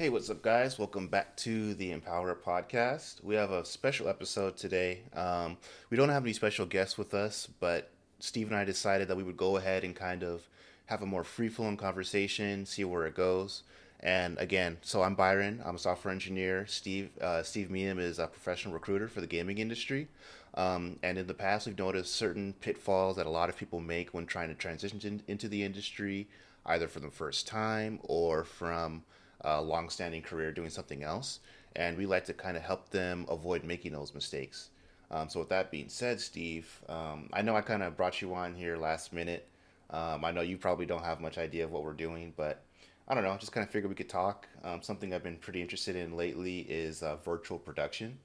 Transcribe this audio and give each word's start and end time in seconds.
Hey, 0.00 0.08
what's 0.08 0.30
up, 0.30 0.40
guys? 0.40 0.78
Welcome 0.78 1.08
back 1.08 1.36
to 1.36 1.74
the 1.74 1.92
Empower 1.92 2.34
podcast. 2.34 3.22
We 3.22 3.34
have 3.34 3.50
a 3.50 3.66
special 3.66 4.08
episode 4.08 4.56
today. 4.56 5.00
Um, 5.14 5.58
we 5.90 5.98
don't 5.98 6.08
have 6.08 6.24
any 6.24 6.32
special 6.32 6.64
guests 6.64 6.96
with 6.96 7.12
us, 7.12 7.46
but 7.60 7.90
Steve 8.18 8.46
and 8.46 8.56
I 8.56 8.64
decided 8.64 9.08
that 9.08 9.18
we 9.18 9.22
would 9.22 9.36
go 9.36 9.58
ahead 9.58 9.84
and 9.84 9.94
kind 9.94 10.24
of 10.24 10.48
have 10.86 11.02
a 11.02 11.06
more 11.06 11.22
free 11.22 11.50
flowing 11.50 11.76
conversation, 11.76 12.64
see 12.64 12.82
where 12.82 13.04
it 13.04 13.14
goes. 13.14 13.62
And 14.02 14.38
again, 14.38 14.78
so 14.80 15.02
I'm 15.02 15.14
Byron. 15.14 15.60
I'm 15.66 15.74
a 15.74 15.78
software 15.78 16.14
engineer. 16.14 16.64
Steve 16.66 17.10
uh, 17.20 17.42
Steve 17.42 17.70
Meehan 17.70 17.98
is 17.98 18.18
a 18.18 18.26
professional 18.26 18.72
recruiter 18.72 19.06
for 19.06 19.20
the 19.20 19.26
gaming 19.26 19.58
industry. 19.58 20.08
Um, 20.54 20.98
and 21.02 21.18
in 21.18 21.26
the 21.26 21.34
past, 21.34 21.66
we've 21.66 21.78
noticed 21.78 22.16
certain 22.16 22.54
pitfalls 22.62 23.16
that 23.16 23.26
a 23.26 23.30
lot 23.30 23.50
of 23.50 23.56
people 23.58 23.80
make 23.80 24.14
when 24.14 24.24
trying 24.24 24.48
to 24.48 24.54
transition 24.54 24.98
in, 25.04 25.22
into 25.28 25.46
the 25.46 25.62
industry, 25.62 26.26
either 26.64 26.88
for 26.88 27.00
the 27.00 27.10
first 27.10 27.46
time 27.46 27.98
or 28.02 28.44
from 28.44 29.02
a 29.42 29.60
long-standing 29.60 30.22
career 30.22 30.52
doing 30.52 30.70
something 30.70 31.02
else, 31.02 31.40
and 31.76 31.96
we 31.96 32.06
like 32.06 32.24
to 32.26 32.32
kind 32.32 32.56
of 32.56 32.62
help 32.62 32.90
them 32.90 33.26
avoid 33.28 33.64
making 33.64 33.92
those 33.92 34.14
mistakes. 34.14 34.70
Um, 35.10 35.28
so 35.28 35.40
with 35.40 35.48
that 35.48 35.70
being 35.70 35.88
said, 35.88 36.20
Steve, 36.20 36.80
um, 36.88 37.28
I 37.32 37.42
know 37.42 37.56
I 37.56 37.62
kind 37.62 37.82
of 37.82 37.96
brought 37.96 38.22
you 38.22 38.34
on 38.34 38.54
here 38.54 38.76
last 38.76 39.12
minute. 39.12 39.48
Um, 39.90 40.24
I 40.24 40.30
know 40.30 40.40
you 40.40 40.56
probably 40.56 40.86
don't 40.86 41.04
have 41.04 41.20
much 41.20 41.36
idea 41.36 41.64
of 41.64 41.72
what 41.72 41.82
we're 41.82 41.92
doing, 41.92 42.32
but 42.36 42.62
I 43.08 43.14
don't 43.14 43.24
know. 43.24 43.36
Just 43.36 43.50
kind 43.50 43.66
of 43.66 43.72
figured 43.72 43.90
we 43.90 43.96
could 43.96 44.08
talk. 44.08 44.46
Um, 44.62 44.82
something 44.82 45.12
I've 45.12 45.24
been 45.24 45.36
pretty 45.36 45.60
interested 45.60 45.96
in 45.96 46.16
lately 46.16 46.60
is 46.60 47.02
uh, 47.02 47.16
virtual 47.16 47.58
production. 47.58 48.18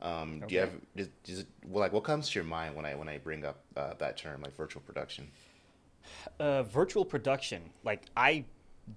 Um, 0.00 0.40
okay. 0.44 0.46
Do 0.46 0.54
you 0.54 0.60
have 0.60 0.72
it, 0.96 1.46
well, 1.66 1.80
like 1.80 1.92
what 1.92 2.04
comes 2.04 2.30
to 2.30 2.38
your 2.38 2.46
mind 2.46 2.74
when 2.74 2.86
I 2.86 2.94
when 2.94 3.06
I 3.06 3.18
bring 3.18 3.44
up 3.44 3.60
uh, 3.76 3.92
that 3.98 4.16
term, 4.16 4.40
like 4.40 4.56
virtual 4.56 4.80
production? 4.80 5.28
Uh, 6.38 6.62
virtual 6.62 7.04
production, 7.04 7.60
like 7.84 8.04
I 8.16 8.46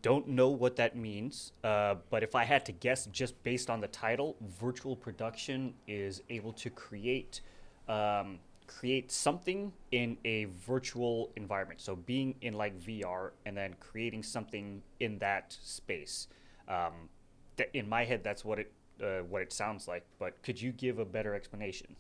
don't 0.02 0.28
know 0.28 0.50
what 0.50 0.76
that 0.78 0.96
means, 0.96 1.52
uh, 1.64 1.96
but 2.10 2.24
if 2.24 2.36
I 2.36 2.46
had 2.46 2.66
to 2.66 2.72
guess, 2.72 3.06
just 3.08 3.42
based 3.44 3.70
on 3.70 3.82
the 3.82 3.88
title, 3.88 4.36
virtual 4.60 4.96
production 4.96 5.74
is 5.88 6.22
able 6.30 6.54
to 6.54 6.70
create 6.70 7.42
um, 7.88 8.40
create 8.66 9.12
something 9.12 9.74
in 9.92 10.18
a 10.26 10.46
virtual 10.46 11.32
environment. 11.36 11.82
So 11.82 11.96
being 11.96 12.36
in 12.42 12.54
like 12.54 12.80
VR 12.80 13.32
and 13.46 13.56
then 13.56 13.76
creating 13.80 14.24
something 14.24 14.82
in 15.00 15.18
that 15.20 15.56
space. 15.62 16.28
Um, 16.68 17.10
th- 17.58 17.70
in 17.74 17.88
my 17.88 18.06
head, 18.06 18.24
that's 18.24 18.46
what 18.46 18.60
it 18.60 18.72
uh, 19.02 19.20
what 19.30 19.42
it 19.42 19.52
sounds 19.52 19.88
like. 19.88 20.06
But 20.20 20.42
could 20.44 20.62
you 20.62 20.72
give 20.72 21.00
a 21.00 21.06
better 21.06 21.36
explanation? 21.36 21.96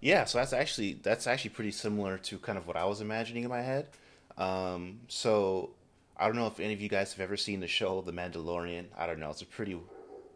Yeah, 0.00 0.24
so 0.24 0.38
that's 0.38 0.52
actually 0.52 0.94
that's 1.02 1.26
actually 1.26 1.50
pretty 1.50 1.72
similar 1.72 2.18
to 2.18 2.38
kind 2.38 2.58
of 2.58 2.66
what 2.66 2.76
I 2.76 2.84
was 2.84 3.00
imagining 3.00 3.44
in 3.44 3.50
my 3.50 3.62
head. 3.62 3.88
Um, 4.36 5.00
so 5.08 5.70
I 6.16 6.26
don't 6.26 6.36
know 6.36 6.46
if 6.46 6.60
any 6.60 6.72
of 6.72 6.80
you 6.80 6.88
guys 6.88 7.12
have 7.12 7.20
ever 7.20 7.36
seen 7.36 7.60
the 7.60 7.66
show 7.66 8.00
The 8.00 8.12
Mandalorian. 8.12 8.86
I 8.96 9.06
don't 9.06 9.18
know. 9.18 9.30
It's 9.30 9.42
a 9.42 9.46
pretty 9.46 9.76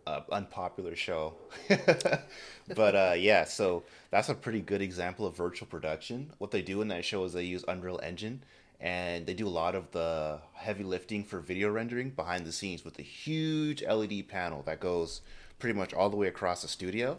uh, 0.08 0.22
unpopular 0.32 0.96
show. 0.96 1.34
but 2.74 2.94
uh, 2.96 3.14
yeah, 3.16 3.44
so 3.44 3.84
that's 4.10 4.28
a 4.28 4.34
pretty 4.34 4.60
good 4.60 4.82
example 4.82 5.24
of 5.24 5.36
virtual 5.36 5.68
production. 5.68 6.32
What 6.38 6.50
they 6.50 6.62
do 6.62 6.82
in 6.82 6.88
that 6.88 7.04
show 7.04 7.24
is 7.24 7.32
they 7.32 7.44
use 7.44 7.64
Unreal 7.68 8.00
Engine 8.02 8.42
and 8.80 9.24
they 9.24 9.34
do 9.34 9.46
a 9.46 9.50
lot 9.50 9.76
of 9.76 9.90
the 9.92 10.40
heavy 10.54 10.82
lifting 10.82 11.22
for 11.22 11.38
video 11.38 11.70
rendering 11.70 12.10
behind 12.10 12.44
the 12.44 12.52
scenes 12.52 12.84
with 12.84 12.98
a 12.98 13.02
huge 13.02 13.82
LED 13.82 14.26
panel 14.28 14.62
that 14.62 14.80
goes 14.80 15.20
pretty 15.60 15.78
much 15.78 15.94
all 15.94 16.10
the 16.10 16.16
way 16.16 16.26
across 16.26 16.62
the 16.62 16.68
studio. 16.68 17.18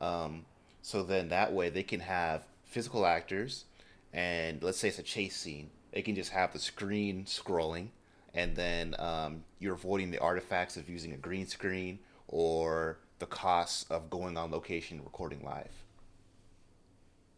Um, 0.00 0.46
so 0.82 1.04
then 1.04 1.28
that 1.28 1.52
way 1.52 1.68
they 1.68 1.82
can 1.84 2.00
have 2.00 2.44
physical 2.64 3.06
actors 3.06 3.66
and 4.12 4.62
let's 4.62 4.78
say 4.78 4.88
it's 4.88 4.98
a 4.98 5.04
chase 5.04 5.36
scene. 5.36 5.70
They 5.92 6.02
can 6.02 6.16
just 6.16 6.30
have 6.30 6.52
the 6.52 6.58
screen 6.58 7.24
scrolling 7.24 7.88
and 8.34 8.54
then 8.54 8.94
um, 8.98 9.44
you're 9.58 9.74
avoiding 9.74 10.10
the 10.10 10.18
artifacts 10.18 10.76
of 10.76 10.88
using 10.88 11.12
a 11.12 11.16
green 11.16 11.46
screen 11.46 11.98
or 12.28 12.98
the 13.18 13.26
costs 13.26 13.84
of 13.90 14.08
going 14.10 14.36
on 14.36 14.50
location 14.50 14.98
and 14.98 15.06
recording 15.06 15.42
live. 15.42 15.72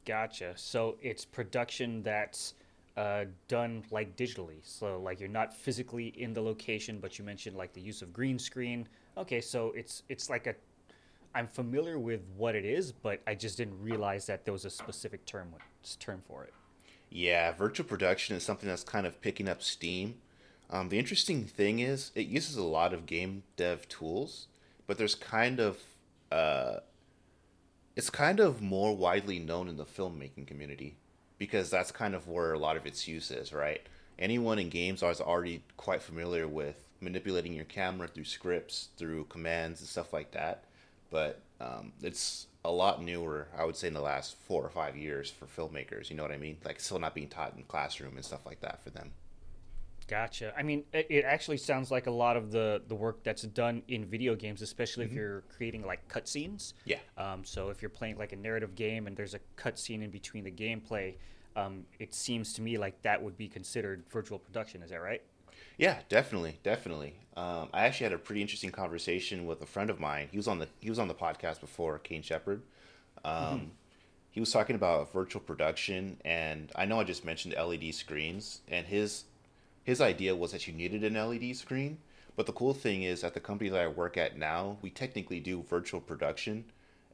Gotcha. 0.05 0.53
So 0.57 0.97
it's 1.01 1.25
production 1.25 2.03
that's 2.03 2.55
uh, 2.97 3.25
done 3.49 3.85
like 3.91 4.17
digitally. 4.17 4.59
So 4.63 5.01
like 5.01 5.21
you're 5.21 5.29
not 5.29 5.55
physically 5.55 6.09
in 6.09 6.35
the 6.35 6.43
location, 6.43 6.99
but 7.01 7.19
you 7.19 7.25
mentioned 7.25 7.57
like 7.57 7.73
the 7.73 7.81
use 7.81 8.03
of 8.03 8.13
green 8.13 8.39
screen. 8.39 8.89
Okay, 9.17 9.41
so 9.41 9.73
it's 9.77 10.03
it's 10.09 10.29
like 10.29 10.47
a. 10.47 10.55
I'm 11.35 11.47
familiar 11.47 11.99
with 11.99 12.21
what 12.37 12.55
it 12.55 12.67
is, 12.67 12.93
but 12.93 13.23
I 13.27 13.35
just 13.35 13.57
didn't 13.57 13.81
realize 13.81 14.27
that 14.27 14.45
there 14.45 14.53
was 14.53 14.67
a 14.67 14.71
specific 14.71 15.25
term 15.25 15.55
term 15.99 16.23
for 16.27 16.45
it. 16.45 16.53
Yeah, 17.09 17.53
virtual 17.53 17.87
production 17.87 18.37
is 18.37 18.43
something 18.43 18.69
that's 18.69 18.85
kind 18.85 19.07
of 19.07 19.21
picking 19.21 19.49
up 19.49 19.63
steam 19.63 20.17
um, 20.73 20.89
the 20.89 20.99
interesting 20.99 21.45
thing 21.45 21.81
is 21.81 22.11
it 22.15 22.27
uses 22.27 22.57
a 22.57 22.63
lot 22.65 22.95
of 22.95 23.05
game 23.05 23.43
dev 23.57 23.87
tools, 23.89 24.47
but 24.87 24.97
there's 24.97 25.15
kind 25.15 25.61
of 25.61 25.79
uh, 26.33 26.77
it's 27.95 28.09
kind 28.09 28.41
of 28.41 28.63
more 28.63 28.97
widely 28.97 29.39
known 29.39 29.69
in 29.69 29.77
the 29.77 29.85
filmmaking 29.85 30.47
community 30.47 30.97
because 31.39 31.69
that's 31.69 31.93
kind 31.93 32.15
of 32.15 32.27
where 32.27 32.55
a 32.55 32.59
lot 32.59 32.79
of 32.79 32.87
its 32.87 33.07
use 33.07 33.31
is, 33.31 33.53
right? 33.53 33.83
Anyone 34.19 34.59
in 34.59 34.71
games 34.71 35.03
is 35.03 35.21
already 35.21 35.63
quite 35.77 36.03
familiar 36.03 36.49
with 36.49 36.77
manipulating 37.01 37.53
your 37.53 37.65
camera 37.67 38.09
through 38.09 38.25
scripts, 38.25 38.89
through 38.97 39.25
commands 39.25 39.81
and 39.81 39.89
stuff 39.89 40.13
like 40.13 40.31
that. 40.31 40.65
But 41.11 41.41
um, 41.61 41.93
it's 42.03 42.47
a 42.65 42.71
lot 42.71 43.03
newer, 43.03 43.49
I 43.59 43.65
would 43.65 43.77
say, 43.77 43.89
in 43.89 43.95
the 43.95 44.01
last 44.01 44.37
four 44.47 44.65
or 44.65 44.71
five 44.71 44.97
years 44.97 45.31
for 45.31 45.47
filmmakers. 45.47 46.09
You 46.09 46.17
know 46.17 46.23
what 46.23 46.33
I 46.33 46.39
mean? 46.39 46.57
Like 46.65 46.81
still 46.81 46.99
not 46.99 47.15
being 47.15 47.29
taught 47.29 47.55
in 47.57 47.65
classroom 47.65 48.17
and 48.17 48.25
stuff 48.25 48.47
like 48.47 48.61
that 48.61 48.83
for 48.83 48.91
them. 48.91 49.11
Gotcha. 50.13 50.53
I 50.55 50.63
mean, 50.63 50.85
it, 50.93 51.07
it, 51.09 51.25
actually 51.25 51.57
sounds 51.57 51.91
like 51.91 52.07
a 52.07 52.11
lot 52.11 52.37
of 52.37 52.53
the, 52.53 52.83
the 52.87 52.95
work 52.95 53.25
that's 53.25 53.45
done 53.45 53.83
in 53.89 54.05
video 54.05 54.35
games, 54.35 54.61
especially 54.61 55.07
mm-hmm. 55.07 55.15
if 55.15 55.19
you're 55.19 55.41
creating 55.57 55.87
like 55.87 56.07
cutscenes. 56.07 56.75
Yeah. 56.85 56.99
Um, 57.17 57.47
so 57.47 57.71
if 57.71 57.81
you're 57.81 57.89
playing 57.89 58.19
like 58.19 58.35
a 58.35 58.37
narrative 58.37 58.75
game 58.75 59.07
and 59.07 59.17
there's 59.17 59.33
a 59.33 59.41
cutscene 59.57 60.05
in 60.05 60.11
between 60.11 60.45
the 60.45 60.51
gameplay, 60.51 61.15
um, 61.57 61.87
it 61.99 62.13
seems 62.13 62.53
to 62.55 62.63
me 62.63 62.77
like 62.77 63.01
that 63.01 63.23
would 63.23 63.39
be 63.39 63.49
considered 63.49 64.05
virtual 64.11 64.39
production. 64.39 64.83
Is 64.83 64.91
that 64.91 65.01
right? 65.01 65.23
Yeah, 65.79 65.97
definitely, 66.11 66.59
definitely. 66.63 67.15
Um, 67.35 67.71
I 67.73 67.87
actually 67.87 68.05
had 68.05 68.13
a 68.13 68.19
pretty 68.19 68.43
interesting 68.43 68.71
conversation 68.71 69.47
with 69.47 69.63
a 69.63 69.67
friend 69.67 69.89
of 69.89 69.99
mine. 69.99 70.29
He 70.31 70.37
was 70.37 70.47
on 70.47 70.59
the 70.59 70.69
he 70.81 70.91
was 70.91 70.99
on 70.99 71.09
the 71.09 71.15
podcast 71.15 71.61
before, 71.61 71.99
Kane 72.01 72.21
Shepard. 72.21 72.61
Um, 73.25 73.35
mm-hmm. 73.35 73.65
He 74.31 74.41
was 74.41 74.53
talking 74.53 74.77
about 74.77 75.11
virtual 75.11 75.41
production, 75.41 76.19
and 76.23 76.71
I 76.77 76.85
know 76.85 77.01
I 77.01 77.05
just 77.05 77.25
mentioned 77.25 77.55
LED 77.55 77.95
screens, 77.95 78.61
and 78.69 78.87
his 78.87 79.25
his 79.85 80.01
idea 80.01 80.37
was 80.37 80.53
that 80.53 80.67
you 80.67 80.73
needed 80.73 81.05
an 81.05 81.15
LED 81.15 81.57
screen. 81.57 81.99
But 82.35 82.47
the 82.47 82.53
cool 82.53 82.73
thing 82.73 83.03
is, 83.03 83.25
at 83.25 83.35
the 83.35 83.41
company 83.41 83.69
that 83.71 83.81
I 83.81 83.89
work 83.89 84.17
at 84.17 84.39
now, 84.39 84.79
we 84.81 84.91
technically 84.91 85.39
do 85.39 85.63
virtual 85.63 86.01
production, 86.01 86.65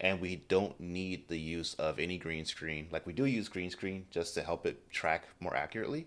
and 0.01 0.21
we 0.21 0.37
don't 0.37 0.79
need 0.79 1.29
the 1.29 1.39
use 1.39 1.75
of 1.75 1.99
any 1.99 2.19
green 2.19 2.45
screen. 2.45 2.87
Like 2.93 3.07
we 3.07 3.13
do 3.13 3.25
use 3.25 3.49
green 3.49 3.71
screen 3.71 4.07
just 4.11 4.35
to 4.35 4.43
help 4.43 4.65
it 4.65 4.91
track 4.91 5.25
more 5.41 5.57
accurately, 5.57 6.07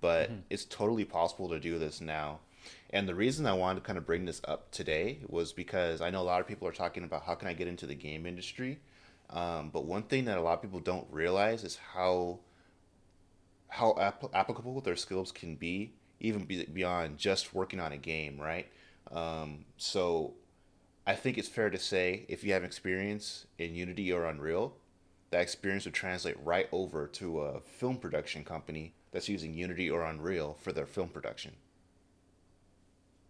but 0.00 0.30
mm-hmm. 0.30 0.40
it's 0.50 0.66
totally 0.66 1.04
possible 1.04 1.48
to 1.48 1.58
do 1.58 1.78
this 1.78 2.00
now. 2.00 2.40
And 2.90 3.08
the 3.08 3.14
reason 3.14 3.46
I 3.46 3.54
wanted 3.54 3.80
to 3.80 3.86
kind 3.86 3.98
of 3.98 4.06
bring 4.06 4.26
this 4.26 4.40
up 4.44 4.70
today 4.70 5.20
was 5.26 5.52
because 5.52 6.00
I 6.02 6.10
know 6.10 6.20
a 6.20 6.22
lot 6.22 6.40
of 6.40 6.46
people 6.46 6.68
are 6.68 6.72
talking 6.72 7.04
about 7.04 7.24
how 7.24 7.34
can 7.34 7.48
I 7.48 7.54
get 7.54 7.68
into 7.68 7.86
the 7.86 7.94
game 7.94 8.26
industry. 8.26 8.80
Um, 9.30 9.70
but 9.72 9.86
one 9.86 10.02
thing 10.02 10.26
that 10.26 10.36
a 10.36 10.42
lot 10.42 10.54
of 10.54 10.62
people 10.62 10.78
don't 10.78 11.06
realize 11.10 11.64
is 11.64 11.78
how 11.94 12.40
how 13.72 13.96
ap- 13.98 14.34
applicable 14.34 14.78
their 14.82 14.96
skills 14.96 15.32
can 15.32 15.56
be, 15.56 15.94
even 16.20 16.44
be- 16.44 16.66
beyond 16.66 17.16
just 17.16 17.54
working 17.54 17.80
on 17.80 17.90
a 17.92 17.96
game, 17.96 18.38
right? 18.38 18.68
Um, 19.10 19.64
so 19.78 20.34
I 21.06 21.14
think 21.14 21.38
it's 21.38 21.48
fair 21.48 21.70
to 21.70 21.78
say 21.78 22.26
if 22.28 22.44
you 22.44 22.52
have 22.52 22.64
experience 22.64 23.46
in 23.58 23.74
Unity 23.74 24.12
or 24.12 24.26
Unreal, 24.26 24.76
that 25.30 25.40
experience 25.40 25.86
would 25.86 25.94
translate 25.94 26.36
right 26.44 26.68
over 26.70 27.06
to 27.06 27.40
a 27.40 27.60
film 27.60 27.96
production 27.96 28.44
company 28.44 28.92
that's 29.10 29.30
using 29.30 29.54
Unity 29.54 29.88
or 29.90 30.02
Unreal 30.02 30.54
for 30.60 30.72
their 30.72 30.84
film 30.84 31.08
production. 31.08 31.52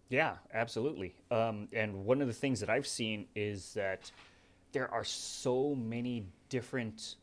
Yeah, 0.08 0.38
absolutely. 0.52 1.14
Um, 1.30 1.68
and 1.72 2.04
one 2.04 2.20
of 2.20 2.26
the 2.26 2.34
things 2.34 2.58
that 2.58 2.68
I've 2.68 2.88
seen 2.88 3.26
is 3.36 3.74
that 3.74 4.10
there 4.72 4.92
are 4.92 5.04
so 5.04 5.76
many 5.76 6.26
different 6.48 7.14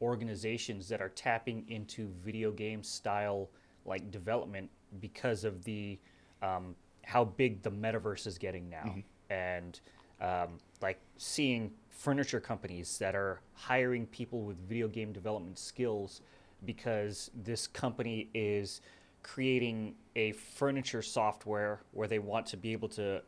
organizations 0.00 0.88
that 0.88 1.00
are 1.00 1.08
tapping 1.10 1.64
into 1.68 2.08
video 2.24 2.50
game 2.52 2.82
style 2.82 3.48
like 3.84 4.10
development 4.10 4.70
because 5.00 5.44
of 5.44 5.64
the 5.64 5.98
um, 6.42 6.74
how 7.04 7.24
big 7.24 7.62
the 7.62 7.70
metaverse 7.70 8.26
is 8.26 8.38
getting 8.38 8.68
now 8.68 8.84
mm-hmm. 8.84 9.00
and 9.30 9.80
um, 10.20 10.58
like 10.80 10.98
seeing 11.16 11.72
furniture 11.90 12.40
companies 12.40 12.98
that 12.98 13.14
are 13.14 13.40
hiring 13.54 14.06
people 14.06 14.42
with 14.42 14.56
video 14.68 14.88
game 14.88 15.12
development 15.12 15.58
skills 15.58 16.20
because 16.64 17.30
this 17.34 17.66
company 17.66 18.28
is 18.34 18.80
creating 19.22 19.94
a 20.16 20.32
furniture 20.32 21.02
software 21.02 21.80
where 21.92 22.08
they 22.08 22.18
want 22.18 22.46
to 22.46 22.56
be 22.56 22.72
able 22.72 22.88
to 22.88 23.20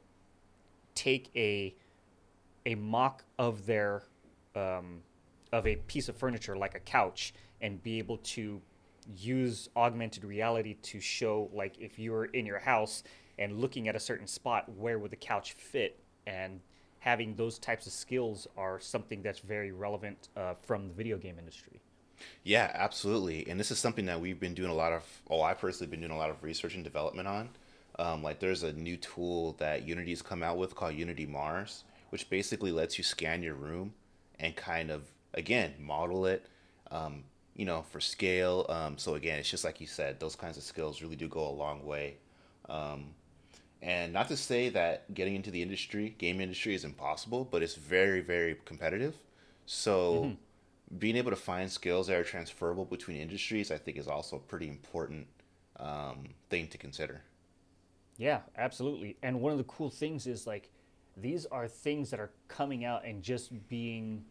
take 0.94 1.31
a 1.34 1.75
a 2.67 2.75
mock 2.75 3.25
of 3.38 3.67
their 3.67 4.02
um, 4.55 5.00
of 5.52 5.67
a 5.67 5.76
piece 5.76 6.08
of 6.08 6.17
furniture 6.17 6.56
like 6.56 6.75
a 6.75 6.81
couch 6.81 7.35
and 7.61 7.82
be 7.82 7.99
able 7.99 8.19
to 8.19 8.61
use 9.17 9.69
augmented 9.76 10.25
reality 10.25 10.75
to 10.82 11.00
show 11.00 11.50
like 11.52 11.75
if 11.79 11.99
you 11.99 12.12
were 12.12 12.26
in 12.26 12.47
your 12.47 12.58
house 12.58 13.02
and 13.38 13.58
looking 13.58 13.88
at 13.88 13.97
a 13.97 14.00
certain 14.00 14.26
spot 14.26 14.69
where 14.76 14.99
would 14.99 15.11
the 15.11 15.17
couch 15.17 15.52
fit 15.52 15.99
and 16.26 16.61
having 17.00 17.35
those 17.35 17.58
types 17.58 17.87
of 17.87 17.93
skills 17.93 18.47
are 18.56 18.79
something 18.79 19.23
that's 19.23 19.41
very 19.41 19.73
relevant 19.73 20.29
uh, 20.37 20.55
from 20.62 20.88
the 20.88 20.94
video 20.94 21.17
game 21.17 21.38
industry. 21.38 21.81
Yeah, 22.44 22.70
absolutely. 22.75 23.49
And 23.49 23.58
this 23.58 23.70
is 23.70 23.79
something 23.79 24.05
that 24.06 24.20
we've 24.20 24.38
been 24.38 24.53
doing 24.53 24.70
a 24.70 24.75
lot 24.75 24.93
of, 24.93 25.03
oh, 25.31 25.43
I 25.43 25.55
personally 25.55 25.91
been 25.91 26.00
doing 26.00 26.12
a 26.12 26.19
lot 26.19 26.29
of 26.29 26.43
research 26.43 26.75
and 26.75 26.85
development 26.85 27.26
on. 27.26 27.49
Um, 27.99 28.23
like 28.23 28.38
there's 28.38 28.62
a 28.62 28.73
new 28.75 28.99
tool 28.99 29.55
that 29.58 29.87
Unity's 29.87 30.20
come 30.20 30.43
out 30.43 30.58
with 30.58 30.75
called 30.75 30.94
Unity 30.94 31.26
Mars, 31.26 31.85
which 32.11 32.29
basically 32.29 32.70
lets 32.70 32.99
you 32.99 33.05
scan 33.05 33.43
your 33.43 33.55
room 33.55 33.94
and 34.38 34.55
kind 34.55 34.91
of, 34.91 35.11
again, 35.35 35.75
model 35.79 36.27
it, 36.27 36.47
um, 36.91 37.25
you 37.56 37.65
know, 37.65 37.82
for 37.91 38.00
scale. 38.00 38.67
Um, 38.69 38.99
so 38.99 39.15
again, 39.15 39.38
it's 39.38 39.50
just 39.50 39.65
like 39.65 39.81
you 39.81 39.87
said, 39.87 40.21
those 40.21 40.37
kinds 40.37 40.56
of 40.56 40.62
skills 40.62 41.03
really 41.03 41.17
do 41.17 41.29
go 41.29 41.47
a 41.49 41.50
long 41.50 41.85
way. 41.85 42.17
Um, 42.69 43.15
and 43.82 44.12
not 44.12 44.29
to 44.29 44.37
say 44.37 44.69
that 44.71 45.12
getting 45.15 45.35
into 45.35 45.50
the 45.50 45.62
industry, 45.62 46.15
game 46.19 46.41
industry, 46.41 46.75
is 46.75 46.85
impossible, 46.85 47.49
but 47.50 47.62
it's 47.62 47.77
very, 47.77 48.21
very 48.21 48.56
competitive. 48.65 49.15
So 49.67 50.15
mm-hmm. 50.15 50.99
being 50.99 51.17
able 51.17 51.31
to 51.31 51.37
find 51.37 51.71
skills 51.71 52.09
that 52.09 52.17
are 52.17 52.25
transferable 52.25 52.85
between 52.85 53.17
industries, 53.17 53.71
I 53.71 53.79
think, 53.79 53.97
is 53.97 54.06
also 54.06 54.37
a 54.37 54.41
pretty 54.41 54.69
important 54.69 55.27
um, 55.79 56.29
thing 56.50 56.69
to 56.69 56.79
consider. 56.79 57.23
Yeah, 58.19 58.41
absolutely. 58.59 59.17
And 59.23 59.41
one 59.41 59.53
of 59.53 59.59
the 59.59 59.65
cool 59.65 59.88
things 59.88 60.27
is 60.27 60.47
like 60.47 60.71
these 61.17 61.47
are 61.47 61.67
things 61.67 62.11
that 62.11 62.21
are 62.21 62.31
coming 62.49 62.85
out 62.85 63.05
and 63.05 63.23
just 63.23 63.67
being 63.69 64.25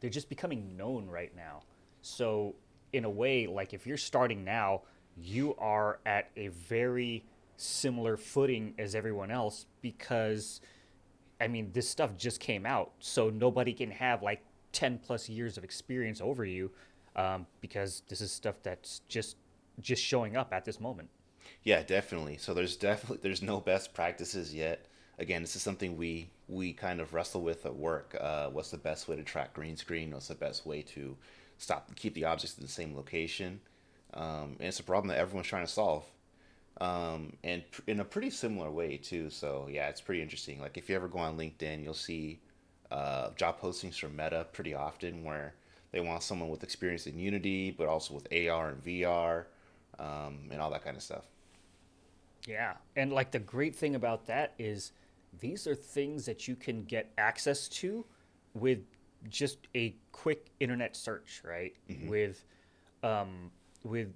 they're 0.00 0.10
just 0.10 0.28
becoming 0.28 0.76
known 0.76 1.06
right 1.06 1.34
now. 1.36 1.62
So 2.02 2.54
in 2.92 3.04
a 3.04 3.10
way, 3.10 3.46
like 3.46 3.74
if 3.74 3.86
you're 3.86 3.96
starting 3.96 4.44
now, 4.44 4.82
you 5.16 5.54
are 5.56 5.98
at 6.06 6.30
a 6.36 6.48
very 6.48 7.24
similar 7.56 8.16
footing 8.16 8.74
as 8.78 8.94
everyone 8.94 9.30
else 9.30 9.66
because 9.82 10.60
I 11.40 11.48
mean 11.48 11.70
this 11.72 11.88
stuff 11.88 12.16
just 12.16 12.40
came 12.40 12.66
out, 12.66 12.92
so 13.00 13.30
nobody 13.30 13.72
can 13.72 13.90
have 13.90 14.22
like 14.22 14.42
ten 14.72 14.98
plus 14.98 15.28
years 15.28 15.56
of 15.56 15.64
experience 15.64 16.20
over 16.20 16.44
you 16.44 16.70
um, 17.16 17.46
because 17.60 18.02
this 18.08 18.20
is 18.20 18.30
stuff 18.30 18.56
that's 18.62 19.00
just 19.08 19.36
just 19.80 20.02
showing 20.02 20.36
up 20.36 20.52
at 20.52 20.64
this 20.64 20.80
moment. 20.80 21.08
Yeah, 21.62 21.82
definitely. 21.82 22.36
So 22.38 22.54
there's 22.54 22.76
definitely 22.76 23.18
there's 23.22 23.42
no 23.42 23.60
best 23.60 23.94
practices 23.94 24.54
yet. 24.54 24.86
Again, 25.18 25.42
this 25.42 25.56
is 25.56 25.62
something 25.62 25.96
we 25.96 26.28
we 26.48 26.72
kind 26.72 27.00
of 27.00 27.12
wrestle 27.12 27.42
with 27.42 27.66
at 27.66 27.74
work. 27.74 28.16
Uh, 28.20 28.48
what's 28.48 28.70
the 28.70 28.78
best 28.78 29.08
way 29.08 29.16
to 29.16 29.22
track 29.22 29.52
green 29.52 29.76
screen? 29.76 30.12
What's 30.12 30.28
the 30.28 30.34
best 30.34 30.64
way 30.64 30.82
to 30.82 31.16
stop 31.58 31.94
keep 31.96 32.14
the 32.14 32.24
objects 32.24 32.56
in 32.56 32.62
the 32.62 32.70
same 32.70 32.94
location? 32.94 33.60
Um, 34.14 34.56
and 34.58 34.68
it's 34.68 34.80
a 34.80 34.84
problem 34.84 35.08
that 35.08 35.18
everyone's 35.18 35.48
trying 35.48 35.66
to 35.66 35.72
solve 35.72 36.04
um, 36.80 37.32
and 37.42 37.62
in 37.86 38.00
a 38.00 38.04
pretty 38.04 38.30
similar 38.30 38.70
way 38.70 38.96
too. 38.96 39.30
So 39.30 39.68
yeah, 39.70 39.88
it's 39.88 40.00
pretty 40.00 40.22
interesting. 40.22 40.60
Like 40.60 40.76
if 40.76 40.88
you 40.88 40.96
ever 40.96 41.08
go 41.08 41.18
on 41.18 41.36
LinkedIn, 41.36 41.82
you'll 41.82 41.94
see 41.94 42.38
uh, 42.90 43.30
job 43.36 43.60
postings 43.60 43.98
from 43.98 44.16
Meta 44.16 44.46
pretty 44.52 44.74
often 44.74 45.24
where 45.24 45.54
they 45.90 46.00
want 46.00 46.22
someone 46.22 46.50
with 46.50 46.62
experience 46.62 47.06
in 47.06 47.18
Unity, 47.18 47.70
but 47.70 47.88
also 47.88 48.14
with 48.14 48.26
AR 48.32 48.70
and 48.70 48.84
VR 48.84 49.44
um, 49.98 50.38
and 50.50 50.60
all 50.60 50.70
that 50.70 50.84
kind 50.84 50.96
of 50.96 51.02
stuff. 51.02 51.24
Yeah, 52.46 52.74
and 52.96 53.12
like 53.12 53.32
the 53.32 53.40
great 53.40 53.74
thing 53.74 53.94
about 53.94 54.26
that 54.26 54.54
is 54.58 54.92
these 55.40 55.66
are 55.66 55.74
things 55.74 56.26
that 56.26 56.48
you 56.48 56.56
can 56.56 56.84
get 56.84 57.12
access 57.18 57.68
to 57.68 58.04
with 58.54 58.80
just 59.28 59.58
a 59.74 59.94
quick 60.12 60.50
internet 60.60 60.96
search, 60.96 61.42
right? 61.44 61.74
Mm-hmm. 61.90 62.08
With 62.08 62.44
um, 63.02 63.50
with 63.84 64.08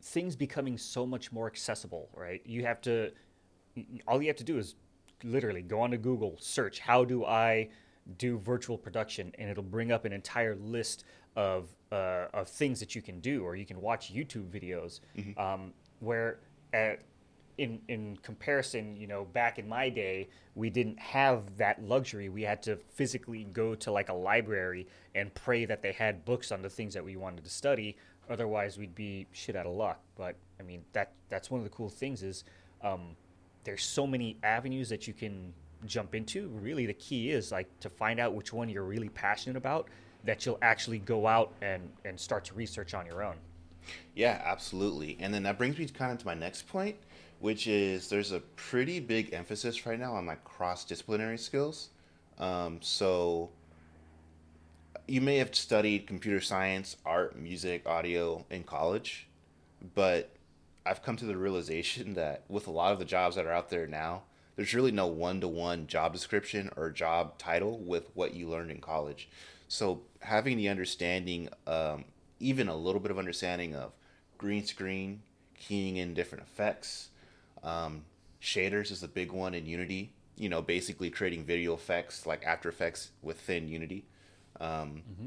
things 0.00 0.36
becoming 0.36 0.78
so 0.78 1.06
much 1.06 1.32
more 1.32 1.46
accessible, 1.46 2.08
right? 2.14 2.42
You 2.44 2.64
have 2.64 2.80
to, 2.82 3.12
all 4.06 4.20
you 4.20 4.28
have 4.28 4.36
to 4.36 4.44
do 4.44 4.58
is 4.58 4.74
literally 5.24 5.62
go 5.62 5.80
onto 5.80 5.96
Google, 5.96 6.36
search, 6.38 6.78
how 6.78 7.04
do 7.04 7.24
I 7.24 7.68
do 8.16 8.38
virtual 8.38 8.78
production? 8.78 9.32
And 9.38 9.50
it'll 9.50 9.62
bring 9.62 9.92
up 9.92 10.04
an 10.04 10.12
entire 10.12 10.56
list 10.56 11.04
of, 11.36 11.68
uh, 11.92 12.26
of 12.32 12.48
things 12.48 12.80
that 12.80 12.94
you 12.94 13.02
can 13.02 13.20
do, 13.20 13.44
or 13.44 13.56
you 13.56 13.66
can 13.66 13.80
watch 13.80 14.12
YouTube 14.12 14.48
videos. 14.50 15.00
Mm-hmm. 15.16 15.38
Um, 15.38 15.72
where 16.00 16.38
at, 16.72 17.00
in, 17.58 17.80
in 17.88 18.16
comparison, 18.22 18.96
you 18.96 19.06
know, 19.06 19.24
back 19.24 19.58
in 19.58 19.68
my 19.68 19.88
day, 19.88 20.28
we 20.54 20.70
didn't 20.70 20.98
have 20.98 21.56
that 21.58 21.82
luxury. 21.82 22.28
We 22.28 22.42
had 22.42 22.62
to 22.64 22.76
physically 22.94 23.44
go 23.52 23.74
to 23.74 23.92
like 23.92 24.08
a 24.08 24.14
library 24.14 24.86
and 25.14 25.34
pray 25.34 25.64
that 25.66 25.82
they 25.82 25.92
had 25.92 26.24
books 26.24 26.50
on 26.50 26.62
the 26.62 26.70
things 26.70 26.94
that 26.94 27.04
we 27.04 27.16
wanted 27.16 27.44
to 27.44 27.50
study 27.50 27.96
Otherwise, 28.30 28.76
we'd 28.76 28.94
be 28.94 29.26
shit 29.32 29.56
out 29.56 29.66
of 29.66 29.74
luck. 29.74 30.00
But 30.16 30.36
I 30.60 30.62
mean, 30.62 30.82
that 30.92 31.12
that's 31.28 31.50
one 31.50 31.60
of 31.60 31.64
the 31.64 31.70
cool 31.70 31.88
things 31.88 32.22
is 32.22 32.44
um, 32.82 33.16
there's 33.64 33.82
so 33.82 34.06
many 34.06 34.36
avenues 34.42 34.88
that 34.90 35.06
you 35.06 35.14
can 35.14 35.52
jump 35.86 36.14
into. 36.14 36.48
Really, 36.48 36.86
the 36.86 36.94
key 36.94 37.30
is 37.30 37.52
like 37.52 37.68
to 37.80 37.88
find 37.88 38.20
out 38.20 38.34
which 38.34 38.52
one 38.52 38.68
you're 38.68 38.84
really 38.84 39.08
passionate 39.08 39.56
about 39.56 39.88
that 40.24 40.44
you'll 40.44 40.58
actually 40.62 40.98
go 40.98 41.26
out 41.26 41.54
and 41.62 41.88
and 42.04 42.18
start 42.20 42.44
to 42.46 42.54
research 42.54 42.92
on 42.92 43.06
your 43.06 43.22
own. 43.22 43.36
Yeah, 44.14 44.42
absolutely. 44.44 45.16
And 45.20 45.32
then 45.32 45.42
that 45.44 45.56
brings 45.56 45.78
me 45.78 45.86
kind 45.86 46.12
of 46.12 46.18
to 46.18 46.26
my 46.26 46.34
next 46.34 46.68
point, 46.68 46.96
which 47.40 47.66
is 47.66 48.08
there's 48.08 48.32
a 48.32 48.40
pretty 48.40 49.00
big 49.00 49.32
emphasis 49.32 49.86
right 49.86 49.98
now 49.98 50.14
on 50.14 50.26
like 50.26 50.44
cross 50.44 50.84
disciplinary 50.84 51.38
skills. 51.38 51.90
Um, 52.38 52.78
so 52.80 53.50
you 55.06 55.20
may 55.20 55.38
have 55.38 55.54
studied 55.54 56.06
computer 56.06 56.40
science, 56.40 56.96
art, 57.04 57.38
music, 57.38 57.86
audio 57.86 58.44
in 58.50 58.62
college, 58.62 59.28
but 59.94 60.30
I've 60.84 61.02
come 61.02 61.16
to 61.16 61.26
the 61.26 61.36
realization 61.36 62.14
that 62.14 62.44
with 62.48 62.66
a 62.66 62.70
lot 62.70 62.92
of 62.92 62.98
the 62.98 63.04
jobs 63.04 63.36
that 63.36 63.46
are 63.46 63.52
out 63.52 63.70
there 63.70 63.86
now, 63.86 64.22
there's 64.56 64.74
really 64.74 64.90
no 64.90 65.06
one 65.06 65.40
to 65.40 65.48
one 65.48 65.86
job 65.86 66.12
description 66.12 66.70
or 66.76 66.90
job 66.90 67.38
title 67.38 67.78
with 67.78 68.10
what 68.14 68.34
you 68.34 68.48
learned 68.48 68.70
in 68.70 68.80
college. 68.80 69.28
So 69.68 70.02
having 70.20 70.56
the 70.56 70.68
understanding, 70.68 71.48
um, 71.66 72.04
even 72.40 72.68
a 72.68 72.74
little 72.74 73.00
bit 73.00 73.10
of 73.10 73.18
understanding 73.18 73.76
of 73.76 73.92
green 74.36 74.64
screen, 74.64 75.22
keying 75.54 75.96
in 75.96 76.14
different 76.14 76.44
effects, 76.44 77.10
um, 77.62 78.04
shaders 78.42 78.90
is 78.90 79.02
a 79.02 79.08
big 79.08 79.32
one 79.32 79.54
in 79.54 79.66
Unity. 79.66 80.12
You 80.36 80.48
know, 80.48 80.62
basically 80.62 81.10
creating 81.10 81.44
video 81.44 81.74
effects 81.74 82.24
like 82.24 82.44
After 82.46 82.68
Effects 82.68 83.10
within 83.22 83.68
Unity. 83.68 84.04
Um, 84.60 85.02
mm-hmm. 85.10 85.26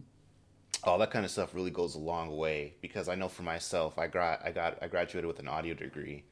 All 0.83 0.97
that 0.99 1.11
kind 1.11 1.25
of 1.25 1.31
stuff 1.31 1.53
really 1.53 1.69
goes 1.69 1.95
a 1.95 1.99
long 1.99 2.35
way 2.35 2.73
because 2.81 3.09
I 3.09 3.15
know 3.15 3.27
for 3.27 3.43
myself, 3.43 3.99
I 3.99 4.07
got 4.07 4.43
I 4.43 4.51
got 4.51 4.77
I 4.81 4.87
graduated 4.87 5.27
with 5.27 5.39
an 5.39 5.47
audio 5.47 5.73
degree, 5.73 6.23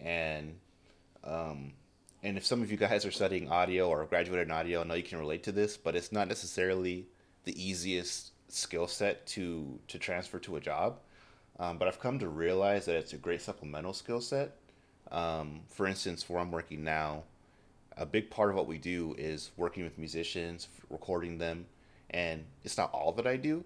and 0.00 0.56
um, 1.22 1.72
and 2.22 2.36
if 2.36 2.44
some 2.44 2.62
of 2.62 2.70
you 2.70 2.76
guys 2.76 3.04
are 3.04 3.10
studying 3.10 3.50
audio 3.50 3.88
or 3.88 4.04
graduated 4.06 4.48
in 4.48 4.50
audio, 4.50 4.80
I 4.80 4.84
know 4.84 4.94
you 4.94 5.02
can 5.02 5.18
relate 5.18 5.42
to 5.44 5.52
this, 5.52 5.76
but 5.76 5.94
it's 5.94 6.10
not 6.10 6.26
necessarily 6.26 7.06
the 7.44 7.62
easiest 7.62 8.32
skill 8.48 8.86
set 8.86 9.26
to 9.28 9.78
to 9.88 9.98
transfer 9.98 10.38
to 10.40 10.56
a 10.56 10.60
job. 10.60 10.98
Um, 11.58 11.78
but 11.78 11.86
I've 11.86 12.00
come 12.00 12.18
to 12.18 12.28
realize 12.28 12.86
that 12.86 12.96
it's 12.96 13.12
a 13.12 13.16
great 13.16 13.40
supplemental 13.40 13.92
skill 13.92 14.20
set. 14.20 14.56
Um, 15.14 15.60
for 15.68 15.86
instance, 15.86 16.28
where 16.28 16.40
I'm 16.40 16.50
working 16.50 16.82
now, 16.82 17.22
a 17.96 18.04
big 18.04 18.30
part 18.30 18.50
of 18.50 18.56
what 18.56 18.66
we 18.66 18.78
do 18.78 19.14
is 19.16 19.52
working 19.56 19.84
with 19.84 19.96
musicians, 19.96 20.66
recording 20.90 21.38
them, 21.38 21.66
and 22.10 22.44
it's 22.64 22.76
not 22.76 22.90
all 22.92 23.12
that 23.12 23.26
I 23.26 23.36
do, 23.36 23.64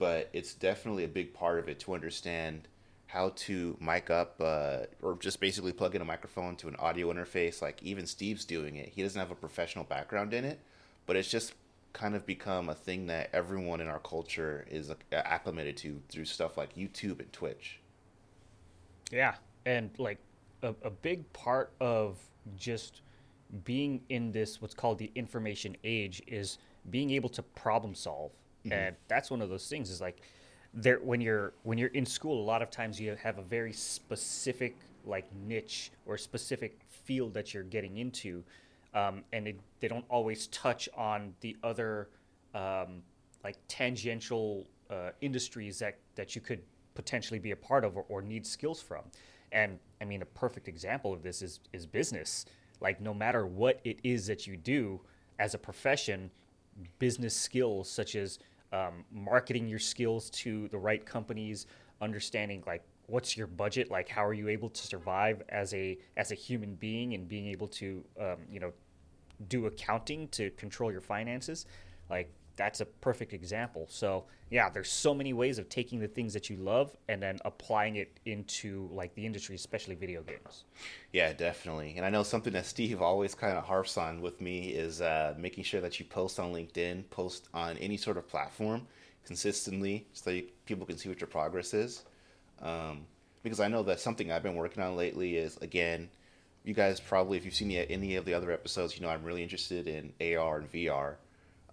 but 0.00 0.28
it's 0.32 0.52
definitely 0.52 1.04
a 1.04 1.08
big 1.08 1.32
part 1.32 1.60
of 1.60 1.68
it 1.68 1.78
to 1.80 1.94
understand 1.94 2.66
how 3.06 3.30
to 3.36 3.76
mic 3.80 4.10
up 4.10 4.40
uh, 4.40 4.78
or 5.00 5.16
just 5.18 5.38
basically 5.38 5.72
plug 5.72 5.94
in 5.94 6.02
a 6.02 6.04
microphone 6.04 6.56
to 6.56 6.66
an 6.66 6.74
audio 6.76 7.12
interface. 7.12 7.62
Like 7.62 7.80
even 7.84 8.04
Steve's 8.04 8.44
doing 8.44 8.74
it. 8.74 8.88
He 8.88 9.02
doesn't 9.02 9.18
have 9.18 9.30
a 9.30 9.36
professional 9.36 9.84
background 9.84 10.34
in 10.34 10.44
it, 10.44 10.58
but 11.06 11.14
it's 11.14 11.30
just 11.30 11.54
kind 11.92 12.16
of 12.16 12.26
become 12.26 12.68
a 12.68 12.74
thing 12.74 13.06
that 13.06 13.30
everyone 13.32 13.80
in 13.80 13.86
our 13.86 13.98
culture 14.00 14.66
is 14.68 14.92
acclimated 15.12 15.76
to 15.76 16.02
through 16.08 16.24
stuff 16.24 16.56
like 16.56 16.74
YouTube 16.74 17.20
and 17.20 17.32
Twitch. 17.32 17.78
Yeah, 19.12 19.34
and 19.64 19.90
like 19.98 20.18
a, 20.62 20.74
a 20.82 20.90
big 20.90 21.30
part 21.32 21.72
of 21.80 22.18
just 22.56 23.02
being 23.64 24.00
in 24.08 24.30
this 24.32 24.62
what's 24.62 24.74
called 24.74 24.98
the 24.98 25.10
information 25.14 25.76
age 25.84 26.22
is 26.26 26.58
being 26.90 27.10
able 27.10 27.28
to 27.28 27.42
problem 27.42 27.94
solve, 27.94 28.32
mm-hmm. 28.64 28.72
and 28.72 28.96
that's 29.08 29.30
one 29.30 29.42
of 29.42 29.48
those 29.48 29.68
things. 29.68 29.90
Is 29.90 30.00
like 30.00 30.20
there 30.72 30.98
when 30.98 31.20
you're 31.20 31.52
when 31.62 31.78
you're 31.78 31.88
in 31.90 32.06
school, 32.06 32.42
a 32.42 32.46
lot 32.46 32.62
of 32.62 32.70
times 32.70 33.00
you 33.00 33.16
have 33.22 33.38
a 33.38 33.42
very 33.42 33.72
specific 33.72 34.76
like 35.04 35.26
niche 35.46 35.90
or 36.06 36.16
specific 36.16 36.78
field 36.88 37.34
that 37.34 37.52
you're 37.52 37.62
getting 37.64 37.96
into, 37.98 38.44
um, 38.94 39.24
and 39.32 39.48
it, 39.48 39.60
they 39.80 39.88
don't 39.88 40.04
always 40.08 40.46
touch 40.48 40.88
on 40.96 41.34
the 41.40 41.56
other 41.62 42.08
um, 42.54 43.02
like 43.42 43.56
tangential 43.68 44.66
uh, 44.90 45.10
industries 45.20 45.78
that 45.80 45.96
that 46.14 46.34
you 46.34 46.40
could 46.40 46.60
potentially 46.94 47.38
be 47.38 47.52
a 47.52 47.56
part 47.56 47.84
of 47.84 47.96
or, 47.96 48.04
or 48.08 48.22
need 48.22 48.46
skills 48.46 48.80
from. 48.80 49.02
And 49.52 49.78
I 50.00 50.04
mean, 50.04 50.22
a 50.22 50.26
perfect 50.26 50.68
example 50.68 51.12
of 51.12 51.22
this 51.22 51.42
is 51.42 51.60
is 51.72 51.86
business. 51.86 52.46
Like, 52.80 53.00
no 53.00 53.12
matter 53.12 53.46
what 53.46 53.80
it 53.84 53.98
is 54.02 54.26
that 54.26 54.46
you 54.46 54.56
do 54.56 55.00
as 55.38 55.54
a 55.54 55.58
profession, 55.58 56.30
business 56.98 57.34
skills 57.36 57.90
such 57.90 58.14
as 58.16 58.38
um, 58.72 59.04
marketing 59.12 59.68
your 59.68 59.78
skills 59.78 60.30
to 60.30 60.68
the 60.68 60.78
right 60.78 61.04
companies, 61.04 61.66
understanding 62.00 62.62
like 62.66 62.82
what's 63.06 63.36
your 63.36 63.46
budget, 63.46 63.90
like 63.90 64.08
how 64.08 64.24
are 64.24 64.32
you 64.32 64.48
able 64.48 64.70
to 64.70 64.82
survive 64.86 65.42
as 65.48 65.74
a 65.74 65.98
as 66.16 66.32
a 66.32 66.34
human 66.34 66.74
being, 66.74 67.14
and 67.14 67.28
being 67.28 67.46
able 67.46 67.68
to 67.68 68.04
um, 68.18 68.38
you 68.50 68.60
know 68.60 68.72
do 69.48 69.66
accounting 69.66 70.28
to 70.28 70.50
control 70.52 70.92
your 70.92 71.00
finances, 71.00 71.66
like 72.08 72.30
that's 72.60 72.80
a 72.80 72.84
perfect 72.84 73.32
example. 73.32 73.86
So 73.88 74.24
yeah, 74.50 74.68
there's 74.68 74.90
so 74.90 75.14
many 75.14 75.32
ways 75.32 75.58
of 75.58 75.68
taking 75.68 75.98
the 75.98 76.08
things 76.08 76.34
that 76.34 76.50
you 76.50 76.56
love 76.56 76.94
and 77.08 77.22
then 77.22 77.38
applying 77.44 77.96
it 77.96 78.20
into 78.26 78.88
like 78.92 79.14
the 79.14 79.24
industry, 79.24 79.54
especially 79.54 79.94
video 79.94 80.22
games. 80.22 80.64
Yeah, 81.12 81.32
definitely. 81.32 81.94
And 81.96 82.04
I 82.04 82.10
know 82.10 82.22
something 82.22 82.52
that 82.52 82.66
Steve 82.66 83.00
always 83.00 83.34
kind 83.34 83.56
of 83.56 83.64
harps 83.64 83.96
on 83.96 84.20
with 84.20 84.40
me 84.40 84.70
is 84.70 85.00
uh, 85.00 85.34
making 85.38 85.64
sure 85.64 85.80
that 85.80 85.98
you 85.98 86.04
post 86.04 86.38
on 86.38 86.52
LinkedIn, 86.52 87.08
post 87.10 87.48
on 87.54 87.78
any 87.78 87.96
sort 87.96 88.16
of 88.16 88.28
platform 88.28 88.86
consistently, 89.24 90.06
so 90.12 90.38
people 90.66 90.84
can 90.84 90.98
see 90.98 91.08
what 91.08 91.20
your 91.20 91.28
progress 91.28 91.72
is. 91.72 92.02
Um, 92.60 93.06
because 93.42 93.60
I 93.60 93.68
know 93.68 93.82
that 93.84 94.00
something 94.00 94.30
I've 94.30 94.42
been 94.42 94.56
working 94.56 94.82
on 94.82 94.96
lately 94.96 95.36
is 95.36 95.56
again, 95.58 96.10
you 96.64 96.74
guys 96.74 97.00
probably, 97.00 97.38
if 97.38 97.44
you've 97.44 97.54
seen 97.54 97.70
any 97.70 98.16
of 98.16 98.24
the 98.26 98.34
other 98.34 98.50
episodes, 98.50 98.96
you 98.96 99.02
know 99.02 99.08
I'm 99.08 99.24
really 99.24 99.42
interested 99.42 99.86
in 99.86 100.12
AR 100.36 100.58
and 100.58 100.70
VR. 100.70 101.14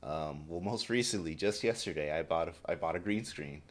Um, 0.04 0.48
well, 0.48 0.62
most 0.62 0.90
recently, 0.90 1.36
just 1.36 1.64
yesterday, 1.64 2.18
I 2.18 2.24
bought 2.24 2.50
a, 2.50 2.54
I 2.66 2.76
bought 2.76 2.96
a 2.96 3.00
green 3.00 3.26
screen, 3.26 3.62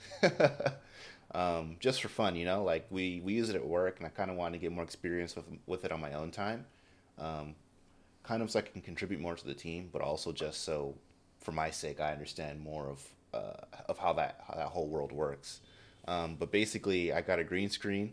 um, 1.34 1.76
just 1.78 2.02
for 2.02 2.08
fun. 2.08 2.34
You 2.34 2.44
know, 2.44 2.64
like 2.64 2.86
we 2.90 3.20
we 3.24 3.34
use 3.34 3.48
it 3.48 3.56
at 3.56 3.64
work, 3.64 3.98
and 3.98 4.06
I 4.06 4.10
kind 4.10 4.30
of 4.30 4.36
want 4.36 4.54
to 4.54 4.58
get 4.58 4.72
more 4.72 4.84
experience 4.84 5.36
with 5.36 5.44
with 5.66 5.84
it 5.84 5.92
on 5.92 6.00
my 6.00 6.14
own 6.14 6.30
time, 6.30 6.66
um, 7.18 7.54
kind 8.24 8.42
of 8.42 8.50
so 8.50 8.58
I 8.58 8.62
can 8.62 8.82
contribute 8.82 9.20
more 9.20 9.36
to 9.36 9.46
the 9.46 9.54
team, 9.54 9.88
but 9.92 10.02
also 10.02 10.32
just 10.32 10.64
so, 10.64 10.94
for 11.40 11.52
my 11.52 11.70
sake, 11.70 12.00
I 12.00 12.12
understand 12.12 12.60
more 12.60 12.88
of 12.88 13.06
uh, 13.32 13.64
of 13.88 13.98
how 13.98 14.12
that 14.14 14.40
how 14.48 14.54
that 14.54 14.68
whole 14.68 14.88
world 14.88 15.12
works. 15.12 15.60
Um, 16.08 16.36
but 16.38 16.50
basically, 16.50 17.12
I 17.12 17.20
got 17.20 17.38
a 17.38 17.44
green 17.44 17.70
screen. 17.70 18.12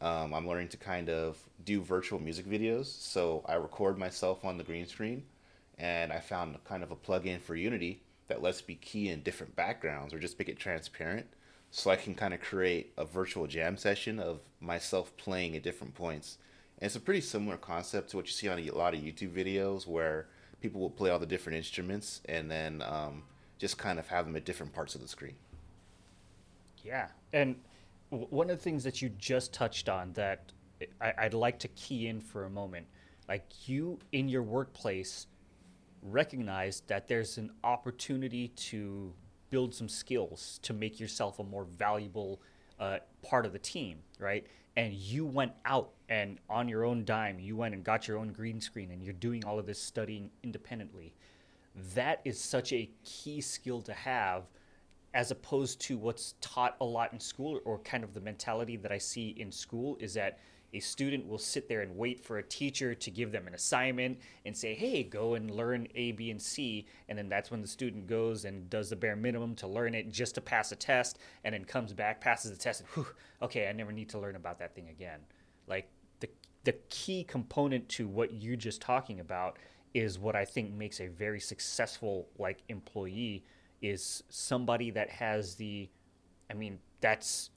Um, 0.00 0.32
I'm 0.32 0.48
learning 0.48 0.68
to 0.68 0.76
kind 0.76 1.10
of 1.10 1.36
do 1.64 1.82
virtual 1.82 2.20
music 2.20 2.46
videos, 2.46 2.86
so 2.86 3.44
I 3.46 3.54
record 3.54 3.98
myself 3.98 4.44
on 4.44 4.56
the 4.56 4.64
green 4.64 4.86
screen 4.86 5.24
and 5.80 6.12
I 6.12 6.20
found 6.20 6.62
kind 6.64 6.82
of 6.82 6.90
a 6.90 6.96
plugin 6.96 7.40
for 7.40 7.56
Unity 7.56 8.02
that 8.28 8.42
lets 8.42 8.66
me 8.68 8.74
key 8.74 9.08
in 9.08 9.22
different 9.22 9.56
backgrounds 9.56 10.12
or 10.12 10.18
just 10.18 10.38
make 10.38 10.48
it 10.48 10.58
transparent 10.58 11.26
so 11.70 11.90
I 11.90 11.96
can 11.96 12.14
kind 12.14 12.34
of 12.34 12.40
create 12.40 12.92
a 12.98 13.04
virtual 13.04 13.46
jam 13.46 13.76
session 13.76 14.18
of 14.18 14.40
myself 14.60 15.16
playing 15.16 15.56
at 15.56 15.62
different 15.62 15.94
points. 15.94 16.36
And 16.78 16.86
it's 16.86 16.96
a 16.96 17.00
pretty 17.00 17.22
similar 17.22 17.56
concept 17.56 18.10
to 18.10 18.16
what 18.16 18.26
you 18.26 18.32
see 18.32 18.48
on 18.48 18.58
a 18.58 18.70
lot 18.70 18.94
of 18.94 19.00
YouTube 19.00 19.32
videos 19.32 19.86
where 19.86 20.26
people 20.60 20.80
will 20.80 20.90
play 20.90 21.10
all 21.10 21.18
the 21.18 21.26
different 21.26 21.56
instruments 21.56 22.20
and 22.26 22.50
then 22.50 22.82
um, 22.82 23.22
just 23.58 23.78
kind 23.78 23.98
of 23.98 24.06
have 24.08 24.26
them 24.26 24.36
at 24.36 24.44
different 24.44 24.74
parts 24.74 24.94
of 24.94 25.00
the 25.00 25.08
screen. 25.08 25.34
Yeah. 26.84 27.08
And 27.32 27.56
one 28.10 28.50
of 28.50 28.58
the 28.58 28.62
things 28.62 28.84
that 28.84 29.00
you 29.00 29.08
just 29.08 29.54
touched 29.54 29.88
on 29.88 30.12
that 30.12 30.52
I, 31.00 31.24
would 31.24 31.34
like 31.34 31.58
to 31.60 31.68
key 31.68 32.08
in 32.08 32.20
for 32.20 32.44
a 32.44 32.50
moment 32.50 32.86
like 33.28 33.68
you 33.68 33.98
in 34.12 34.28
your 34.28 34.42
workplace 34.42 35.26
recognize 36.02 36.82
that 36.86 37.08
there's 37.08 37.38
an 37.38 37.50
opportunity 37.64 38.48
to 38.48 39.12
build 39.50 39.74
some 39.74 39.88
skills 39.88 40.58
to 40.62 40.72
make 40.72 41.00
yourself 41.00 41.38
a 41.38 41.44
more 41.44 41.64
valuable 41.64 42.40
uh, 42.78 42.98
part 43.22 43.44
of 43.44 43.52
the 43.52 43.58
team, 43.58 43.98
right? 44.18 44.46
And 44.76 44.94
you 44.94 45.26
went 45.26 45.52
out 45.64 45.90
and 46.08 46.38
on 46.48 46.68
your 46.68 46.84
own 46.84 47.04
dime, 47.04 47.38
you 47.38 47.56
went 47.56 47.74
and 47.74 47.84
got 47.84 48.08
your 48.08 48.18
own 48.18 48.32
green 48.32 48.60
screen 48.60 48.90
and 48.90 49.02
you're 49.02 49.12
doing 49.12 49.44
all 49.44 49.58
of 49.58 49.66
this 49.66 49.80
studying 49.80 50.30
independently. 50.42 51.14
That 51.94 52.20
is 52.24 52.38
such 52.40 52.72
a 52.72 52.90
key 53.04 53.40
skill 53.40 53.82
to 53.82 53.92
have 53.92 54.44
as 55.12 55.30
opposed 55.30 55.80
to 55.80 55.98
what's 55.98 56.34
taught 56.40 56.76
a 56.80 56.84
lot 56.84 57.12
in 57.12 57.18
school 57.18 57.60
or 57.64 57.78
kind 57.80 58.04
of 58.04 58.14
the 58.14 58.20
mentality 58.20 58.76
that 58.76 58.92
I 58.92 58.98
see 58.98 59.34
in 59.38 59.50
school 59.50 59.96
is 60.00 60.14
that 60.14 60.38
a 60.72 60.80
student 60.80 61.26
will 61.26 61.38
sit 61.38 61.68
there 61.68 61.80
and 61.80 61.96
wait 61.96 62.24
for 62.24 62.38
a 62.38 62.42
teacher 62.42 62.94
to 62.94 63.10
give 63.10 63.32
them 63.32 63.46
an 63.46 63.54
assignment 63.54 64.18
and 64.44 64.56
say, 64.56 64.74
hey, 64.74 65.02
go 65.02 65.34
and 65.34 65.50
learn 65.50 65.88
A, 65.94 66.12
B, 66.12 66.30
and 66.30 66.40
C. 66.40 66.86
And 67.08 67.18
then 67.18 67.28
that's 67.28 67.50
when 67.50 67.60
the 67.60 67.68
student 67.68 68.06
goes 68.06 68.44
and 68.44 68.70
does 68.70 68.90
the 68.90 68.96
bare 68.96 69.16
minimum 69.16 69.54
to 69.56 69.66
learn 69.66 69.94
it 69.94 70.10
just 70.10 70.36
to 70.36 70.40
pass 70.40 70.70
a 70.72 70.76
test 70.76 71.18
and 71.44 71.54
then 71.54 71.64
comes 71.64 71.92
back, 71.92 72.20
passes 72.20 72.52
the 72.52 72.56
test, 72.56 72.80
and 72.80 72.88
whew, 72.90 73.06
okay, 73.42 73.68
I 73.68 73.72
never 73.72 73.92
need 73.92 74.08
to 74.10 74.18
learn 74.18 74.36
about 74.36 74.58
that 74.60 74.74
thing 74.74 74.88
again. 74.88 75.20
Like 75.66 75.88
the, 76.20 76.28
the 76.64 76.74
key 76.88 77.24
component 77.24 77.88
to 77.90 78.06
what 78.06 78.32
you're 78.32 78.56
just 78.56 78.80
talking 78.80 79.20
about 79.20 79.58
is 79.92 80.18
what 80.18 80.36
I 80.36 80.44
think 80.44 80.72
makes 80.72 81.00
a 81.00 81.08
very 81.08 81.40
successful 81.40 82.28
like 82.38 82.62
employee 82.68 83.44
is 83.82 84.22
somebody 84.28 84.90
that 84.92 85.10
has 85.10 85.56
the, 85.56 85.88
I 86.48 86.54
mean, 86.54 86.78
that's 87.00 87.50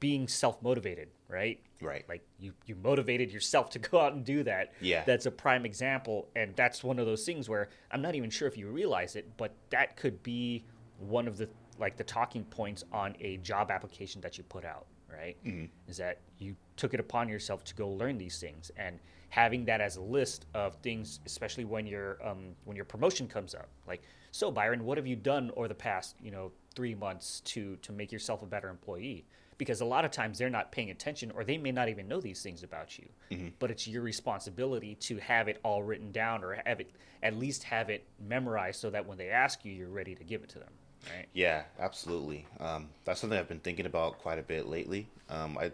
being 0.00 0.28
self 0.28 0.62
motivated, 0.62 1.08
right? 1.28 1.60
Right. 1.80 2.04
Like 2.08 2.22
you, 2.38 2.52
you 2.66 2.74
motivated 2.76 3.32
yourself 3.32 3.70
to 3.70 3.78
go 3.90 4.00
out 4.00 4.12
and 4.12 4.24
do 4.24 4.42
that. 4.44 4.72
Yeah. 4.80 5.04
That's 5.04 5.26
a 5.26 5.30
prime 5.30 5.64
example. 5.64 6.28
And 6.36 6.54
that's 6.56 6.82
one 6.82 6.98
of 6.98 7.06
those 7.06 7.24
things 7.24 7.48
where 7.48 7.68
I'm 7.90 8.02
not 8.02 8.14
even 8.14 8.30
sure 8.30 8.48
if 8.48 8.56
you 8.56 8.68
realize 8.68 9.16
it, 9.16 9.36
but 9.36 9.54
that 9.70 9.96
could 9.96 10.22
be 10.22 10.64
one 10.98 11.28
of 11.28 11.36
the 11.36 11.48
like 11.78 11.96
the 11.96 12.04
talking 12.04 12.44
points 12.44 12.84
on 12.90 13.14
a 13.20 13.36
job 13.38 13.70
application 13.70 14.20
that 14.22 14.38
you 14.38 14.44
put 14.44 14.64
out, 14.64 14.86
right? 15.12 15.36
Mm-hmm. 15.44 15.66
Is 15.88 15.98
that 15.98 16.20
you 16.38 16.56
took 16.76 16.94
it 16.94 17.00
upon 17.00 17.28
yourself 17.28 17.64
to 17.64 17.74
go 17.74 17.88
learn 17.88 18.16
these 18.16 18.38
things 18.38 18.70
and 18.76 18.98
having 19.28 19.64
that 19.66 19.80
as 19.80 19.96
a 19.96 20.00
list 20.00 20.46
of 20.54 20.76
things, 20.76 21.20
especially 21.26 21.64
when 21.64 21.86
your 21.86 22.18
um, 22.26 22.54
when 22.64 22.76
your 22.76 22.84
promotion 22.84 23.28
comes 23.28 23.54
up. 23.54 23.68
Like, 23.86 24.02
so 24.30 24.50
Byron, 24.50 24.84
what 24.84 24.96
have 24.96 25.06
you 25.06 25.16
done 25.16 25.50
over 25.56 25.68
the 25.68 25.74
past, 25.74 26.16
you 26.22 26.30
know, 26.30 26.52
three 26.74 26.94
months 26.94 27.40
to 27.40 27.76
to 27.76 27.92
make 27.92 28.12
yourself 28.12 28.42
a 28.42 28.46
better 28.46 28.68
employee? 28.68 29.26
Because 29.58 29.80
a 29.80 29.84
lot 29.84 30.04
of 30.04 30.10
times 30.10 30.38
they're 30.38 30.50
not 30.50 30.70
paying 30.72 30.90
attention 30.90 31.30
or 31.30 31.44
they 31.44 31.56
may 31.56 31.72
not 31.72 31.88
even 31.88 32.08
know 32.08 32.20
these 32.20 32.42
things 32.42 32.62
about 32.62 32.98
you. 32.98 33.06
Mm-hmm. 33.30 33.48
But 33.58 33.70
it's 33.70 33.88
your 33.88 34.02
responsibility 34.02 34.94
to 34.96 35.16
have 35.18 35.48
it 35.48 35.60
all 35.62 35.82
written 35.82 36.12
down 36.12 36.44
or 36.44 36.60
have 36.66 36.80
it 36.80 36.90
at 37.22 37.36
least 37.36 37.64
have 37.64 37.88
it 37.90 38.04
memorized 38.28 38.80
so 38.80 38.90
that 38.90 39.06
when 39.06 39.18
they 39.18 39.28
ask 39.30 39.64
you, 39.64 39.72
you're 39.72 39.88
ready 39.88 40.14
to 40.14 40.24
give 40.24 40.42
it 40.42 40.48
to 40.50 40.58
them. 40.58 40.68
Right? 41.14 41.26
Yeah, 41.32 41.62
absolutely. 41.78 42.46
Um, 42.60 42.88
that's 43.04 43.20
something 43.20 43.38
I've 43.38 43.48
been 43.48 43.60
thinking 43.60 43.86
about 43.86 44.18
quite 44.18 44.38
a 44.38 44.42
bit 44.42 44.66
lately. 44.66 45.08
Um, 45.30 45.56
I 45.58 45.72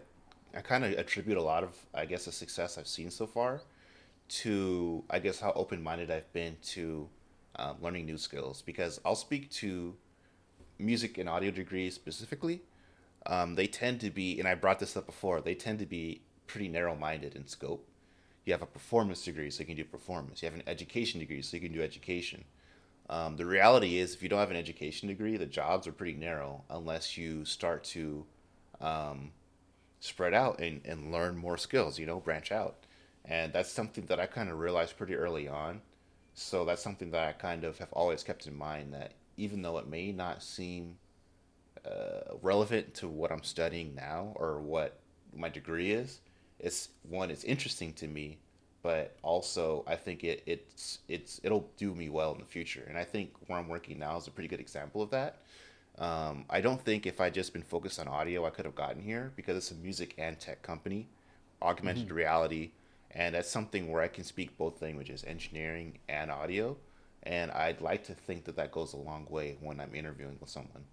I 0.55 0.61
kind 0.61 0.85
of 0.85 0.91
attribute 0.93 1.37
a 1.37 1.41
lot 1.41 1.63
of 1.63 1.75
I 1.93 2.05
guess 2.05 2.25
the 2.25 2.31
success 2.31 2.77
I've 2.77 2.87
seen 2.87 3.09
so 3.09 3.25
far 3.25 3.61
to 4.29 5.03
I 5.09 5.19
guess 5.19 5.39
how 5.39 5.51
open 5.55 5.81
minded 5.81 6.11
I've 6.11 6.31
been 6.33 6.57
to 6.63 7.09
um, 7.55 7.77
learning 7.81 8.05
new 8.05 8.17
skills 8.17 8.61
because 8.61 8.99
I'll 9.03 9.15
speak 9.15 9.49
to 9.51 9.95
music 10.79 11.17
and 11.17 11.29
audio 11.29 11.51
degrees 11.51 11.95
specifically 11.95 12.61
um, 13.25 13.55
they 13.55 13.67
tend 13.67 14.01
to 14.01 14.09
be, 14.09 14.39
and 14.39 14.47
I 14.47 14.55
brought 14.55 14.79
this 14.79 14.97
up 14.97 15.05
before, 15.05 15.41
they 15.41 15.55
tend 15.55 15.79
to 15.79 15.85
be 15.85 16.21
pretty 16.47 16.67
narrow 16.67 16.95
minded 16.95 17.35
in 17.35 17.47
scope. 17.47 17.87
You 18.45 18.53
have 18.53 18.61
a 18.61 18.67
performance 18.67 19.23
degree, 19.23 19.49
so 19.49 19.61
you 19.61 19.67
can 19.67 19.77
do 19.77 19.85
performance. 19.85 20.41
You 20.41 20.49
have 20.49 20.55
an 20.55 20.63
education 20.67 21.19
degree, 21.19 21.41
so 21.41 21.55
you 21.55 21.61
can 21.61 21.71
do 21.71 21.81
education. 21.81 22.43
Um, 23.09 23.37
the 23.37 23.45
reality 23.45 23.97
is, 23.97 24.13
if 24.13 24.23
you 24.23 24.29
don't 24.29 24.39
have 24.39 24.51
an 24.51 24.57
education 24.57 25.07
degree, 25.07 25.37
the 25.37 25.45
jobs 25.45 25.87
are 25.87 25.93
pretty 25.93 26.13
narrow 26.13 26.63
unless 26.69 27.17
you 27.17 27.45
start 27.45 27.83
to 27.85 28.25
um, 28.81 29.31
spread 29.99 30.33
out 30.33 30.59
and, 30.59 30.81
and 30.83 31.11
learn 31.11 31.37
more 31.37 31.57
skills, 31.57 31.97
you 31.97 32.05
know, 32.05 32.19
branch 32.19 32.51
out. 32.51 32.75
And 33.25 33.53
that's 33.53 33.71
something 33.71 34.05
that 34.07 34.19
I 34.19 34.25
kind 34.25 34.49
of 34.49 34.59
realized 34.59 34.97
pretty 34.97 35.15
early 35.15 35.47
on. 35.47 35.81
So 36.33 36.65
that's 36.65 36.81
something 36.81 37.11
that 37.11 37.27
I 37.27 37.31
kind 37.31 37.63
of 37.63 37.77
have 37.77 37.93
always 37.93 38.23
kept 38.23 38.47
in 38.47 38.57
mind 38.57 38.93
that 38.93 39.13
even 39.37 39.61
though 39.61 39.77
it 39.77 39.87
may 39.87 40.11
not 40.11 40.43
seem 40.43 40.97
uh, 41.85 42.35
relevant 42.41 42.93
to 42.95 43.07
what 43.07 43.31
I'm 43.31 43.43
studying 43.43 43.93
now 43.95 44.33
or 44.35 44.59
what 44.59 44.99
my 45.35 45.49
degree 45.49 45.91
is, 45.91 46.19
it's 46.59 46.89
one, 47.09 47.29
it's 47.29 47.43
interesting 47.43 47.93
to 47.93 48.07
me, 48.07 48.37
but 48.81 49.15
also 49.21 49.83
I 49.87 49.95
think 49.95 50.23
it 50.23 50.43
it's 50.45 50.99
it's 51.07 51.39
it'll 51.43 51.69
do 51.77 51.93
me 51.95 52.09
well 52.09 52.33
in 52.33 52.39
the 52.39 52.45
future. 52.45 52.85
And 52.87 52.97
I 52.97 53.03
think 53.03 53.31
where 53.47 53.57
I'm 53.57 53.67
working 53.67 53.99
now 53.99 54.17
is 54.17 54.27
a 54.27 54.31
pretty 54.31 54.47
good 54.47 54.59
example 54.59 55.01
of 55.01 55.09
that. 55.11 55.39
Um, 55.99 56.45
I 56.49 56.61
don't 56.61 56.81
think 56.81 57.05
if 57.05 57.21
I 57.21 57.29
just 57.29 57.53
been 57.53 57.63
focused 57.63 57.99
on 57.99 58.07
audio, 58.07 58.45
I 58.45 58.49
could 58.49 58.65
have 58.65 58.75
gotten 58.75 59.01
here 59.01 59.31
because 59.35 59.57
it's 59.57 59.71
a 59.71 59.75
music 59.75 60.15
and 60.17 60.39
tech 60.39 60.61
company, 60.61 61.07
augmented 61.61 62.07
mm-hmm. 62.07 62.15
reality, 62.15 62.71
and 63.11 63.35
that's 63.35 63.49
something 63.49 63.91
where 63.91 64.01
I 64.01 64.07
can 64.07 64.23
speak 64.23 64.57
both 64.57 64.81
languages, 64.81 65.23
engineering 65.27 65.99
and 66.09 66.31
audio. 66.31 66.77
And 67.23 67.51
I'd 67.51 67.79
like 67.79 68.03
to 68.05 68.13
think 68.13 68.43
that 68.45 68.55
that 68.55 68.71
goes 68.71 68.93
a 68.93 68.97
long 68.97 69.27
way 69.29 69.55
when 69.61 69.79
I'm 69.79 69.95
interviewing 69.95 70.37
with 70.41 70.49
someone. 70.49 70.83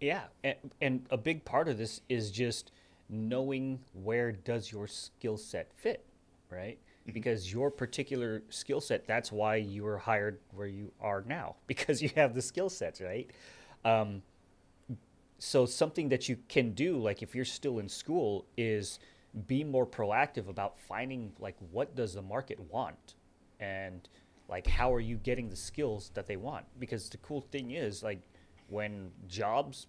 Yeah, 0.00 0.22
and, 0.42 0.56
and 0.80 1.06
a 1.10 1.16
big 1.16 1.44
part 1.44 1.68
of 1.68 1.76
this 1.76 2.00
is 2.08 2.30
just 2.30 2.72
knowing 3.08 3.80
where 3.92 4.32
does 4.32 4.72
your 4.72 4.86
skill 4.86 5.36
set 5.36 5.70
fit, 5.76 6.04
right? 6.50 6.78
Mm-hmm. 7.02 7.12
Because 7.12 7.52
your 7.52 7.70
particular 7.70 8.42
skill 8.48 8.80
set, 8.80 9.06
that's 9.06 9.30
why 9.30 9.56
you 9.56 9.84
were 9.84 9.98
hired 9.98 10.38
where 10.54 10.66
you 10.66 10.92
are 11.00 11.22
now, 11.26 11.56
because 11.66 12.00
you 12.00 12.10
have 12.16 12.34
the 12.34 12.42
skill 12.42 12.70
sets, 12.70 13.00
right? 13.00 13.30
Um, 13.84 14.22
so 15.38 15.66
something 15.66 16.08
that 16.10 16.28
you 16.28 16.38
can 16.48 16.72
do, 16.72 16.98
like 16.98 17.22
if 17.22 17.34
you're 17.34 17.44
still 17.44 17.78
in 17.78 17.88
school, 17.88 18.46
is 18.56 18.98
be 19.46 19.64
more 19.64 19.86
proactive 19.86 20.48
about 20.48 20.78
finding 20.78 21.32
like 21.38 21.56
what 21.70 21.94
does 21.94 22.14
the 22.14 22.22
market 22.22 22.58
want, 22.70 23.14
and 23.58 24.08
like 24.48 24.66
how 24.66 24.92
are 24.92 25.00
you 25.00 25.16
getting 25.16 25.48
the 25.48 25.56
skills 25.56 26.10
that 26.14 26.26
they 26.26 26.36
want? 26.36 26.66
Because 26.78 27.08
the 27.08 27.16
cool 27.18 27.40
thing 27.40 27.70
is 27.70 28.02
like 28.02 28.20
when 28.70 29.10
jobs 29.28 29.86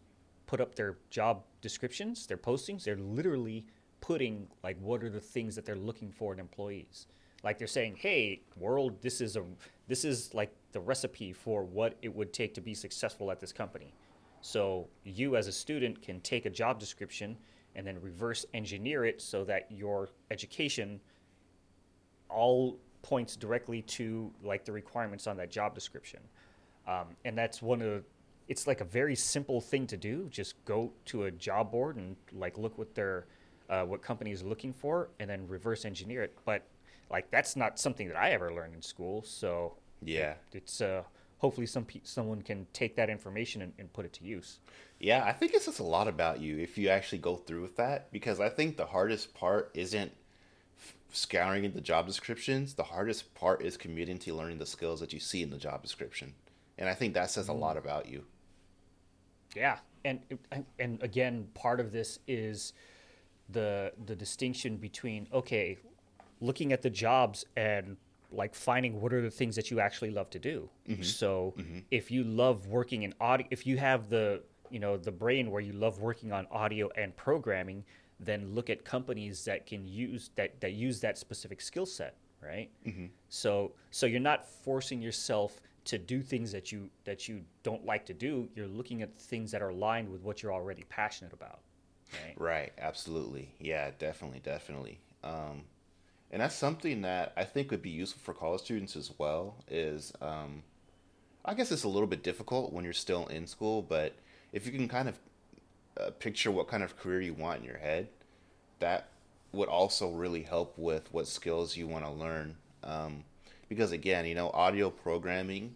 put 0.47 0.59
up 0.59 0.75
their 0.75 0.97
job 1.09 1.43
descriptions, 1.61 2.27
their 2.27 2.37
postings, 2.37 2.83
they're 2.83 2.97
literally 2.97 3.65
putting 4.01 4.47
like 4.63 4.77
what 4.81 5.03
are 5.03 5.09
the 5.09 5.19
things 5.19 5.55
that 5.55 5.65
they're 5.65 5.75
looking 5.75 6.11
for 6.11 6.33
in 6.33 6.39
employees. 6.39 7.07
like 7.43 7.57
they're 7.57 7.67
saying, 7.67 7.95
"Hey, 7.95 8.41
world, 8.55 9.01
this 9.01 9.19
is 9.19 9.35
a 9.35 9.43
this 9.87 10.05
is 10.05 10.31
like 10.33 10.53
the 10.73 10.79
recipe 10.79 11.33
for 11.33 11.63
what 11.63 11.97
it 12.03 12.13
would 12.13 12.33
take 12.33 12.53
to 12.53 12.61
be 12.61 12.75
successful 12.75 13.31
at 13.31 13.39
this 13.39 13.51
company." 13.51 13.93
So 14.41 14.87
you 15.03 15.35
as 15.35 15.47
a 15.47 15.51
student 15.51 16.01
can 16.01 16.19
take 16.21 16.45
a 16.45 16.49
job 16.49 16.79
description 16.79 17.37
and 17.75 17.85
then 17.85 17.99
reverse 18.01 18.45
engineer 18.53 19.05
it 19.05 19.21
so 19.21 19.43
that 19.45 19.71
your 19.71 20.09
education 20.29 20.99
all 22.29 22.79
points 23.01 23.35
directly 23.35 23.81
to 23.83 24.31
like 24.43 24.65
the 24.65 24.71
requirements 24.71 25.27
on 25.27 25.37
that 25.37 25.51
job 25.51 25.73
description. 25.73 26.19
Um, 26.87 27.07
and 27.25 27.37
that's 27.37 27.61
one 27.61 27.81
of 27.81 27.87
the, 27.87 28.03
it's 28.51 28.67
like 28.67 28.81
a 28.81 28.85
very 28.85 29.15
simple 29.15 29.61
thing 29.61 29.87
to 29.87 29.95
do. 29.95 30.27
Just 30.29 30.63
go 30.65 30.91
to 31.05 31.23
a 31.23 31.31
job 31.31 31.71
board 31.71 31.95
and 31.95 32.17
like 32.33 32.57
look 32.57 32.77
what 32.77 32.93
their 32.93 33.25
uh, 33.69 33.83
what 33.85 34.01
company 34.01 34.31
is 34.31 34.43
looking 34.43 34.73
for, 34.73 35.07
and 35.21 35.29
then 35.29 35.47
reverse 35.47 35.85
engineer 35.85 36.21
it. 36.23 36.37
But 36.43 36.63
like 37.09 37.31
that's 37.31 37.55
not 37.55 37.79
something 37.79 38.09
that 38.09 38.17
I 38.17 38.31
ever 38.31 38.53
learned 38.53 38.75
in 38.75 38.81
school. 38.81 39.23
So 39.23 39.75
Yeah. 40.03 40.31
it, 40.31 40.37
it's 40.51 40.81
uh, 40.81 41.03
hopefully 41.37 41.65
some 41.65 41.85
pe- 41.85 42.01
someone 42.03 42.41
can 42.41 42.67
take 42.73 42.97
that 42.97 43.09
information 43.09 43.61
and, 43.61 43.71
and 43.79 43.91
put 43.93 44.03
it 44.03 44.11
to 44.19 44.25
use. 44.25 44.59
Yeah, 44.99 45.23
I 45.23 45.31
think 45.31 45.53
it 45.53 45.61
says 45.61 45.79
a 45.79 45.83
lot 45.83 46.09
about 46.09 46.41
you 46.41 46.57
if 46.59 46.77
you 46.77 46.89
actually 46.89 47.19
go 47.19 47.37
through 47.37 47.61
with 47.61 47.77
that 47.77 48.11
because 48.11 48.41
I 48.41 48.49
think 48.49 48.75
the 48.75 48.85
hardest 48.85 49.33
part 49.33 49.71
isn't 49.73 50.11
scouring 51.13 51.71
the 51.71 51.79
job 51.79 52.05
descriptions. 52.05 52.73
The 52.73 52.83
hardest 52.83 53.33
part 53.33 53.61
is 53.61 53.77
committing 53.77 54.19
to 54.19 54.33
learning 54.33 54.57
the 54.57 54.65
skills 54.65 54.99
that 54.99 55.13
you 55.13 55.21
see 55.21 55.41
in 55.41 55.51
the 55.51 55.57
job 55.57 55.81
description. 55.81 56.33
And 56.77 56.89
I 56.89 56.95
think 56.95 57.13
that 57.13 57.31
says 57.31 57.47
a 57.47 57.53
lot 57.53 57.77
about 57.77 58.09
you. 58.09 58.25
Yeah, 59.55 59.77
and 60.05 60.19
and 60.79 61.01
again, 61.01 61.47
part 61.53 61.79
of 61.79 61.91
this 61.91 62.19
is 62.27 62.73
the 63.49 63.93
the 64.05 64.15
distinction 64.15 64.77
between 64.77 65.27
okay, 65.33 65.77
looking 66.39 66.73
at 66.73 66.81
the 66.81 66.89
jobs 66.89 67.45
and 67.55 67.97
like 68.31 68.55
finding 68.55 69.01
what 69.01 69.13
are 69.13 69.21
the 69.21 69.29
things 69.29 69.55
that 69.55 69.69
you 69.69 69.79
actually 69.79 70.11
love 70.11 70.29
to 70.29 70.39
do. 70.39 70.69
Mm-hmm. 70.87 71.03
So 71.03 71.53
mm-hmm. 71.57 71.79
if 71.91 72.09
you 72.09 72.23
love 72.23 72.67
working 72.67 73.03
in 73.03 73.13
audio, 73.19 73.45
if 73.51 73.67
you 73.67 73.77
have 73.77 74.09
the 74.09 74.41
you 74.69 74.79
know 74.79 74.97
the 74.97 75.11
brain 75.11 75.51
where 75.51 75.61
you 75.61 75.73
love 75.73 75.99
working 75.99 76.31
on 76.31 76.47
audio 76.51 76.89
and 76.95 77.15
programming, 77.15 77.83
then 78.19 78.53
look 78.53 78.69
at 78.69 78.85
companies 78.85 79.45
that 79.45 79.65
can 79.65 79.85
use 79.85 80.31
that 80.35 80.59
that 80.61 80.73
use 80.73 81.01
that 81.01 81.17
specific 81.17 81.61
skill 81.61 81.85
set, 81.85 82.15
right? 82.41 82.69
Mm-hmm. 82.87 83.07
So 83.29 83.73
so 83.91 84.05
you're 84.05 84.19
not 84.19 84.47
forcing 84.47 85.01
yourself 85.01 85.59
to 85.85 85.97
do 85.97 86.21
things 86.21 86.51
that 86.51 86.71
you 86.71 86.89
that 87.05 87.27
you 87.27 87.41
don't 87.63 87.85
like 87.85 88.05
to 88.07 88.13
do. 88.13 88.49
You're 88.55 88.67
looking 88.67 89.01
at 89.01 89.15
things 89.17 89.51
that 89.51 89.61
are 89.61 89.69
aligned 89.69 90.09
with 90.09 90.21
what 90.21 90.41
you're 90.41 90.53
already 90.53 90.83
passionate 90.89 91.33
about. 91.33 91.59
Right. 92.13 92.33
Right, 92.37 92.73
absolutely. 92.77 93.53
Yeah, 93.59 93.91
definitely, 93.97 94.41
definitely. 94.43 94.99
Um, 95.23 95.63
and 96.29 96.41
that's 96.41 96.55
something 96.55 97.01
that 97.01 97.33
I 97.35 97.43
think 97.43 97.71
would 97.71 97.81
be 97.81 97.89
useful 97.89 98.21
for 98.23 98.33
college 98.33 98.61
students 98.61 98.95
as 98.95 99.11
well. 99.17 99.55
Is 99.69 100.13
um, 100.21 100.63
I 101.43 101.53
guess 101.53 101.71
it's 101.71 101.83
a 101.83 101.89
little 101.89 102.07
bit 102.07 102.23
difficult 102.23 102.73
when 102.73 102.83
you're 102.83 102.93
still 102.93 103.27
in 103.27 103.47
school, 103.47 103.81
but 103.81 104.13
if 104.53 104.65
you 104.65 104.71
can 104.71 104.87
kind 104.87 105.09
of 105.09 105.19
uh, 105.99 106.11
picture 106.11 106.51
what 106.51 106.67
kind 106.67 106.83
of 106.83 106.97
career 106.97 107.21
you 107.21 107.33
want 107.33 107.59
in 107.59 107.65
your 107.65 107.77
head, 107.77 108.07
that 108.79 109.09
would 109.51 109.69
also 109.69 110.11
really 110.11 110.43
help 110.43 110.77
with 110.77 111.11
what 111.13 111.27
skills 111.27 111.75
you 111.75 111.87
want 111.87 112.05
to 112.05 112.11
learn. 112.11 112.55
Um, 112.83 113.23
because 113.71 113.93
again, 113.93 114.25
you 114.25 114.35
know, 114.35 114.49
audio 114.49 114.89
programming, 114.89 115.73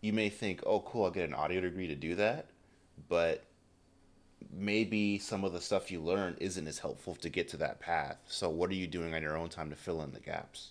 you 0.00 0.12
may 0.12 0.28
think, 0.28 0.64
oh, 0.66 0.80
cool, 0.80 1.04
I'll 1.04 1.12
get 1.12 1.28
an 1.28 1.32
audio 1.32 1.60
degree 1.60 1.86
to 1.86 1.94
do 1.94 2.16
that, 2.16 2.46
but 3.08 3.44
maybe 4.52 5.16
some 5.16 5.44
of 5.44 5.52
the 5.52 5.60
stuff 5.60 5.92
you 5.92 6.00
learn 6.00 6.36
isn't 6.40 6.66
as 6.66 6.80
helpful 6.80 7.14
to 7.14 7.28
get 7.28 7.46
to 7.50 7.56
that 7.58 7.78
path. 7.78 8.16
So, 8.26 8.50
what 8.50 8.68
are 8.70 8.74
you 8.74 8.88
doing 8.88 9.14
on 9.14 9.22
your 9.22 9.36
own 9.36 9.48
time 9.48 9.70
to 9.70 9.76
fill 9.76 10.02
in 10.02 10.10
the 10.10 10.18
gaps? 10.18 10.70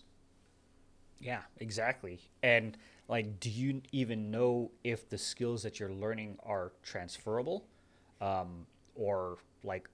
Yeah, 1.21 1.43
exactly. 1.61 2.19
And 2.43 2.77
like, 3.07 3.39
do 3.39 3.49
you 3.49 3.81
even 3.93 4.29
know 4.29 4.71
if 4.83 5.07
the 5.07 5.17
skills 5.17 5.63
that 5.63 5.79
you're 5.79 5.93
learning 5.93 6.39
are 6.43 6.73
transferable, 6.83 7.63
um, 8.19 8.65
or 8.95 9.37
like, 9.63 9.87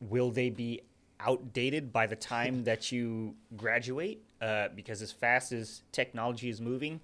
will 0.00 0.32
they 0.32 0.50
be 0.50 0.80
outdated 1.20 1.92
by 1.92 2.06
the 2.06 2.16
time 2.16 2.64
that 2.64 2.90
you 2.90 3.34
graduate? 3.56 4.24
Uh, 4.40 4.68
because 4.74 5.02
as 5.02 5.12
fast 5.12 5.52
as 5.52 5.82
technology 5.92 6.48
is 6.48 6.60
moving, 6.60 7.00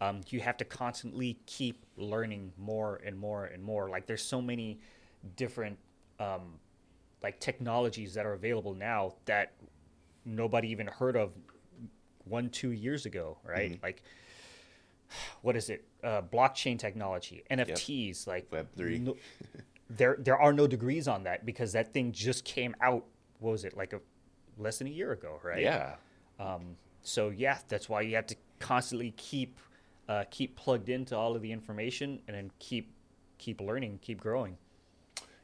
um, 0.00 0.22
you 0.28 0.40
have 0.40 0.56
to 0.56 0.64
constantly 0.64 1.38
keep 1.46 1.84
learning 1.96 2.52
more 2.56 3.00
and 3.04 3.18
more 3.18 3.46
and 3.46 3.62
more. 3.62 3.90
Like, 3.90 4.06
there's 4.06 4.22
so 4.22 4.40
many 4.40 4.78
different 5.36 5.78
um, 6.18 6.58
like 7.22 7.40
technologies 7.40 8.14
that 8.14 8.26
are 8.26 8.32
available 8.32 8.74
now 8.74 9.14
that 9.24 9.52
nobody 10.24 10.68
even 10.68 10.86
heard 10.86 11.16
of 11.16 11.32
one 12.24 12.50
two 12.50 12.70
years 12.70 13.06
ago 13.06 13.38
right 13.44 13.78
like 13.82 14.02
what 15.42 15.56
is 15.56 15.70
it 15.70 15.84
uh, 16.04 16.22
blockchain 16.22 16.78
technology 16.78 17.42
nfts 17.50 18.26
like 18.26 18.50
Web3. 18.50 19.00
no- 19.00 19.16
there 19.90 20.16
there 20.18 20.38
are 20.38 20.52
no 20.52 20.66
degrees 20.66 21.08
on 21.08 21.24
that 21.24 21.46
because 21.46 21.72
that 21.72 21.92
thing 21.92 22.12
just 22.12 22.44
came 22.44 22.76
out 22.80 23.04
what 23.38 23.52
was 23.52 23.64
it 23.64 23.76
like 23.76 23.92
a 23.92 24.00
less 24.58 24.78
than 24.78 24.86
a 24.86 24.90
year 24.90 25.12
ago 25.12 25.40
right 25.42 25.62
Yeah. 25.62 25.94
so 27.02 27.30
yeah 27.30 27.58
that's 27.68 27.88
why 27.88 28.00
you 28.02 28.14
have 28.16 28.26
to 28.26 28.36
constantly 28.58 29.12
keep 29.16 29.58
uh, 30.08 30.24
keep 30.30 30.56
plugged 30.56 30.88
into 30.88 31.16
all 31.16 31.36
of 31.36 31.42
the 31.42 31.52
information 31.52 32.20
and 32.26 32.36
then 32.36 32.50
keep 32.58 32.94
keep 33.38 33.60
learning 33.60 33.98
keep 34.02 34.20
growing 34.20 34.56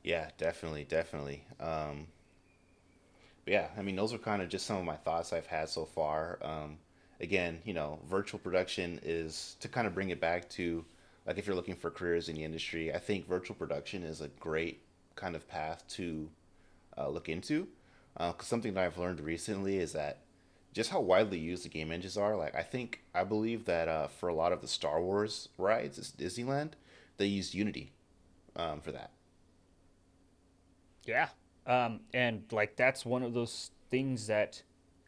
Yeah, 0.03 0.31
definitely, 0.37 0.85
definitely. 0.85 1.45
Um, 1.61 2.09
but 3.45 3.53
yeah, 3.53 3.69
I 3.77 3.83
mean, 3.83 3.97
those 3.97 4.13
are 4.15 4.19
kind 4.19 4.43
of 4.43 4.49
just 4.49 4.67
some 4.67 4.77
of 4.77 4.85
my 4.85 4.97
thoughts 4.97 5.33
I've 5.33 5.47
had 5.47 5.69
so 5.69 5.85
far. 5.85 6.39
Um, 6.43 6.79
again, 7.21 7.61
you 7.65 7.75
know, 7.75 8.01
virtual 8.09 8.41
production 8.41 9.01
is 9.03 9.57
to 9.61 9.69
kind 9.69 9.87
of 9.87 9.95
bring 9.95 10.11
it 10.11 10.21
back 10.21 10.49
to 10.51 10.85
like 11.27 11.39
if 11.39 11.47
you're 11.47 11.57
looking 11.57 11.77
for 11.77 11.91
careers 11.91 12.29
in 12.29 12.37
the 12.37 12.45
industry, 12.45 12.93
I 12.95 12.99
think 12.99 13.27
virtual 13.27 13.57
production 13.57 14.03
is 14.03 14.21
a 14.21 14.29
great 14.29 14.83
kind 15.15 15.37
of 15.37 15.49
path 15.49 15.87
to 15.89 16.31
uh, 16.99 17.09
look 17.09 17.29
into. 17.29 17.69
Because 18.17 18.47
something 18.47 18.75
that 18.75 18.85
I've 18.85 18.99
learned 18.99 19.21
recently 19.21 19.79
is 19.79 19.93
that 19.93 20.21
just 20.73 20.91
how 20.91 21.01
widely 21.01 21.39
used 21.39 21.65
the 21.65 21.69
game 21.69 21.93
engines 21.93 22.17
are. 22.17 22.37
Like, 22.37 22.55
I 22.55 22.63
think, 22.63 23.03
I 23.15 23.25
believe 23.25 23.65
that 23.65 23.89
uh, 23.89 24.09
for 24.09 24.29
a 24.29 24.35
lot 24.35 24.53
of 24.53 24.61
the 24.61 24.69
Star 24.69 25.01
Wars 25.01 25.49
rides 25.59 25.99
at 25.99 26.05
Disneyland, 26.05 26.73
they 27.17 27.27
used 27.27 27.55
Unity 27.55 27.93
um, 28.57 28.81
for 28.81 28.93
that. 28.93 29.11
Yeah. 31.05 31.29
Um, 31.67 32.01
and 32.13 32.43
like 32.51 32.77
that's 32.77 33.07
one 33.07 33.23
of 33.23 33.33
those 33.33 33.71
things 33.91 34.27
that 34.27 34.63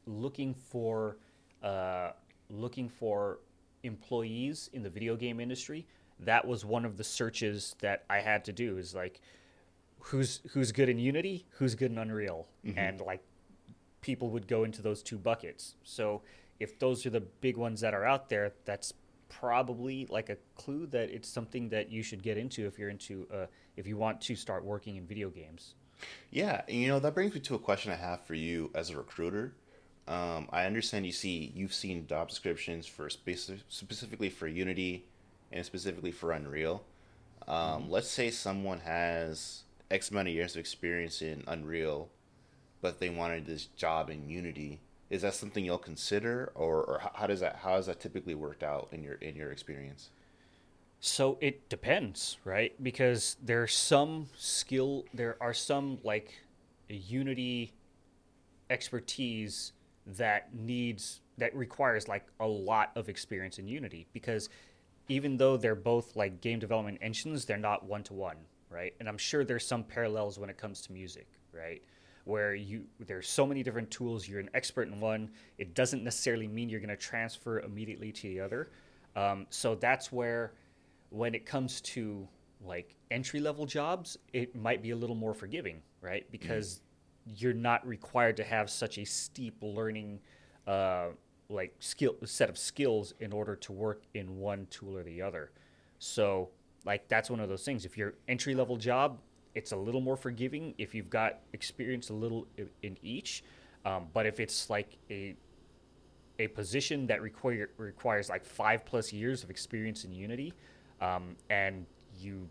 looking 0.06 0.54
for 0.54 1.18
uh, 1.62 2.12
looking 2.48 2.88
for 2.88 3.40
employees 3.82 4.70
in 4.72 4.82
the 4.82 4.90
video 4.90 5.16
game 5.16 5.40
industry, 5.40 5.86
that 6.20 6.46
was 6.46 6.64
one 6.64 6.84
of 6.84 6.96
the 6.96 7.04
searches 7.04 7.74
that 7.80 8.04
I 8.08 8.20
had 8.20 8.44
to 8.46 8.52
do 8.52 8.78
is 8.78 8.94
like 8.94 9.20
who's 10.06 10.40
who's 10.52 10.72
good 10.72 10.88
in 10.88 10.98
Unity, 10.98 11.46
who's 11.50 11.74
good 11.74 11.90
in 11.90 11.98
Unreal. 11.98 12.48
And 12.76 13.00
like 13.00 13.22
people 14.00 14.30
would 14.30 14.46
go 14.46 14.64
into 14.64 14.82
those 14.82 15.02
two 15.02 15.18
buckets. 15.18 15.74
So 15.82 16.22
if 16.60 16.78
those 16.78 17.04
are 17.06 17.10
the 17.10 17.20
big 17.20 17.56
ones 17.56 17.80
that 17.80 17.94
are 17.94 18.04
out 18.04 18.28
there, 18.28 18.52
that's 18.64 18.92
probably 19.28 20.06
like 20.08 20.28
a 20.28 20.36
clue 20.54 20.86
that 20.86 21.10
it's 21.10 21.28
something 21.28 21.68
that 21.70 21.90
you 21.90 22.02
should 22.02 22.22
get 22.22 22.38
into 22.38 22.66
if 22.66 22.78
you're 22.78 22.90
into 22.90 23.26
uh, 23.32 23.46
if 23.76 23.86
you 23.86 23.96
want 23.96 24.20
to 24.22 24.36
start 24.36 24.64
working 24.64 24.96
in 24.96 25.06
video 25.06 25.28
games. 25.28 25.74
Yeah, 26.30 26.62
and 26.68 26.76
you 26.76 26.88
know 26.88 26.98
that 27.00 27.14
brings 27.14 27.34
me 27.34 27.40
to 27.40 27.54
a 27.54 27.58
question 27.58 27.92
I 27.92 27.96
have 27.96 28.24
for 28.24 28.34
you 28.34 28.70
as 28.74 28.90
a 28.90 28.96
recruiter. 28.96 29.54
Um, 30.08 30.48
I 30.52 30.66
understand 30.66 31.04
you 31.04 31.12
see 31.12 31.52
you've 31.54 31.74
seen 31.74 32.06
job 32.06 32.28
descriptions 32.28 32.86
for 32.86 33.08
speci- 33.08 33.62
specifically 33.68 34.30
for 34.30 34.46
Unity 34.46 35.04
and 35.50 35.64
specifically 35.66 36.12
for 36.12 36.30
Unreal. 36.32 36.84
Um, 37.48 37.90
Let's 37.90 38.08
say 38.08 38.30
someone 38.30 38.80
has 38.80 39.64
X 39.90 40.10
amount 40.10 40.28
of 40.28 40.34
years 40.34 40.54
of 40.54 40.60
experience 40.60 41.22
in 41.22 41.44
Unreal, 41.46 42.08
but 42.80 42.98
they 43.00 43.08
wanted 43.08 43.46
this 43.46 43.66
job 43.66 44.10
in 44.10 44.28
Unity. 44.28 44.80
Is 45.10 45.22
that 45.22 45.34
something 45.34 45.64
you'll 45.64 45.78
consider, 45.78 46.50
or, 46.54 46.82
or 46.82 47.10
how- 47.14 47.26
does 47.26 47.40
that 47.40 47.56
how 47.56 47.76
has 47.76 47.86
that 47.86 48.00
typically 48.00 48.34
worked 48.34 48.62
out 48.62 48.88
in 48.92 49.02
your 49.02 49.14
in 49.14 49.36
your 49.36 49.52
experience? 49.52 50.10
So 50.98 51.38
it 51.40 51.68
depends, 51.68 52.38
right? 52.44 52.72
Because 52.82 53.36
there's 53.42 53.74
some 53.74 54.28
skill, 54.36 55.04
there 55.14 55.36
are 55.40 55.52
some 55.54 55.98
like 56.02 56.34
Unity 56.88 57.72
expertise 58.70 59.72
that 60.06 60.54
needs 60.54 61.20
that 61.38 61.54
requires 61.54 62.08
like 62.08 62.26
a 62.40 62.46
lot 62.46 62.90
of 62.96 63.08
experience 63.08 63.58
in 63.58 63.68
Unity 63.68 64.06
because 64.12 64.48
even 65.08 65.36
though 65.36 65.56
they're 65.56 65.74
both 65.74 66.16
like 66.16 66.40
game 66.40 66.58
development 66.58 66.98
engines, 67.00 67.44
they're 67.44 67.56
not 67.56 67.84
one 67.84 68.02
to 68.04 68.14
one, 68.14 68.36
right? 68.76 68.94
And 69.00 69.08
I'm 69.08 69.16
sure 69.16 69.42
there's 69.42 69.66
some 69.66 69.82
parallels 69.82 70.38
when 70.38 70.50
it 70.50 70.58
comes 70.58 70.82
to 70.82 70.92
music, 70.92 71.26
right? 71.50 71.82
Where 72.24 72.54
you 72.54 72.84
there's 73.00 73.26
so 73.28 73.46
many 73.46 73.62
different 73.62 73.90
tools, 73.90 74.28
you're 74.28 74.40
an 74.40 74.50
expert 74.52 74.88
in 74.88 75.00
one, 75.00 75.30
it 75.56 75.74
doesn't 75.74 76.04
necessarily 76.04 76.46
mean 76.46 76.68
you're 76.68 76.80
going 76.80 76.90
to 76.90 76.96
transfer 76.96 77.60
immediately 77.60 78.12
to 78.12 78.22
the 78.28 78.40
other. 78.40 78.70
Um, 79.14 79.46
so 79.48 79.74
that's 79.74 80.12
where 80.12 80.52
when 81.08 81.34
it 81.34 81.46
comes 81.46 81.80
to 81.80 82.28
like 82.60 82.94
entry 83.10 83.40
level 83.40 83.64
jobs, 83.64 84.18
it 84.34 84.54
might 84.54 84.82
be 84.82 84.90
a 84.90 84.96
little 84.96 85.16
more 85.16 85.32
forgiving, 85.32 85.80
right? 86.02 86.30
Because 86.30 86.82
you're 87.24 87.54
not 87.54 87.86
required 87.86 88.36
to 88.36 88.44
have 88.44 88.68
such 88.68 88.98
a 88.98 89.06
steep 89.06 89.56
learning 89.62 90.20
uh, 90.66 91.06
like 91.48 91.74
skill 91.78 92.14
set 92.24 92.50
of 92.50 92.58
skills 92.58 93.14
in 93.20 93.32
order 93.32 93.56
to 93.56 93.72
work 93.72 94.02
in 94.12 94.38
one 94.38 94.66
tool 94.68 94.98
or 94.98 95.02
the 95.02 95.22
other. 95.22 95.52
So 95.98 96.50
like 96.86 97.08
that's 97.08 97.28
one 97.28 97.40
of 97.40 97.48
those 97.50 97.64
things. 97.64 97.84
If 97.84 97.98
you're 97.98 98.14
entry 98.28 98.54
level 98.54 98.76
job, 98.76 99.18
it's 99.54 99.72
a 99.72 99.76
little 99.76 100.00
more 100.00 100.16
forgiving 100.16 100.74
if 100.78 100.94
you've 100.94 101.10
got 101.10 101.40
experience 101.52 102.08
a 102.08 102.14
little 102.14 102.46
in 102.82 102.96
each. 103.02 103.42
Um, 103.84 104.06
but 104.14 104.24
if 104.24 104.40
it's 104.40 104.70
like 104.70 104.96
a 105.10 105.36
a 106.38 106.48
position 106.48 107.06
that 107.06 107.22
require, 107.22 107.70
requires 107.78 108.28
like 108.28 108.44
five 108.44 108.84
plus 108.84 109.12
years 109.12 109.42
of 109.42 109.50
experience 109.50 110.04
in 110.04 110.12
Unity, 110.12 110.52
um, 111.00 111.36
and 111.48 111.86
you 112.18 112.48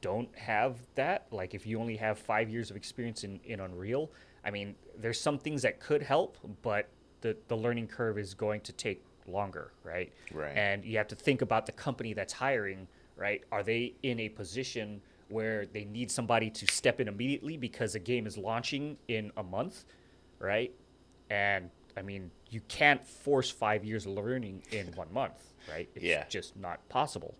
don't 0.00 0.28
have 0.36 0.76
that, 0.96 1.26
like 1.30 1.54
if 1.54 1.66
you 1.66 1.78
only 1.80 1.96
have 1.96 2.18
five 2.18 2.50
years 2.50 2.70
of 2.70 2.76
experience 2.76 3.22
in, 3.22 3.38
in 3.44 3.60
Unreal, 3.60 4.10
I 4.44 4.50
mean, 4.50 4.74
there's 4.98 5.20
some 5.20 5.38
things 5.38 5.62
that 5.62 5.78
could 5.78 6.02
help, 6.02 6.36
but 6.62 6.88
the, 7.20 7.36
the 7.46 7.56
learning 7.56 7.86
curve 7.86 8.18
is 8.18 8.34
going 8.34 8.60
to 8.62 8.72
take 8.72 9.04
longer, 9.28 9.72
right? 9.84 10.12
Right. 10.32 10.56
And 10.56 10.84
you 10.84 10.98
have 10.98 11.08
to 11.08 11.14
think 11.14 11.42
about 11.42 11.66
the 11.66 11.72
company 11.72 12.12
that's 12.14 12.32
hiring, 12.32 12.88
right? 13.22 13.44
Are 13.52 13.62
they 13.62 13.94
in 14.02 14.18
a 14.18 14.28
position 14.28 15.00
where 15.28 15.64
they 15.66 15.84
need 15.84 16.10
somebody 16.10 16.50
to 16.50 16.66
step 16.66 17.00
in 17.00 17.06
immediately 17.06 17.56
because 17.56 17.94
a 17.94 18.00
game 18.00 18.26
is 18.26 18.36
launching 18.36 18.98
in 19.06 19.30
a 19.36 19.44
month, 19.44 19.84
right? 20.40 20.72
And 21.30 21.70
I 21.96 22.02
mean, 22.02 22.32
you 22.50 22.60
can't 22.66 23.06
force 23.06 23.48
five 23.48 23.84
years 23.84 24.06
of 24.06 24.12
learning 24.14 24.64
in 24.72 24.86
one 24.96 25.12
month, 25.12 25.54
right? 25.70 25.88
It's 25.94 26.04
Yeah. 26.04 26.24
just 26.28 26.56
not 26.56 26.86
possible. 26.88 27.36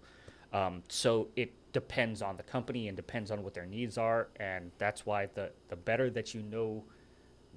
Um, 0.53 0.85
so 0.89 1.29
it 1.35 1.51
depends 1.73 2.23
on 2.23 2.37
the 2.37 2.45
company 2.45 2.87
and 2.87 2.97
depends 2.97 3.33
on 3.33 3.43
what 3.43 3.53
their 3.53 3.67
needs 3.67 3.99
are, 3.99 4.29
and 4.37 4.71
that's 4.79 5.05
why 5.05 5.27
the 5.35 5.51
the 5.69 5.77
better 5.77 6.11
that 6.11 6.33
you 6.35 6.43
know 6.43 6.85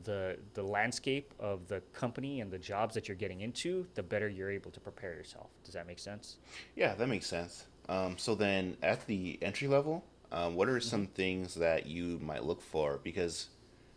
the 0.03 0.37
the 0.53 0.63
landscape 0.63 1.33
of 1.39 1.67
the 1.67 1.81
company 1.93 2.41
and 2.41 2.49
the 2.51 2.57
jobs 2.57 2.95
that 2.95 3.07
you're 3.07 3.17
getting 3.17 3.41
into, 3.41 3.85
the 3.93 4.03
better 4.03 4.27
you're 4.29 4.51
able 4.51 4.71
to 4.71 4.79
prepare 4.79 5.13
yourself. 5.13 5.49
Does 5.63 5.73
that 5.73 5.85
make 5.85 5.99
sense? 5.99 6.37
Yeah, 6.75 6.95
that 6.95 7.07
makes 7.07 7.27
sense. 7.27 7.67
Um, 7.87 8.17
so 8.17 8.35
then, 8.35 8.77
at 8.81 9.05
the 9.07 9.37
entry 9.41 9.67
level, 9.67 10.03
um, 10.31 10.55
what 10.55 10.67
are 10.67 10.79
some 10.79 11.07
things 11.07 11.55
that 11.55 11.85
you 11.85 12.19
might 12.21 12.43
look 12.43 12.61
for? 12.61 12.99
Because 13.03 13.49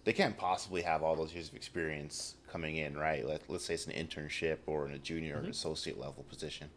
they 0.04 0.12
can't 0.12 0.36
possibly 0.36 0.82
have 0.82 1.02
all 1.02 1.16
those 1.16 1.34
years 1.34 1.48
of 1.48 1.54
experience 1.54 2.34
coming 2.50 2.76
in, 2.76 2.96
right? 2.96 3.26
Let, 3.26 3.42
let's 3.48 3.64
say 3.64 3.74
it's 3.74 3.86
an 3.86 3.92
internship 3.92 4.58
or 4.66 4.86
in 4.86 4.94
a 4.94 4.98
junior 4.98 5.36
or 5.36 5.40
an 5.40 5.50
associate 5.50 5.98
level 5.98 6.24
position. 6.28 6.68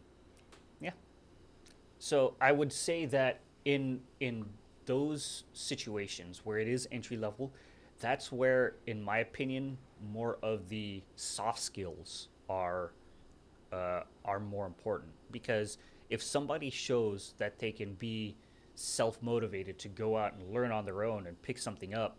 Yeah. 0.80 0.90
So 1.98 2.34
I 2.40 2.52
would 2.52 2.72
say 2.72 3.06
that 3.06 3.40
in 3.64 4.00
in 4.20 4.44
those 4.86 5.44
situations 5.52 6.40
where 6.44 6.58
it 6.58 6.68
is 6.68 6.88
entry 6.90 7.16
level, 7.16 7.52
that's 8.00 8.32
where, 8.32 8.74
in 8.86 9.02
my 9.02 9.18
opinion, 9.18 9.78
more 10.12 10.38
of 10.42 10.68
the 10.68 11.02
soft 11.16 11.60
skills 11.60 12.28
are 12.48 12.90
uh, 13.72 14.02
are 14.24 14.40
more 14.40 14.66
important 14.66 15.12
because 15.30 15.78
if 16.12 16.22
somebody 16.22 16.68
shows 16.68 17.32
that 17.38 17.58
they 17.58 17.72
can 17.72 17.94
be 17.94 18.36
self 18.74 19.22
motivated 19.22 19.78
to 19.78 19.88
go 19.88 20.18
out 20.18 20.34
and 20.34 20.52
learn 20.52 20.70
on 20.70 20.84
their 20.84 21.04
own 21.04 21.26
and 21.26 21.40
pick 21.40 21.56
something 21.56 21.94
up, 21.94 22.18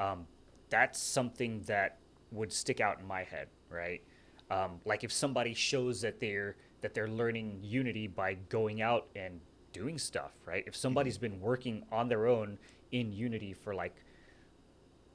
um, 0.00 0.26
that's 0.70 0.98
something 0.98 1.60
that 1.66 1.98
would 2.30 2.50
stick 2.50 2.80
out 2.80 2.98
in 2.98 3.06
my 3.06 3.22
head, 3.22 3.48
right? 3.68 4.02
Um, 4.50 4.80
like 4.86 5.04
if 5.04 5.12
somebody 5.12 5.52
shows 5.52 6.00
that 6.00 6.20
they're 6.20 6.56
that 6.80 6.94
they're 6.94 7.08
learning 7.08 7.58
Unity 7.62 8.06
by 8.06 8.34
going 8.48 8.80
out 8.80 9.08
and 9.14 9.40
doing 9.74 9.98
stuff, 9.98 10.32
right? 10.46 10.64
If 10.66 10.74
somebody's 10.74 11.18
been 11.18 11.38
working 11.38 11.84
on 11.92 12.08
their 12.08 12.26
own 12.26 12.58
in 12.92 13.12
Unity 13.12 13.52
for 13.52 13.74
like 13.74 13.94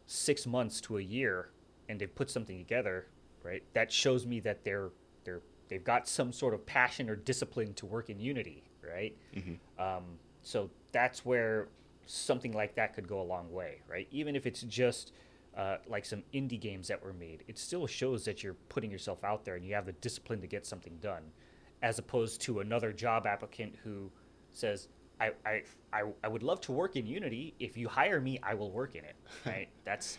six 0.05 0.45
months 0.45 0.79
to 0.81 0.99
a 0.99 1.01
year 1.01 1.49
and 1.87 1.99
they've 1.99 2.13
put 2.13 2.29
something 2.29 2.59
together, 2.59 3.07
right? 3.41 3.63
That 3.73 3.91
shows 3.91 4.27
me 4.27 4.39
that 4.41 4.63
they're 4.63 4.89
they've 5.69 5.83
got 5.83 6.07
some 6.07 6.31
sort 6.33 6.53
of 6.53 6.65
passion 6.65 7.09
or 7.09 7.15
discipline 7.15 7.73
to 7.75 7.85
work 7.85 8.09
in 8.09 8.19
Unity, 8.19 8.63
right? 8.83 9.15
Um, 9.77 10.03
so 10.41 10.69
that's 10.91 11.25
where 11.25 11.67
something 12.05 12.51
like 12.53 12.75
that 12.75 12.93
could 12.93 13.07
go 13.07 13.21
a 13.21 13.23
long 13.23 13.51
way, 13.53 13.81
right? 13.87 14.07
Even 14.11 14.35
if 14.35 14.45
it's 14.45 14.61
just 14.63 15.13
uh, 15.55 15.77
like 15.87 16.05
some 16.05 16.23
indie 16.33 16.59
games 16.59 16.87
that 16.87 17.03
were 17.03 17.13
made, 17.13 17.43
it 17.47 17.57
still 17.57 17.85
shows 17.87 18.25
that 18.25 18.43
you're 18.43 18.55
putting 18.69 18.89
yourself 18.91 19.23
out 19.23 19.45
there 19.45 19.55
and 19.55 19.65
you 19.65 19.75
have 19.75 19.85
the 19.85 19.91
discipline 19.93 20.41
to 20.41 20.47
get 20.47 20.65
something 20.65 20.97
done, 21.01 21.23
as 21.81 21.99
opposed 21.99 22.41
to 22.41 22.59
another 22.61 22.91
job 22.91 23.25
applicant 23.27 23.75
who 23.83 24.11
says, 24.53 24.87
I, 25.21 25.31
I, 25.45 25.63
I, 25.93 26.03
I 26.23 26.27
would 26.27 26.43
love 26.43 26.61
to 26.61 26.71
work 26.71 26.95
in 26.95 27.05
Unity. 27.05 27.53
If 27.59 27.77
you 27.77 27.87
hire 27.89 28.21
me, 28.21 28.39
I 28.41 28.53
will 28.55 28.71
work 28.71 28.95
in 28.95 29.03
it. 29.03 29.15
Right? 29.45 29.69
that's 29.83 30.17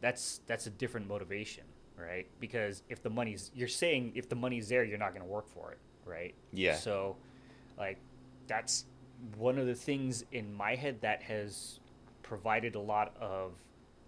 that's 0.00 0.40
that's 0.46 0.66
a 0.66 0.70
different 0.70 1.08
motivation, 1.08 1.64
right? 1.98 2.26
Because 2.40 2.82
if 2.88 3.02
the 3.02 3.10
money's 3.10 3.50
you're 3.54 3.68
saying 3.68 4.12
if 4.14 4.28
the 4.28 4.36
money's 4.36 4.68
there, 4.68 4.84
you're 4.84 4.98
not 4.98 5.10
going 5.10 5.24
to 5.24 5.30
work 5.30 5.48
for 5.48 5.72
it, 5.72 5.78
right? 6.04 6.34
Yeah. 6.52 6.76
So, 6.76 7.16
like, 7.78 7.98
that's 8.46 8.86
one 9.36 9.58
of 9.58 9.66
the 9.66 9.74
things 9.74 10.24
in 10.32 10.52
my 10.52 10.74
head 10.74 11.00
that 11.00 11.22
has 11.22 11.80
provided 12.22 12.74
a 12.74 12.80
lot 12.80 13.16
of 13.20 13.52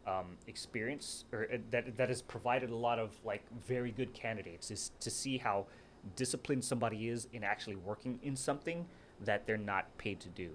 um, 0.06 0.36
experience, 0.46 1.24
or 1.32 1.46
uh, 1.52 1.58
that 1.70 1.96
that 1.96 2.08
has 2.08 2.22
provided 2.22 2.70
a 2.70 2.76
lot 2.76 2.98
of 2.98 3.12
like 3.24 3.42
very 3.66 3.90
good 3.90 4.12
candidates 4.14 4.70
is 4.70 4.92
to 5.00 5.10
see 5.10 5.38
how 5.38 5.66
disciplined 6.14 6.64
somebody 6.64 7.08
is 7.08 7.26
in 7.32 7.42
actually 7.42 7.76
working 7.76 8.18
in 8.22 8.36
something 8.36 8.86
that 9.24 9.46
they're 9.46 9.56
not 9.56 9.96
paid 9.98 10.20
to 10.20 10.28
do. 10.28 10.50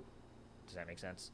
Does 0.65 0.75
that 0.75 0.87
make 0.87 0.99
sense? 0.99 1.31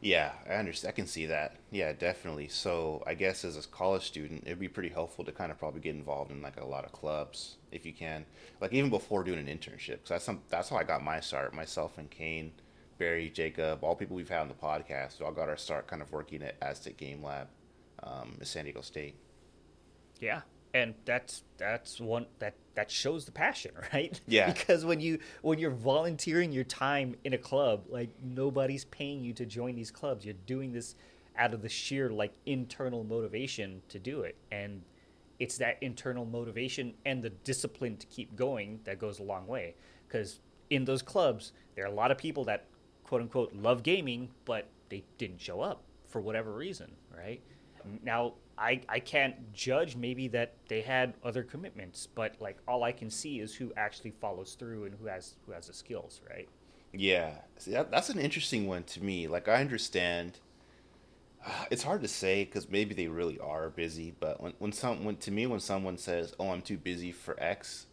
Yeah, 0.00 0.32
I 0.48 0.54
understand. 0.54 0.92
I 0.92 0.94
can 0.94 1.06
see 1.06 1.26
that. 1.26 1.56
Yeah, 1.70 1.92
definitely. 1.92 2.48
So 2.48 3.02
I 3.06 3.14
guess 3.14 3.44
as 3.44 3.56
a 3.56 3.68
college 3.68 4.04
student, 4.04 4.44
it'd 4.46 4.58
be 4.58 4.68
pretty 4.68 4.88
helpful 4.88 5.24
to 5.24 5.32
kind 5.32 5.50
of 5.50 5.58
probably 5.58 5.80
get 5.80 5.94
involved 5.94 6.30
in 6.30 6.40
like 6.42 6.58
a 6.60 6.64
lot 6.64 6.84
of 6.84 6.92
clubs 6.92 7.56
if 7.72 7.84
you 7.84 7.92
can. 7.92 8.24
Like 8.60 8.72
even 8.72 8.90
before 8.90 9.24
doing 9.24 9.38
an 9.38 9.46
internship, 9.46 9.88
because 9.88 10.08
that's 10.08 10.24
some 10.24 10.40
that's 10.48 10.68
how 10.68 10.76
I 10.76 10.84
got 10.84 11.02
my 11.02 11.20
start. 11.20 11.54
Myself 11.54 11.98
and 11.98 12.10
Kane, 12.10 12.52
Barry, 12.98 13.30
Jacob, 13.30 13.84
all 13.84 13.94
people 13.94 14.16
we've 14.16 14.28
had 14.28 14.40
on 14.40 14.48
the 14.48 14.54
podcast, 14.54 15.20
we 15.20 15.26
all 15.26 15.32
got 15.32 15.48
our 15.48 15.56
start 15.56 15.86
kind 15.86 16.02
of 16.02 16.12
working 16.12 16.42
at 16.42 16.56
Aztec 16.62 16.96
Game 16.96 17.22
Lab, 17.22 17.48
um, 18.02 18.36
at 18.40 18.46
San 18.46 18.64
Diego 18.64 18.80
State. 18.80 19.16
Yeah, 20.20 20.42
and 20.74 20.94
that's 21.04 21.42
that's 21.56 22.00
one 22.00 22.26
that 22.38 22.54
that 22.78 22.92
shows 22.92 23.24
the 23.24 23.32
passion, 23.32 23.72
right? 23.92 24.20
Yeah. 24.28 24.52
because 24.52 24.84
when 24.84 25.00
you 25.00 25.18
when 25.42 25.58
you're 25.58 25.72
volunteering 25.72 26.52
your 26.52 26.62
time 26.62 27.16
in 27.24 27.32
a 27.32 27.38
club, 27.38 27.86
like 27.88 28.10
nobody's 28.22 28.84
paying 28.84 29.24
you 29.24 29.32
to 29.32 29.44
join 29.44 29.74
these 29.74 29.90
clubs. 29.90 30.24
You're 30.24 30.36
doing 30.46 30.70
this 30.72 30.94
out 31.36 31.54
of 31.54 31.62
the 31.62 31.68
sheer 31.68 32.08
like 32.08 32.32
internal 32.46 33.02
motivation 33.02 33.82
to 33.88 33.98
do 33.98 34.20
it, 34.20 34.36
and 34.52 34.82
it's 35.40 35.58
that 35.58 35.78
internal 35.80 36.24
motivation 36.24 36.94
and 37.04 37.20
the 37.20 37.30
discipline 37.30 37.96
to 37.96 38.06
keep 38.06 38.36
going 38.36 38.78
that 38.84 39.00
goes 39.00 39.18
a 39.18 39.24
long 39.24 39.48
way. 39.48 39.74
Because 40.06 40.38
in 40.70 40.84
those 40.84 41.02
clubs, 41.02 41.52
there 41.74 41.84
are 41.84 41.88
a 41.88 41.94
lot 41.94 42.12
of 42.12 42.18
people 42.18 42.44
that 42.44 42.66
quote 43.02 43.22
unquote 43.22 43.52
love 43.54 43.82
gaming, 43.82 44.30
but 44.44 44.68
they 44.88 45.02
didn't 45.18 45.40
show 45.40 45.60
up 45.60 45.82
for 46.06 46.20
whatever 46.20 46.52
reason, 46.52 46.92
right? 47.16 47.42
Now, 48.04 48.34
I, 48.58 48.80
I 48.88 49.00
can't 49.00 49.52
judge 49.52 49.96
maybe 49.96 50.28
that 50.28 50.54
they 50.68 50.82
had 50.82 51.14
other 51.24 51.42
commitments, 51.42 52.06
but 52.06 52.34
like 52.40 52.58
all 52.66 52.82
I 52.84 52.92
can 52.92 53.10
see 53.10 53.40
is 53.40 53.54
who 53.54 53.72
actually 53.76 54.12
follows 54.12 54.54
through 54.54 54.84
and 54.86 54.94
who 54.94 55.06
has 55.06 55.36
who 55.46 55.52
has 55.52 55.68
the 55.68 55.72
skills, 55.74 56.20
right? 56.28 56.48
Yeah, 56.92 57.32
See, 57.58 57.72
that, 57.72 57.90
that's 57.90 58.08
an 58.08 58.18
interesting 58.18 58.66
one 58.66 58.84
to 58.84 59.02
me. 59.04 59.26
Like 59.28 59.48
I 59.48 59.60
understand, 59.60 60.40
it's 61.70 61.82
hard 61.82 62.02
to 62.02 62.08
say 62.08 62.44
because 62.44 62.68
maybe 62.68 62.94
they 62.94 63.08
really 63.08 63.38
are 63.38 63.70
busy. 63.70 64.14
But 64.18 64.40
when 64.40 64.54
when 64.58 64.72
some 64.72 65.04
when 65.04 65.16
to 65.18 65.30
me 65.30 65.46
when 65.46 65.60
someone 65.60 65.98
says, 65.98 66.34
"Oh, 66.38 66.50
I'm 66.50 66.62
too 66.62 66.78
busy 66.78 67.12
for 67.12 67.40
X," 67.42 67.86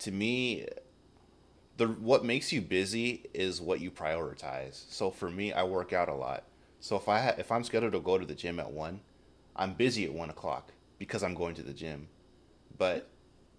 to 0.00 0.12
me, 0.12 0.66
the 1.76 1.88
what 1.88 2.24
makes 2.24 2.52
you 2.52 2.60
busy 2.60 3.24
is 3.34 3.60
what 3.60 3.80
you 3.80 3.90
prioritize. 3.90 4.84
So 4.90 5.10
for 5.10 5.30
me, 5.30 5.52
I 5.52 5.62
work 5.64 5.92
out 5.92 6.08
a 6.08 6.14
lot. 6.14 6.44
So 6.80 6.96
if 6.96 7.08
I 7.08 7.20
ha- 7.20 7.34
if 7.38 7.50
I'm 7.52 7.64
scheduled 7.64 7.92
to 7.92 8.00
go 8.00 8.18
to 8.18 8.26
the 8.26 8.34
gym 8.34 8.60
at 8.60 8.70
one, 8.70 9.00
I'm 9.58 9.74
busy 9.74 10.04
at 10.04 10.12
one 10.12 10.30
o'clock 10.30 10.72
because 10.98 11.22
I'm 11.22 11.34
going 11.34 11.54
to 11.56 11.62
the 11.62 11.72
gym. 11.72 12.08
But 12.78 13.08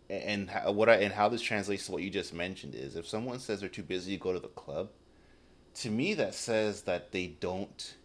and 0.09 0.49
how, 0.49 0.71
what 0.71 0.89
I 0.89 0.95
and 0.95 1.13
how 1.13 1.29
this 1.29 1.41
translates 1.41 1.85
to 1.85 1.91
what 1.91 2.01
you 2.01 2.09
just 2.09 2.33
mentioned 2.33 2.73
is 2.73 2.95
if 2.95 3.07
someone 3.07 3.39
says 3.39 3.59
they're 3.59 3.69
too 3.69 3.83
busy 3.83 4.17
to 4.17 4.23
go 4.23 4.33
to 4.33 4.39
the 4.39 4.47
club, 4.47 4.89
to 5.75 5.89
me 5.89 6.13
that 6.15 6.33
says 6.33 6.83
that 6.83 7.11
they 7.11 7.27
don't 7.27 7.95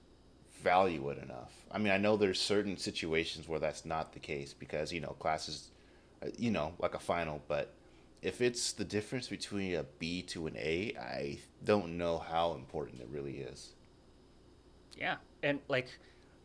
value 0.62 1.08
it 1.10 1.22
enough. 1.22 1.52
I 1.70 1.78
mean, 1.78 1.92
I 1.92 1.98
know 1.98 2.16
there's 2.16 2.40
certain 2.40 2.76
situations 2.76 3.48
where 3.48 3.60
that's 3.60 3.84
not 3.84 4.12
the 4.12 4.18
case 4.18 4.52
because 4.52 4.92
you 4.92 5.00
know 5.00 5.16
classes, 5.18 5.70
uh, 6.22 6.28
you 6.36 6.50
know, 6.50 6.74
like 6.78 6.94
a 6.94 7.00
final. 7.00 7.42
But 7.48 7.72
if 8.22 8.40
it's 8.40 8.72
the 8.72 8.84
difference 8.84 9.28
between 9.28 9.74
a 9.74 9.84
B 9.98 10.22
to 10.22 10.46
an 10.46 10.56
A, 10.56 10.94
I 10.98 11.38
don't 11.64 11.96
know 11.96 12.18
how 12.18 12.54
important 12.54 13.00
it 13.00 13.08
really 13.10 13.38
is. 13.38 13.74
Yeah, 14.96 15.16
and 15.42 15.60
like 15.68 15.88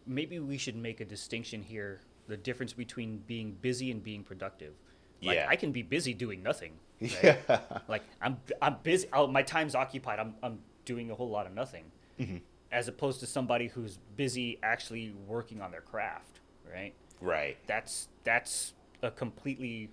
maybe 0.05 0.39
we 0.39 0.57
should 0.57 0.75
make 0.75 0.99
a 1.01 1.05
distinction 1.05 1.61
here: 1.61 2.01
the 2.27 2.37
difference 2.37 2.73
between 2.73 3.19
being 3.27 3.57
busy 3.61 3.91
and 3.91 4.03
being 4.03 4.23
productive. 4.23 4.73
Like 5.21 5.37
Yeah. 5.37 5.47
I 5.49 5.55
can 5.55 5.71
be 5.71 5.81
busy 5.81 6.13
doing 6.13 6.43
nothing. 6.43 6.73
Right? 7.01 7.39
Yeah. 7.47 7.59
Like 7.87 8.03
I'm 8.21 8.37
I'm 8.61 8.77
busy. 8.83 9.07
Oh, 9.13 9.27
my 9.27 9.41
time's 9.41 9.75
occupied. 9.75 10.19
I'm 10.19 10.35
I'm 10.43 10.59
doing 10.85 11.11
a 11.11 11.15
whole 11.15 11.29
lot 11.29 11.45
of 11.45 11.53
nothing, 11.53 11.85
mm-hmm. 12.19 12.37
as 12.71 12.87
opposed 12.87 13.19
to 13.21 13.25
somebody 13.25 13.67
who's 13.67 13.99
busy 14.17 14.59
actually 14.63 15.13
working 15.27 15.61
on 15.61 15.71
their 15.71 15.81
craft. 15.81 16.39
Right. 16.69 16.93
Right. 17.21 17.57
That's 17.67 18.09
that's 18.23 18.73
a 19.01 19.11
completely 19.11 19.91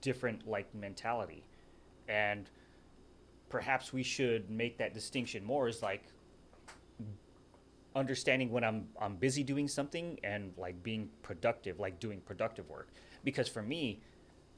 different 0.00 0.46
like 0.46 0.72
mentality, 0.74 1.44
and 2.08 2.48
perhaps 3.48 3.92
we 3.92 4.02
should 4.02 4.50
make 4.50 4.78
that 4.78 4.94
distinction 4.94 5.44
more. 5.44 5.68
Is 5.68 5.82
like 5.82 6.04
understanding 8.06 8.50
when 8.52 8.62
I'm 8.62 8.86
I'm 9.00 9.16
busy 9.16 9.42
doing 9.42 9.66
something 9.66 10.20
and 10.22 10.52
like 10.56 10.82
being 10.82 11.08
productive, 11.22 11.80
like 11.80 11.98
doing 11.98 12.20
productive 12.20 12.68
work. 12.68 12.90
Because 13.24 13.48
for 13.48 13.62
me, 13.62 14.00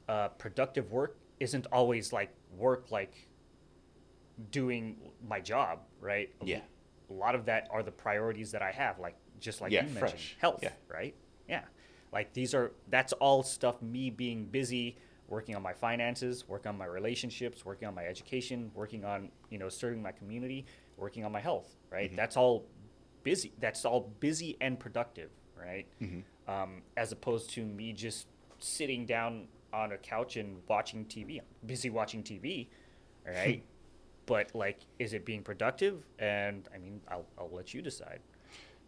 uh, 0.07 0.27
productive 0.29 0.91
work 0.91 1.17
isn't 1.39 1.65
always 1.71 2.13
like 2.13 2.31
work 2.55 2.91
like 2.91 3.27
doing 4.51 4.97
my 5.27 5.39
job, 5.39 5.79
right? 5.99 6.29
Yeah. 6.43 6.59
A 7.09 7.13
lot 7.13 7.33
of 7.33 7.45
that 7.45 7.67
are 7.71 7.81
the 7.81 7.91
priorities 7.91 8.51
that 8.51 8.61
I 8.61 8.71
have, 8.71 8.99
like 8.99 9.15
just 9.39 9.61
like 9.61 9.71
Yeah, 9.71 9.81
you 9.83 9.87
mentioned, 9.87 10.09
fresh. 10.11 10.37
health, 10.39 10.59
Yeah. 10.61 10.73
right? 10.87 11.15
Yeah. 11.47 11.61
Like 12.11 12.33
these 12.33 12.53
are 12.53 12.71
that's 12.89 13.13
all 13.13 13.41
stuff 13.41 13.81
me 13.81 14.09
being 14.09 14.45
busy, 14.45 14.97
working 15.27 15.55
on 15.55 15.61
my 15.61 15.73
finances, 15.73 16.47
working 16.47 16.69
on 16.69 16.77
my 16.77 16.85
relationships, 16.85 17.65
working 17.65 17.87
on 17.87 17.95
my 17.95 18.05
education, 18.05 18.71
working 18.75 19.05
on, 19.05 19.29
you 19.49 19.57
know, 19.57 19.69
serving 19.69 20.01
my 20.01 20.11
community, 20.11 20.65
working 20.97 21.23
on 21.23 21.31
my 21.31 21.39
health, 21.39 21.75
right? 21.89 22.13
That's 22.15 22.35
all 22.37 22.65
busy. 23.29 23.51
That's 23.59 23.85
all 23.85 24.01
busy 24.19 24.57
and 24.59 24.79
productive, 24.79 25.29
right? 25.55 25.85
Um, 26.47 26.81
as 26.97 27.11
opposed 27.11 27.51
to 27.51 27.63
me 27.63 27.93
just 27.93 28.25
sitting 28.57 29.05
down 29.05 29.47
on 29.71 29.91
a 29.91 29.97
couch 29.97 30.35
and 30.37 30.49
watching 30.67 31.05
TV. 31.05 31.39
I'm 31.39 31.45
busy 31.67 31.89
watching 31.91 32.23
TV, 32.23 32.67
right? 33.27 33.61
but 34.25 34.45
like, 34.55 34.79
is 34.97 35.13
it 35.13 35.25
being 35.25 35.43
productive? 35.43 35.95
And 36.17 36.67
I 36.73 36.79
mean, 36.79 37.01
I'll, 37.07 37.27
I'll 37.37 37.51
let 37.51 37.73
you 37.73 37.81
decide. 37.83 38.21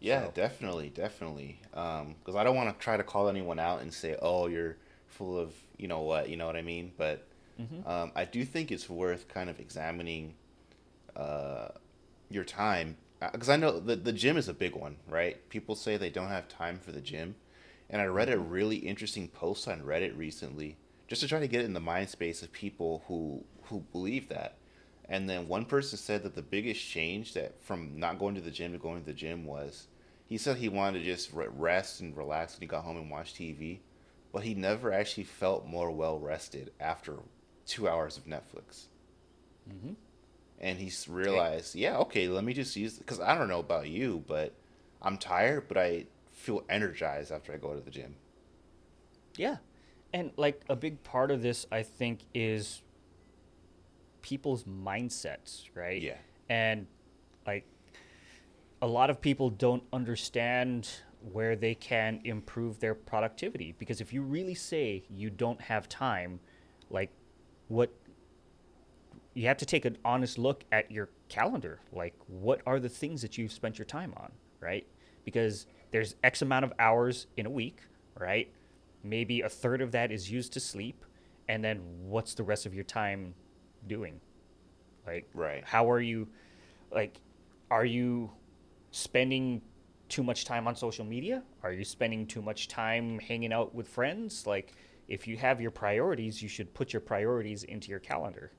Yeah, 0.00 0.24
So- 0.24 0.32
definitely, 0.34 0.88
definitely. 0.90 1.60
Because 1.70 2.34
I 2.34 2.42
don't 2.42 2.56
want 2.56 2.68
to 2.76 2.84
try 2.84 2.96
to 2.96 3.04
call 3.04 3.28
anyone 3.28 3.60
out 3.60 3.82
and 3.82 3.94
say, 3.94 4.16
"Oh, 4.20 4.48
you're 4.48 4.76
full 5.06 5.38
of 5.38 5.54
you 5.78 5.86
know 5.86 6.00
what," 6.02 6.28
you 6.28 6.36
know 6.36 6.46
what 6.46 6.56
I 6.56 6.62
mean. 6.62 6.90
But 6.96 7.18
um, 7.86 8.10
I 8.16 8.24
do 8.24 8.44
think 8.44 8.72
it's 8.72 8.90
worth 8.90 9.28
kind 9.28 9.48
of 9.48 9.60
examining 9.60 10.34
uh, 11.14 11.68
your 12.28 12.42
time 12.44 12.96
because 13.30 13.48
I 13.48 13.56
know 13.56 13.78
the 13.78 13.96
the 13.96 14.12
gym 14.12 14.36
is 14.36 14.48
a 14.48 14.54
big 14.54 14.74
one, 14.74 14.96
right? 15.08 15.48
People 15.48 15.74
say 15.74 15.96
they 15.96 16.10
don't 16.10 16.28
have 16.28 16.48
time 16.48 16.78
for 16.78 16.92
the 16.92 17.00
gym, 17.00 17.34
and 17.88 18.00
I 18.00 18.06
read 18.06 18.28
a 18.28 18.38
really 18.38 18.76
interesting 18.76 19.28
post 19.28 19.68
on 19.68 19.82
Reddit 19.82 20.16
recently 20.16 20.76
just 21.08 21.20
to 21.22 21.28
try 21.28 21.40
to 21.40 21.48
get 21.48 21.64
in 21.64 21.74
the 21.74 21.80
mind 21.80 22.08
space 22.08 22.42
of 22.42 22.52
people 22.52 23.04
who 23.06 23.44
who 23.64 23.84
believe 23.92 24.28
that. 24.28 24.56
And 25.08 25.28
then 25.28 25.48
one 25.48 25.66
person 25.66 25.98
said 25.98 26.22
that 26.22 26.34
the 26.34 26.42
biggest 26.42 26.80
change 26.80 27.34
that 27.34 27.60
from 27.62 27.98
not 27.98 28.18
going 28.18 28.34
to 28.34 28.40
the 28.40 28.50
gym 28.50 28.72
to 28.72 28.78
going 28.78 29.00
to 29.00 29.06
the 29.06 29.12
gym 29.12 29.44
was 29.44 29.88
he 30.26 30.38
said 30.38 30.56
he 30.56 30.70
wanted 30.70 31.00
to 31.00 31.04
just 31.04 31.30
rest 31.34 32.00
and 32.00 32.16
relax 32.16 32.54
when 32.54 32.62
he 32.62 32.66
got 32.66 32.84
home 32.84 32.96
and 32.96 33.10
watch 33.10 33.34
TV, 33.34 33.80
but 34.32 34.44
he 34.44 34.54
never 34.54 34.90
actually 34.90 35.24
felt 35.24 35.66
more 35.66 35.90
well 35.90 36.18
rested 36.18 36.72
after 36.80 37.16
two 37.66 37.88
hours 37.88 38.16
of 38.16 38.24
Netflix. 38.24 38.86
Mm-hmm. 39.68 39.92
And 40.62 40.78
he's 40.78 41.08
realized, 41.08 41.74
yeah, 41.74 41.96
okay, 41.98 42.28
let 42.28 42.44
me 42.44 42.54
just 42.54 42.76
use 42.76 42.96
because 42.96 43.18
I 43.18 43.36
don't 43.36 43.48
know 43.48 43.58
about 43.58 43.88
you, 43.88 44.22
but 44.28 44.54
I'm 45.02 45.18
tired, 45.18 45.66
but 45.66 45.76
I 45.76 46.06
feel 46.30 46.62
energized 46.68 47.32
after 47.32 47.52
I 47.52 47.56
go 47.56 47.74
to 47.74 47.80
the 47.80 47.90
gym. 47.90 48.14
Yeah. 49.36 49.56
And 50.12 50.30
like 50.36 50.62
a 50.68 50.76
big 50.76 51.02
part 51.02 51.30
of 51.30 51.42
this, 51.42 51.66
I 51.72 51.82
think, 51.82 52.20
is 52.32 52.82
people's 54.20 54.64
mindsets, 54.64 55.68
right? 55.74 56.00
Yeah. 56.00 56.18
And 56.48 56.86
like 57.46 57.64
a 58.80 58.86
lot 58.86 59.10
of 59.10 59.20
people 59.20 59.50
don't 59.50 59.82
understand 59.92 60.88
where 61.32 61.54
they 61.54 61.74
can 61.74 62.20
improve 62.24 62.80
their 62.80 62.94
productivity 62.94 63.74
because 63.78 64.00
if 64.00 64.12
you 64.12 64.22
really 64.22 64.54
say 64.54 65.04
you 65.08 65.30
don't 65.30 65.60
have 65.60 65.88
time, 65.88 66.40
like 66.90 67.10
what 67.68 67.92
you 69.34 69.46
have 69.46 69.56
to 69.58 69.66
take 69.66 69.84
an 69.84 69.96
honest 70.04 70.38
look 70.38 70.64
at 70.72 70.90
your 70.90 71.08
calendar. 71.28 71.80
Like, 71.92 72.14
what 72.26 72.60
are 72.66 72.78
the 72.78 72.88
things 72.88 73.22
that 73.22 73.38
you've 73.38 73.52
spent 73.52 73.78
your 73.78 73.86
time 73.86 74.12
on, 74.16 74.32
right? 74.60 74.86
Because 75.24 75.66
there's 75.90 76.16
X 76.22 76.42
amount 76.42 76.64
of 76.64 76.72
hours 76.78 77.26
in 77.36 77.46
a 77.46 77.50
week, 77.50 77.80
right? 78.18 78.52
Maybe 79.02 79.40
a 79.40 79.48
third 79.48 79.80
of 79.80 79.92
that 79.92 80.12
is 80.12 80.30
used 80.30 80.52
to 80.54 80.60
sleep. 80.60 81.04
And 81.48 81.64
then 81.64 81.80
what's 82.02 82.34
the 82.34 82.42
rest 82.42 82.66
of 82.66 82.74
your 82.74 82.84
time 82.84 83.34
doing? 83.86 84.20
Like, 85.06 85.28
Right. 85.34 85.64
how 85.64 85.90
are 85.90 86.00
you, 86.00 86.28
like, 86.90 87.20
are 87.70 87.84
you 87.84 88.30
spending 88.90 89.62
too 90.08 90.22
much 90.22 90.44
time 90.44 90.68
on 90.68 90.76
social 90.76 91.04
media? 91.04 91.42
Are 91.62 91.72
you 91.72 91.84
spending 91.84 92.26
too 92.26 92.42
much 92.42 92.68
time 92.68 93.18
hanging 93.18 93.52
out 93.52 93.74
with 93.74 93.88
friends? 93.88 94.46
Like, 94.46 94.74
if 95.08 95.26
you 95.26 95.36
have 95.38 95.60
your 95.60 95.70
priorities, 95.70 96.42
you 96.42 96.48
should 96.48 96.72
put 96.74 96.92
your 96.92 97.00
priorities 97.00 97.64
into 97.64 97.90
your 97.90 97.98
calendar. 97.98 98.52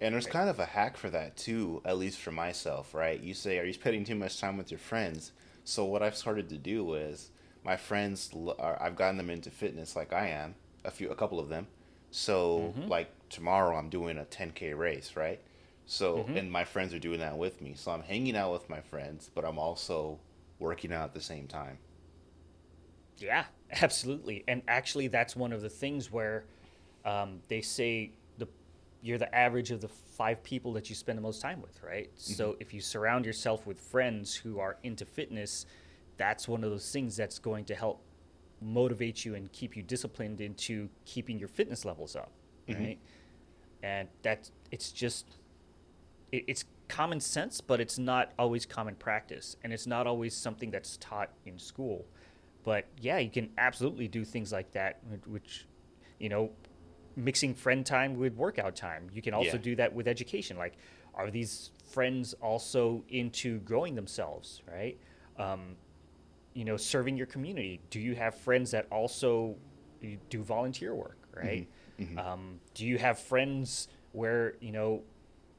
And 0.00 0.14
there's 0.14 0.26
kind 0.26 0.48
of 0.48 0.58
a 0.58 0.64
hack 0.64 0.96
for 0.96 1.10
that 1.10 1.36
too, 1.36 1.82
at 1.84 1.98
least 1.98 2.18
for 2.18 2.30
myself, 2.30 2.94
right? 2.94 3.20
You 3.20 3.34
say, 3.34 3.58
are 3.58 3.64
you 3.64 3.72
spending 3.72 4.04
too 4.04 4.14
much 4.14 4.40
time 4.40 4.56
with 4.56 4.70
your 4.70 4.78
friends? 4.78 5.32
So 5.64 5.84
what 5.84 6.02
I've 6.02 6.16
started 6.16 6.48
to 6.50 6.56
do 6.56 6.94
is 6.94 7.30
my 7.64 7.76
friends, 7.76 8.30
are, 8.58 8.80
I've 8.82 8.96
gotten 8.96 9.16
them 9.16 9.30
into 9.30 9.50
fitness 9.50 9.94
like 9.94 10.12
I 10.12 10.28
am, 10.28 10.54
a 10.84 10.90
few, 10.90 11.10
a 11.10 11.14
couple 11.14 11.38
of 11.38 11.48
them. 11.48 11.66
So 12.10 12.74
like 12.86 13.10
tomorrow 13.28 13.76
I'm 13.76 13.90
doing 13.90 14.18
a 14.18 14.24
10k 14.24 14.76
race, 14.76 15.14
right? 15.16 15.40
So 15.86 16.26
and 16.34 16.52
my 16.52 16.64
friends 16.64 16.92
are 16.92 16.98
doing 16.98 17.20
that 17.20 17.36
with 17.36 17.60
me. 17.60 17.74
So 17.74 17.90
I'm 17.90 18.02
hanging 18.02 18.36
out 18.36 18.52
with 18.52 18.68
my 18.68 18.80
friends, 18.80 19.30
but 19.34 19.44
I'm 19.44 19.58
also 19.58 20.18
working 20.58 20.92
out 20.92 21.04
at 21.04 21.14
the 21.14 21.20
same 21.20 21.46
time. 21.46 21.78
Yeah, 23.18 23.44
absolutely. 23.82 24.44
And 24.48 24.62
actually, 24.68 25.08
that's 25.08 25.36
one 25.36 25.52
of 25.52 25.62
the 25.62 25.68
things 25.68 26.12
where 26.12 26.44
um, 27.04 27.40
they 27.48 27.60
say 27.60 28.12
you're 29.02 29.18
the 29.18 29.32
average 29.34 29.70
of 29.70 29.80
the 29.80 29.88
five 29.88 30.42
people 30.42 30.72
that 30.72 30.88
you 30.88 30.96
spend 30.96 31.16
the 31.16 31.22
most 31.22 31.40
time 31.40 31.62
with, 31.62 31.80
right? 31.82 32.10
Mm-hmm. 32.10 32.32
So 32.32 32.56
if 32.60 32.74
you 32.74 32.80
surround 32.80 33.26
yourself 33.26 33.66
with 33.66 33.78
friends 33.78 34.34
who 34.34 34.58
are 34.58 34.76
into 34.82 35.04
fitness, 35.04 35.66
that's 36.16 36.48
one 36.48 36.64
of 36.64 36.70
those 36.70 36.90
things 36.90 37.16
that's 37.16 37.38
going 37.38 37.64
to 37.66 37.74
help 37.74 38.02
motivate 38.60 39.24
you 39.24 39.36
and 39.36 39.52
keep 39.52 39.76
you 39.76 39.82
disciplined 39.82 40.40
into 40.40 40.88
keeping 41.04 41.38
your 41.38 41.48
fitness 41.48 41.84
levels 41.84 42.16
up, 42.16 42.32
mm-hmm. 42.66 42.82
right? 42.82 42.98
And 43.82 44.08
that 44.22 44.50
it's 44.72 44.90
just 44.90 45.26
it, 46.32 46.44
it's 46.48 46.64
common 46.88 47.20
sense, 47.20 47.60
but 47.60 47.80
it's 47.80 47.98
not 47.98 48.32
always 48.38 48.66
common 48.66 48.96
practice, 48.96 49.56
and 49.62 49.72
it's 49.72 49.86
not 49.86 50.06
always 50.06 50.34
something 50.34 50.70
that's 50.70 50.96
taught 50.96 51.30
in 51.46 51.58
school. 51.58 52.04
But 52.64 52.86
yeah, 53.00 53.18
you 53.18 53.30
can 53.30 53.50
absolutely 53.56 54.08
do 54.08 54.24
things 54.24 54.52
like 54.52 54.72
that, 54.72 54.98
which, 55.26 55.66
you 56.18 56.28
know, 56.28 56.50
mixing 57.18 57.54
friend 57.54 57.84
time 57.84 58.16
with 58.16 58.34
workout 58.34 58.76
time. 58.76 59.10
You 59.12 59.20
can 59.20 59.34
also 59.34 59.56
Yeah. 59.56 59.62
do 59.62 59.76
that 59.76 59.92
with 59.92 60.06
education. 60.08 60.56
Like, 60.56 60.74
are 61.14 61.30
these 61.30 61.72
friends 61.84 62.32
also 62.34 63.04
into 63.08 63.58
growing 63.60 63.94
themselves, 63.94 64.62
right? 64.70 64.98
Um, 65.36 65.76
you 66.54 66.64
know, 66.64 66.76
serving 66.76 67.16
your 67.16 67.26
community. 67.26 67.80
Do 67.90 68.00
you 68.00 68.14
have 68.14 68.34
friends 68.36 68.70
that 68.70 68.86
also 68.90 69.56
do 70.30 70.42
volunteer 70.42 70.94
work, 70.94 71.18
right? 71.36 71.68
Um, 72.16 72.60
do 72.74 72.86
you 72.86 72.98
have 72.98 73.18
friends 73.18 73.88
where 74.12 74.54
you 74.60 74.72
know 74.72 75.02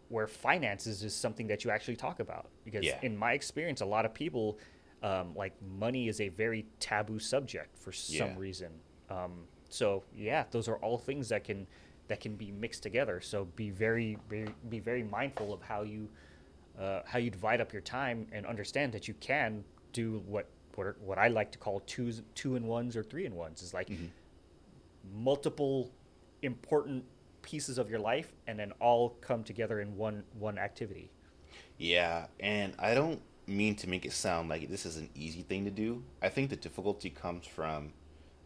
where 0.10 0.28
finances 0.28 1.04
is 1.04 1.14
something 1.14 1.48
that 1.48 1.64
you 1.64 1.72
actually 1.72 1.96
talk 1.98 2.20
about? 2.20 2.50
Because 2.64 2.86
Yeah. 2.86 3.00
in 3.02 3.16
my 3.18 3.34
experience, 3.34 3.82
a 3.82 3.86
lot 3.86 4.06
of 4.06 4.14
people 4.14 4.58
um, 5.02 5.34
like 5.36 5.54
money 5.62 6.10
is 6.10 6.20
a 6.20 6.28
very 6.30 6.66
taboo 6.80 7.20
subject 7.20 7.78
for 7.78 7.92
some 7.94 8.32
Yeah. 8.32 8.38
reason. 8.38 8.82
Um, 9.10 9.48
so 9.70 10.04
yeah, 10.16 10.46
those 10.52 10.68
are 10.68 10.78
all 10.78 10.98
things 10.98 11.30
that 11.30 11.44
can 11.44 11.68
that 12.08 12.20
can 12.20 12.36
be 12.36 12.52
mixed 12.52 12.84
together. 12.84 13.22
So 13.22 13.46
be 13.56 13.70
very 13.70 14.18
be, 14.28 14.46
be 14.70 14.80
very 14.80 15.04
mindful 15.04 15.54
of 15.54 15.62
how 15.62 15.84
you 15.84 16.10
uh, 16.80 17.02
how 17.06 17.20
you 17.20 17.30
divide 17.30 17.62
up 17.62 17.72
your 17.72 17.82
time 17.82 18.28
and 18.32 18.46
understand 18.46 18.92
that 18.94 19.08
you 19.08 19.14
can 19.16 19.64
do 19.94 20.24
what 20.28 20.48
what, 20.76 20.88
are, 20.88 20.96
what 21.04 21.18
I 21.18 21.28
like 21.28 21.52
to 21.52 21.58
call 21.58 21.82
twos 21.82 22.22
two 22.36 22.56
and 22.56 22.66
ones 22.68 22.96
or 22.96 23.04
three 23.04 23.26
and 23.26 23.36
ones 23.36 23.62
is 23.62 23.74
like 23.74 23.90
multiple 25.14 25.92
important 26.42 27.04
pieces 27.42 27.78
of 27.78 27.90
your 27.90 28.00
life 28.00 28.34
and 28.48 28.58
then 28.58 28.72
all 28.80 29.10
come 29.22 29.44
together 29.44 29.82
in 29.82 29.96
one 29.96 30.24
one 30.38 30.58
activity. 30.58 31.12
Yeah, 31.78 32.28
and 32.40 32.74
I 32.78 32.94
don't 32.94 33.22
mean 33.48 33.76
to 33.76 33.90
make 33.90 34.06
it 34.06 34.14
sound 34.14 34.50
like 34.50 34.70
this 34.70 34.86
is 34.86 34.98
an 34.98 35.10
easy 35.16 35.42
thing 35.42 35.66
to 35.66 35.72
do. 35.72 36.04
I 36.22 36.30
think 36.30 36.50
the 36.50 36.56
difficulty 36.56 37.10
comes 37.10 37.48
from, 37.48 37.94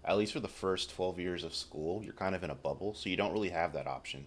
at 0.05 0.17
least 0.17 0.33
for 0.33 0.39
the 0.39 0.47
first 0.47 0.93
12 0.95 1.19
years 1.19 1.43
of 1.43 1.55
school, 1.55 2.03
you're 2.03 2.13
kind 2.13 2.35
of 2.35 2.43
in 2.43 2.49
a 2.49 2.55
bubble, 2.55 2.93
so 2.93 3.09
you 3.09 3.15
don't 3.15 3.33
really 3.33 3.49
have 3.49 3.73
that 3.73 3.87
option. 3.87 4.25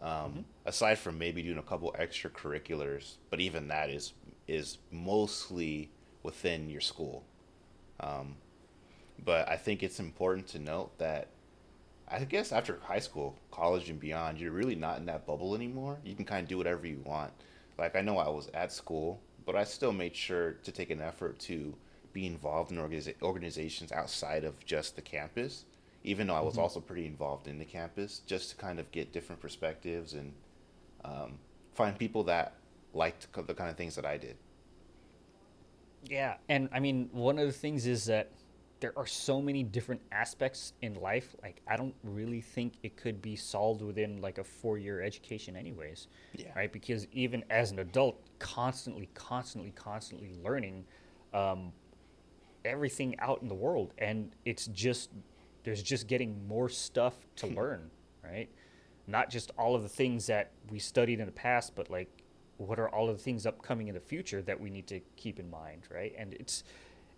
Um, 0.00 0.44
Aside 0.64 0.98
from 0.98 1.18
maybe 1.18 1.42
doing 1.42 1.58
a 1.58 1.62
couple 1.62 1.94
extracurriculars, 1.98 3.14
but 3.30 3.40
even 3.40 3.68
that 3.68 3.90
is 3.90 4.12
is 4.46 4.78
mostly 4.90 5.90
within 6.22 6.70
your 6.70 6.80
school. 6.80 7.24
Um, 8.00 8.36
but 9.24 9.48
I 9.48 9.56
think 9.56 9.82
it's 9.82 9.98
important 9.98 10.46
to 10.48 10.58
note 10.58 10.96
that 10.98 11.28
I 12.10 12.24
guess 12.24 12.52
after 12.52 12.78
high 12.82 13.00
school, 13.00 13.36
college, 13.50 13.90
and 13.90 14.00
beyond, 14.00 14.38
you're 14.38 14.52
really 14.52 14.74
not 14.74 14.98
in 14.98 15.06
that 15.06 15.26
bubble 15.26 15.54
anymore. 15.54 15.98
You 16.04 16.14
can 16.14 16.24
kind 16.24 16.42
of 16.42 16.48
do 16.48 16.56
whatever 16.56 16.86
you 16.86 17.02
want. 17.04 17.32
Like 17.78 17.96
I 17.96 18.00
know 18.00 18.18
I 18.18 18.28
was 18.28 18.48
at 18.54 18.72
school, 18.72 19.20
but 19.44 19.56
I 19.56 19.64
still 19.64 19.92
made 19.92 20.14
sure 20.16 20.52
to 20.62 20.72
take 20.72 20.90
an 20.90 21.00
effort 21.00 21.38
to 21.40 21.74
be 22.18 22.26
involved 22.26 22.72
in 22.72 22.78
organiza- 22.78 23.14
organizations 23.22 23.92
outside 23.92 24.42
of 24.42 24.54
just 24.64 24.96
the 24.96 25.02
campus, 25.02 25.64
even 26.02 26.26
though 26.26 26.34
I 26.34 26.40
was 26.40 26.54
mm-hmm. 26.54 26.62
also 26.62 26.80
pretty 26.80 27.06
involved 27.06 27.46
in 27.46 27.58
the 27.60 27.64
campus, 27.64 28.22
just 28.26 28.50
to 28.50 28.56
kind 28.56 28.80
of 28.80 28.90
get 28.90 29.12
different 29.12 29.40
perspectives 29.40 30.14
and 30.14 30.32
um, 31.04 31.38
find 31.74 31.96
people 31.96 32.24
that 32.24 32.54
liked 32.92 33.32
the 33.32 33.54
kind 33.54 33.70
of 33.70 33.76
things 33.76 33.94
that 33.94 34.04
I 34.04 34.16
did. 34.16 34.36
Yeah, 36.06 36.34
and 36.48 36.68
I 36.72 36.80
mean, 36.80 37.08
one 37.12 37.38
of 37.38 37.46
the 37.46 37.52
things 37.52 37.86
is 37.86 38.04
that 38.06 38.32
there 38.80 38.92
are 38.96 39.06
so 39.06 39.40
many 39.40 39.62
different 39.62 40.00
aspects 40.10 40.72
in 40.82 40.94
life. 40.94 41.36
Like, 41.40 41.60
I 41.68 41.76
don't 41.76 41.94
really 42.02 42.40
think 42.40 42.74
it 42.82 42.96
could 42.96 43.22
be 43.22 43.36
solved 43.36 43.82
within 43.82 44.20
like 44.20 44.38
a 44.38 44.44
four-year 44.44 45.02
education, 45.02 45.54
anyways. 45.56 46.08
Yeah. 46.34 46.46
Right? 46.56 46.72
Because 46.72 47.06
even 47.12 47.44
as 47.50 47.70
an 47.70 47.78
adult, 47.78 48.20
constantly, 48.40 49.08
constantly, 49.14 49.72
constantly 49.72 50.32
learning 50.44 50.84
um, 51.32 51.72
everything 52.64 53.18
out 53.20 53.42
in 53.42 53.48
the 53.48 53.54
world, 53.54 53.94
and 53.98 54.30
it's 54.44 54.66
just 54.66 55.10
there's 55.64 55.82
just 55.82 56.06
getting 56.06 56.46
more 56.46 56.68
stuff 56.68 57.14
to 57.36 57.46
hmm. 57.46 57.56
learn, 57.56 57.90
right? 58.24 58.48
Not 59.06 59.30
just 59.30 59.50
all 59.58 59.74
of 59.74 59.82
the 59.82 59.88
things 59.88 60.26
that 60.26 60.50
we 60.70 60.78
studied 60.78 61.20
in 61.20 61.26
the 61.26 61.32
past, 61.32 61.74
but 61.74 61.90
like 61.90 62.08
what 62.58 62.78
are 62.78 62.88
all 62.88 63.08
of 63.08 63.16
the 63.16 63.22
things 63.22 63.46
upcoming 63.46 63.88
in 63.88 63.94
the 63.94 64.00
future 64.00 64.42
that 64.42 64.60
we 64.60 64.68
need 64.68 64.86
to 64.88 65.00
keep 65.16 65.38
in 65.38 65.48
mind, 65.48 65.82
right? 65.90 66.12
And 66.18 66.34
it's 66.34 66.64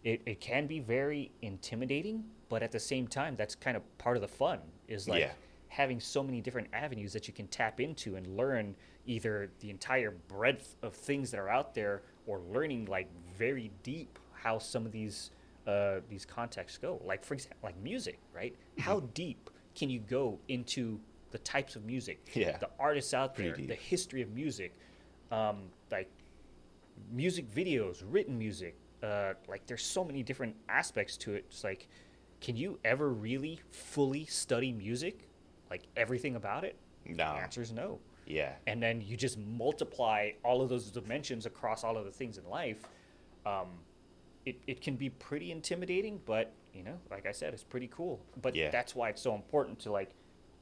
it, 0.05 0.23
it 0.25 0.41
can 0.41 0.67
be 0.67 0.81
very 0.81 1.31
intimidating, 1.43 2.25
but 2.49 2.63
at 2.63 2.73
the 2.73 2.81
same 2.81 3.07
time, 3.07 3.37
that's 3.37 3.55
kind 3.55 3.77
of 3.77 3.99
part 3.99 4.17
of 4.17 4.23
the 4.23 4.29
fun 4.29 4.61
is 4.89 5.09
like 5.09 5.21
yeah. 5.21 5.33
having 5.69 6.01
so 6.01 6.23
many 6.23 6.41
different 6.41 6.69
avenues 6.73 7.13
that 7.13 7.29
you 7.29 7.35
can 7.35 7.47
tap 7.49 7.81
into 7.81 8.17
and 8.17 8.27
learn 8.37 8.75
either 9.07 9.51
the 9.61 9.71
entire 9.71 10.13
breadth 10.29 10.77
of 10.83 10.95
things 10.95 11.31
that 11.31 11.41
are 11.41 11.49
out 11.49 11.75
there 11.75 12.03
or 12.27 12.41
learning 12.53 12.87
like 12.87 13.09
very 13.37 13.71
deep 13.83 14.19
how 14.43 14.59
some 14.59 14.87
of 14.87 14.93
these 14.93 15.31
uh, 15.67 16.01
these 16.09 16.25
contexts 16.25 16.79
go. 16.79 17.01
Like 17.05 17.25
for 17.25 17.35
example, 17.35 17.59
like 17.63 17.81
music, 17.83 18.19
right? 18.35 18.53
Mm-hmm. 18.53 18.83
How 18.83 19.01
deep 19.15 19.51
can 19.75 19.91
you 19.91 20.01
go 20.01 20.39
into 20.49 21.01
the 21.31 21.39
types 21.39 21.77
of 21.77 21.85
music, 21.85 22.31
yeah. 22.35 22.57
the 22.59 22.69
artists 22.79 23.15
out 23.15 23.37
there, 23.37 23.55
the 23.55 23.75
history 23.75 24.23
of 24.23 24.31
music, 24.33 24.77
um, 25.31 25.69
like 25.91 26.11
music 27.13 27.53
videos, 27.53 28.03
written 28.09 28.39
music. 28.39 28.77
Uh, 29.03 29.33
like 29.49 29.67
there's 29.67 29.85
so 29.85 30.05
many 30.05 30.23
different 30.23 30.55
aspects 30.69 31.17
to 31.17 31.35
it. 31.35 31.47
It's 31.49 31.65
like, 31.65 31.89
can 32.41 32.57
you 32.57 32.79
ever 32.85 33.11
really 33.11 33.61
fully 33.71 34.25
study 34.27 34.73
music, 34.73 35.29
like 35.71 35.83
everything 35.97 36.37
about 36.37 36.65
it? 36.65 36.77
No. 37.07 37.17
The 37.17 37.25
answer 37.25 37.63
is 37.63 37.73
no. 37.73 37.99
Yeah. 38.27 38.53
And 38.67 38.83
then 38.83 39.01
you 39.01 39.17
just 39.17 39.39
multiply 39.39 40.33
all 40.45 40.63
of 40.63 40.69
those 40.69 40.91
dimensions 40.91 41.47
across 41.47 41.85
all 41.85 41.97
of 41.97 42.05
the 42.05 42.13
things 42.13 42.39
in 42.39 42.49
life. 42.49 42.89
Um, 43.47 43.69
it, 44.51 44.57
it 44.67 44.81
can 44.81 44.97
be 44.97 45.11
pretty 45.11 45.53
intimidating, 45.53 46.21
but 46.27 46.53
you 46.75 46.83
know, 46.83 46.99
like 47.09 47.25
I 47.27 47.33
said, 47.33 47.55
it's 47.55 47.63
pretty 47.63 47.89
cool. 47.89 48.21
But 48.43 48.57
yeah. 48.57 48.71
that's 48.71 48.95
why 48.97 49.09
it's 49.11 49.23
so 49.23 49.35
important 49.35 49.79
to 49.81 49.93
like 49.93 50.11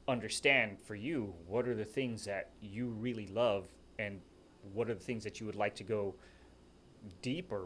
understand 0.07 0.79
for 0.79 0.95
you 0.95 1.33
what 1.47 1.67
are 1.67 1.75
the 1.75 1.85
things 1.85 2.25
that 2.25 2.49
you 2.61 2.87
really 2.89 3.27
love 3.27 3.67
and 3.97 4.21
what 4.73 4.89
are 4.89 4.93
the 4.93 4.99
things 4.99 5.23
that 5.23 5.39
you 5.39 5.45
would 5.45 5.55
like 5.55 5.75
to 5.75 5.83
go 5.83 6.15
deep 7.21 7.51
or 7.51 7.65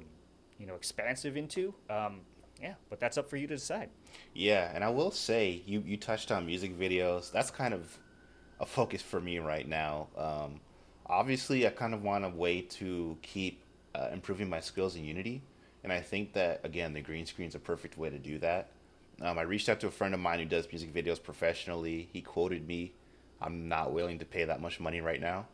you 0.57 0.65
know 0.65 0.75
expansive 0.75 1.36
into? 1.36 1.73
Um, 1.89 2.21
yeah 2.62 2.75
but 2.89 2.99
that's 2.99 3.17
up 3.17 3.29
for 3.29 3.36
you 3.36 3.47
to 3.47 3.55
decide. 3.55 3.89
Yeah 4.33 4.71
and 4.73 4.83
i 4.83 4.89
will 4.89 5.12
say 5.12 5.62
you 5.65 5.83
you 5.86 5.97
touched 5.97 6.31
on 6.31 6.45
music 6.45 6.77
videos. 6.79 7.31
That's 7.31 7.51
kind 7.51 7.73
of 7.73 7.97
a 8.59 8.65
focus 8.65 9.01
for 9.01 9.19
me 9.19 9.39
right 9.39 9.67
now. 9.67 10.07
Um, 10.17 10.62
obviously 11.05 11.67
i 11.67 11.69
kind 11.69 11.93
of 11.93 12.01
want 12.01 12.23
a 12.23 12.29
way 12.29 12.62
to 12.62 13.17
keep 13.21 13.62
uh, 13.93 14.07
improving 14.13 14.49
my 14.49 14.62
skills 14.62 14.95
in 14.95 15.03
unity 15.03 15.43
and 15.83 15.91
i 15.91 15.99
think 15.99 16.33
that 16.33 16.59
again 16.63 16.93
the 16.93 17.01
green 17.01 17.25
screen 17.25 17.47
is 17.47 17.55
a 17.55 17.59
perfect 17.59 17.97
way 17.97 18.09
to 18.09 18.19
do 18.19 18.37
that 18.39 18.69
um, 19.21 19.37
i 19.37 19.41
reached 19.41 19.69
out 19.69 19.79
to 19.79 19.87
a 19.87 19.91
friend 19.91 20.13
of 20.13 20.19
mine 20.19 20.39
who 20.39 20.45
does 20.45 20.67
music 20.71 20.93
videos 20.93 21.21
professionally 21.21 22.09
he 22.11 22.21
quoted 22.21 22.67
me 22.67 22.91
i'm 23.41 23.67
not 23.67 23.93
willing 23.93 24.19
to 24.19 24.25
pay 24.25 24.45
that 24.45 24.61
much 24.61 24.79
money 24.79 25.01
right 25.01 25.21
now 25.21 25.45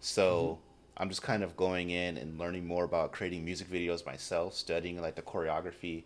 so 0.00 0.42
mm-hmm 0.42 0.68
I'm 0.98 1.08
just 1.08 1.22
kind 1.22 1.44
of 1.44 1.56
going 1.56 1.90
in 1.90 2.16
and 2.16 2.38
learning 2.38 2.66
more 2.66 2.84
about 2.84 3.12
creating 3.12 3.44
music 3.44 3.70
videos 3.70 4.04
myself, 4.04 4.54
studying 4.54 5.00
like 5.00 5.14
the 5.14 5.22
choreography. 5.22 6.02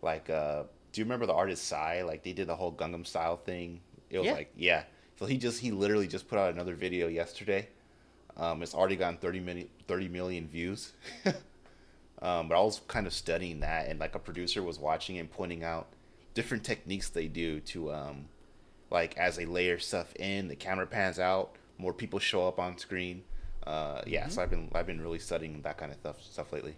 Like, 0.00 0.30
uh, 0.30 0.62
do 0.92 1.00
you 1.00 1.04
remember 1.04 1.26
the 1.26 1.34
artist 1.34 1.66
Psy? 1.66 2.02
Like 2.02 2.22
they 2.22 2.32
did 2.32 2.46
the 2.48 2.56
whole 2.56 2.72
Gangnam 2.72 3.06
Style 3.06 3.36
thing. 3.36 3.80
It 4.08 4.18
was 4.18 4.26
yeah. 4.26 4.32
like, 4.32 4.50
yeah. 4.56 4.84
So 5.18 5.26
he 5.26 5.36
just 5.36 5.60
he 5.60 5.70
literally 5.70 6.08
just 6.08 6.26
put 6.26 6.38
out 6.38 6.54
another 6.54 6.74
video 6.74 7.06
yesterday. 7.08 7.68
Um, 8.38 8.62
it's 8.62 8.74
already 8.74 8.96
gotten 8.96 9.18
30 9.18 9.40
million, 9.40 9.68
30 9.86 10.08
million 10.08 10.48
views. 10.48 10.92
um, 12.22 12.48
but 12.48 12.56
I 12.56 12.60
was 12.60 12.80
kind 12.88 13.06
of 13.06 13.12
studying 13.12 13.60
that, 13.60 13.88
and 13.88 13.98
like 13.98 14.14
a 14.14 14.18
producer 14.18 14.62
was 14.62 14.78
watching 14.78 15.18
and 15.18 15.30
pointing 15.30 15.64
out 15.64 15.88
different 16.34 16.64
techniques 16.64 17.08
they 17.08 17.26
do 17.26 17.60
to, 17.60 17.92
um, 17.92 18.28
like 18.90 19.16
as 19.16 19.36
they 19.36 19.46
layer 19.46 19.78
stuff 19.78 20.14
in, 20.16 20.48
the 20.48 20.56
camera 20.56 20.86
pans 20.86 21.18
out, 21.18 21.56
more 21.78 21.92
people 21.92 22.18
show 22.18 22.46
up 22.46 22.58
on 22.58 22.78
screen 22.78 23.22
uh, 23.66 24.02
yeah, 24.06 24.22
mm-hmm. 24.22 24.30
so 24.30 24.42
I've 24.42 24.50
been 24.50 24.70
I've 24.74 24.86
been 24.86 25.00
really 25.00 25.18
studying 25.18 25.60
that 25.62 25.76
kind 25.76 25.92
of 25.92 25.98
stuff 25.98 26.22
stuff 26.22 26.52
lately. 26.52 26.76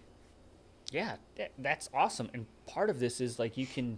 Yeah, 0.91 1.15
that's 1.57 1.89
awesome. 1.93 2.29
And 2.33 2.45
part 2.67 2.89
of 2.89 2.99
this 2.99 3.19
is 3.19 3.39
like 3.39 3.57
you 3.57 3.65
can 3.65 3.97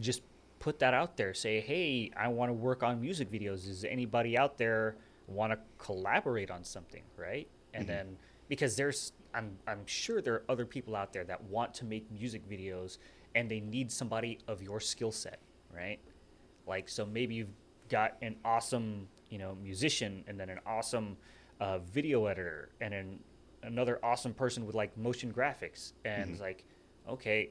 just 0.00 0.22
put 0.58 0.78
that 0.80 0.94
out 0.94 1.16
there. 1.16 1.34
Say, 1.34 1.60
hey, 1.60 2.10
I 2.16 2.28
want 2.28 2.48
to 2.48 2.54
work 2.54 2.82
on 2.82 3.00
music 3.00 3.30
videos. 3.30 3.68
Is 3.68 3.84
anybody 3.84 4.36
out 4.36 4.58
there 4.58 4.96
want 5.28 5.52
to 5.52 5.58
collaborate 5.78 6.50
on 6.50 6.64
something, 6.64 7.02
right? 7.16 7.48
And 7.74 7.84
mm-hmm. 7.84 7.92
then 7.92 8.16
because 8.48 8.76
there's 8.76 9.12
I'm 9.34 9.56
I'm 9.66 9.86
sure 9.86 10.20
there 10.20 10.34
are 10.34 10.44
other 10.48 10.66
people 10.66 10.96
out 10.96 11.12
there 11.12 11.24
that 11.24 11.42
want 11.44 11.74
to 11.74 11.84
make 11.84 12.10
music 12.10 12.48
videos 12.48 12.98
and 13.34 13.50
they 13.50 13.60
need 13.60 13.90
somebody 13.90 14.38
of 14.46 14.62
your 14.62 14.80
skill 14.80 15.12
set, 15.12 15.40
right? 15.74 15.98
Like 16.66 16.88
so 16.88 17.06
maybe 17.06 17.34
you've 17.34 17.54
got 17.88 18.16
an 18.22 18.36
awesome, 18.44 19.08
you 19.30 19.38
know, 19.38 19.56
musician 19.62 20.24
and 20.26 20.38
then 20.38 20.48
an 20.48 20.60
awesome 20.66 21.16
a 21.62 21.78
video 21.78 22.26
editor 22.26 22.70
and 22.80 22.92
an, 22.92 23.18
another 23.62 24.00
awesome 24.02 24.34
person 24.34 24.66
with 24.66 24.74
like 24.74 24.96
motion 24.98 25.32
graphics 25.32 25.92
and 26.04 26.32
mm-hmm. 26.32 26.42
like 26.42 26.64
okay 27.08 27.50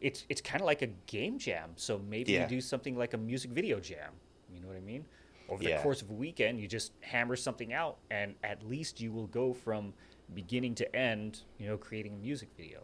it's 0.00 0.24
it's 0.28 0.40
kind 0.40 0.60
of 0.60 0.66
like 0.66 0.82
a 0.82 0.86
game 1.06 1.36
jam 1.36 1.70
so 1.74 2.00
maybe 2.08 2.32
yeah. 2.32 2.42
you 2.42 2.48
do 2.48 2.60
something 2.60 2.96
like 2.96 3.14
a 3.14 3.18
music 3.18 3.50
video 3.50 3.80
jam 3.80 4.12
you 4.54 4.60
know 4.60 4.68
what 4.68 4.76
i 4.76 4.80
mean 4.80 5.04
over 5.48 5.60
the 5.60 5.70
yeah. 5.70 5.82
course 5.82 6.02
of 6.02 6.10
a 6.10 6.12
weekend 6.12 6.60
you 6.60 6.68
just 6.68 6.92
hammer 7.00 7.34
something 7.34 7.72
out 7.72 7.96
and 8.12 8.34
at 8.44 8.62
least 8.62 9.00
you 9.00 9.10
will 9.10 9.26
go 9.26 9.52
from 9.52 9.92
beginning 10.34 10.74
to 10.74 10.96
end 10.96 11.40
you 11.58 11.66
know 11.66 11.76
creating 11.76 12.14
a 12.14 12.18
music 12.18 12.48
video 12.56 12.80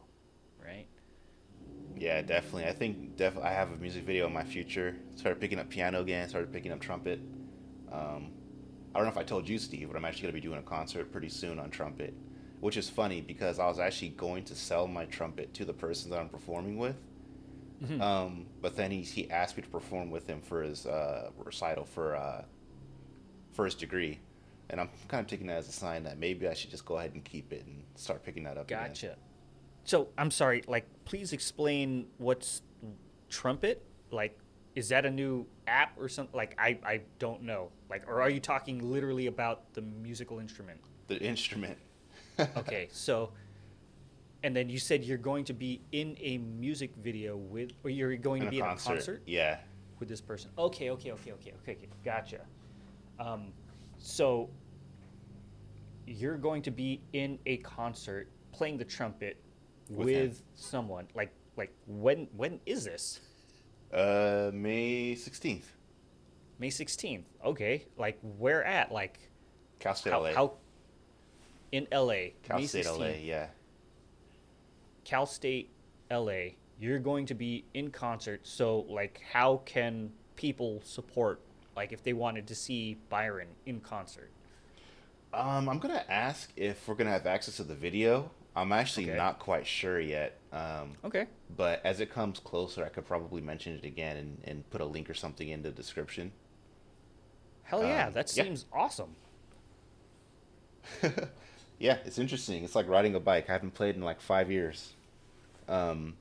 right? 0.64 0.86
Yeah 1.96 2.22
definitely. 2.22 2.66
I 2.66 2.72
think 2.72 3.16
def- 3.16 3.38
i 3.38 3.50
have 3.50 3.72
a 3.72 3.76
music 3.76 4.04
video 4.04 4.26
in 4.26 4.32
my 4.32 4.44
future. 4.44 4.96
Started 5.16 5.40
picking 5.40 5.58
up 5.58 5.68
piano 5.68 6.00
again 6.00 6.28
started 6.28 6.52
picking 6.52 6.72
up 6.72 6.80
trumpet. 6.80 7.20
Um, 7.90 8.30
I 8.94 8.98
don't 8.98 9.06
know 9.06 9.12
if 9.12 9.18
I 9.18 9.22
told 9.22 9.48
you, 9.48 9.58
Steve, 9.58 9.88
but 9.88 9.96
I'm 9.96 10.04
actually 10.04 10.22
going 10.22 10.34
to 10.34 10.40
be 10.40 10.46
doing 10.46 10.58
a 10.58 10.62
concert 10.62 11.10
pretty 11.12 11.28
soon 11.28 11.58
on 11.58 11.70
trumpet, 11.70 12.14
which 12.60 12.76
is 12.76 12.90
funny 12.90 13.20
because 13.20 13.58
I 13.58 13.66
was 13.66 13.78
actually 13.78 14.10
going 14.10 14.44
to 14.44 14.54
sell 14.54 14.86
my 14.86 15.06
trumpet 15.06 15.54
to 15.54 15.64
the 15.64 15.72
person 15.72 16.10
that 16.10 16.18
I'm 16.18 16.28
performing 16.28 16.76
with. 16.78 16.96
Mm-hmm. 17.82 18.00
Um, 18.00 18.46
but 18.60 18.76
then 18.76 18.90
he, 18.90 19.02
he 19.02 19.30
asked 19.30 19.56
me 19.56 19.62
to 19.62 19.68
perform 19.68 20.10
with 20.10 20.26
him 20.26 20.40
for 20.40 20.62
his 20.62 20.86
uh, 20.86 21.30
recital 21.36 21.84
for 21.84 22.14
uh, 22.14 22.44
for 23.52 23.64
his 23.64 23.74
degree, 23.74 24.20
and 24.72 24.80
I'm 24.80 24.88
kind 25.06 25.20
of 25.20 25.26
taking 25.28 25.46
that 25.48 25.58
as 25.58 25.68
a 25.68 25.72
sign 25.72 26.02
that 26.04 26.18
maybe 26.18 26.48
I 26.48 26.54
should 26.54 26.70
just 26.70 26.86
go 26.86 26.96
ahead 26.96 27.12
and 27.12 27.22
keep 27.22 27.52
it 27.52 27.64
and 27.66 27.84
start 27.94 28.24
picking 28.24 28.44
that 28.44 28.56
up. 28.56 28.64
Again. 28.64 28.88
Gotcha. 28.88 29.06
Again. 29.06 29.18
So 29.84 30.08
I'm 30.16 30.30
sorry. 30.30 30.64
Like, 30.66 30.86
please 31.04 31.32
explain 31.34 32.06
what's 32.16 32.62
trumpet. 33.28 33.84
Like, 34.10 34.38
is 34.74 34.88
that 34.88 35.04
a 35.04 35.10
new 35.10 35.46
app 35.66 35.92
or 35.98 36.08
something? 36.08 36.34
Like 36.34 36.56
I, 36.58 36.78
I 36.84 37.02
don't 37.18 37.42
know. 37.42 37.70
Like, 37.90 38.08
or 38.08 38.22
are 38.22 38.30
you 38.30 38.40
talking 38.40 38.90
literally 38.90 39.26
about 39.26 39.74
the 39.74 39.82
musical 39.82 40.38
instrument? 40.38 40.80
The 41.08 41.20
instrument. 41.20 41.76
okay, 42.56 42.88
so, 42.90 43.30
and 44.42 44.56
then 44.56 44.70
you 44.70 44.78
said 44.78 45.04
you're 45.04 45.18
going 45.18 45.44
to 45.44 45.52
be 45.52 45.82
in 45.92 46.16
a 46.18 46.38
music 46.38 46.92
video 46.96 47.36
with, 47.36 47.72
or 47.84 47.90
you're 47.90 48.16
going 48.16 48.40
in 48.40 48.46
to 48.46 48.50
be 48.50 48.60
concert. 48.60 48.90
in 48.90 48.92
a 48.92 48.96
concert. 48.96 49.22
Yeah. 49.26 49.58
With 49.98 50.08
this 50.08 50.22
person. 50.22 50.50
Okay, 50.56 50.90
okay, 50.90 51.12
okay, 51.12 51.32
okay, 51.32 51.52
okay, 51.62 51.72
okay. 51.72 51.88
Gotcha. 52.02 52.40
Um, 53.20 53.52
so 53.98 54.48
you're 56.12 56.36
going 56.36 56.62
to 56.62 56.70
be 56.70 57.00
in 57.12 57.38
a 57.46 57.56
concert 57.58 58.28
playing 58.52 58.78
the 58.78 58.84
trumpet 58.84 59.36
with, 59.88 60.06
with 60.06 60.42
someone. 60.54 61.06
Like, 61.14 61.32
like 61.56 61.72
when 61.86 62.28
when 62.36 62.60
is 62.66 62.84
this? 62.84 63.20
Uh, 63.92 64.50
May 64.52 65.14
16th. 65.14 65.64
May 66.58 66.68
16th. 66.68 67.24
Okay. 67.44 67.86
Like, 67.98 68.18
where 68.38 68.64
at? 68.64 68.90
Like, 68.90 69.18
Cal 69.80 69.94
State 69.94 70.12
how, 70.12 70.20
LA. 70.22 70.32
How, 70.32 70.52
in 71.72 71.86
LA. 71.92 72.30
Cal 72.42 72.58
May 72.58 72.66
State 72.66 72.86
16th. 72.86 72.98
LA, 72.98 73.06
yeah. 73.20 73.46
Cal 75.04 75.26
State 75.26 75.70
LA. 76.10 76.52
You're 76.78 77.00
going 77.00 77.26
to 77.26 77.34
be 77.34 77.64
in 77.74 77.90
concert. 77.90 78.40
So, 78.44 78.86
like, 78.88 79.20
how 79.30 79.60
can 79.66 80.10
people 80.36 80.80
support, 80.84 81.40
like, 81.76 81.92
if 81.92 82.02
they 82.02 82.14
wanted 82.14 82.46
to 82.46 82.54
see 82.54 82.96
Byron 83.10 83.48
in 83.66 83.80
concert? 83.80 84.30
Um, 85.32 85.68
I'm 85.68 85.78
going 85.78 85.94
to 85.94 86.12
ask 86.12 86.52
if 86.56 86.86
we're 86.86 86.94
going 86.94 87.06
to 87.06 87.12
have 87.12 87.26
access 87.26 87.56
to 87.56 87.64
the 87.64 87.74
video. 87.74 88.30
I'm 88.54 88.72
actually 88.72 89.06
okay. 89.08 89.16
not 89.16 89.38
quite 89.38 89.66
sure 89.66 89.98
yet. 89.98 90.38
Um, 90.52 90.98
Okay. 91.04 91.26
but 91.56 91.80
as 91.84 92.00
it 92.00 92.12
comes 92.12 92.38
closer, 92.38 92.84
I 92.84 92.90
could 92.90 93.06
probably 93.06 93.40
mention 93.40 93.74
it 93.74 93.84
again 93.84 94.16
and, 94.18 94.38
and 94.44 94.70
put 94.70 94.80
a 94.82 94.84
link 94.84 95.08
or 95.08 95.14
something 95.14 95.48
in 95.48 95.62
the 95.62 95.70
description. 95.70 96.32
Hell 97.62 97.82
yeah, 97.82 98.08
Um, 98.08 98.12
that 98.12 98.36
yeah. 98.36 98.44
seems 98.44 98.66
awesome. 98.72 99.16
Yeah, 101.78 101.98
it's 102.04 102.18
interesting. 102.18 102.62
It's 102.62 102.76
like 102.76 102.86
riding 102.88 103.14
a 103.16 103.20
bike. 103.20 103.50
I 103.50 103.54
haven't 103.54 103.74
played 103.74 103.96
in 103.96 104.02
like 104.02 104.20
five 104.20 104.50
years. 104.52 104.92
Um, 105.68 106.14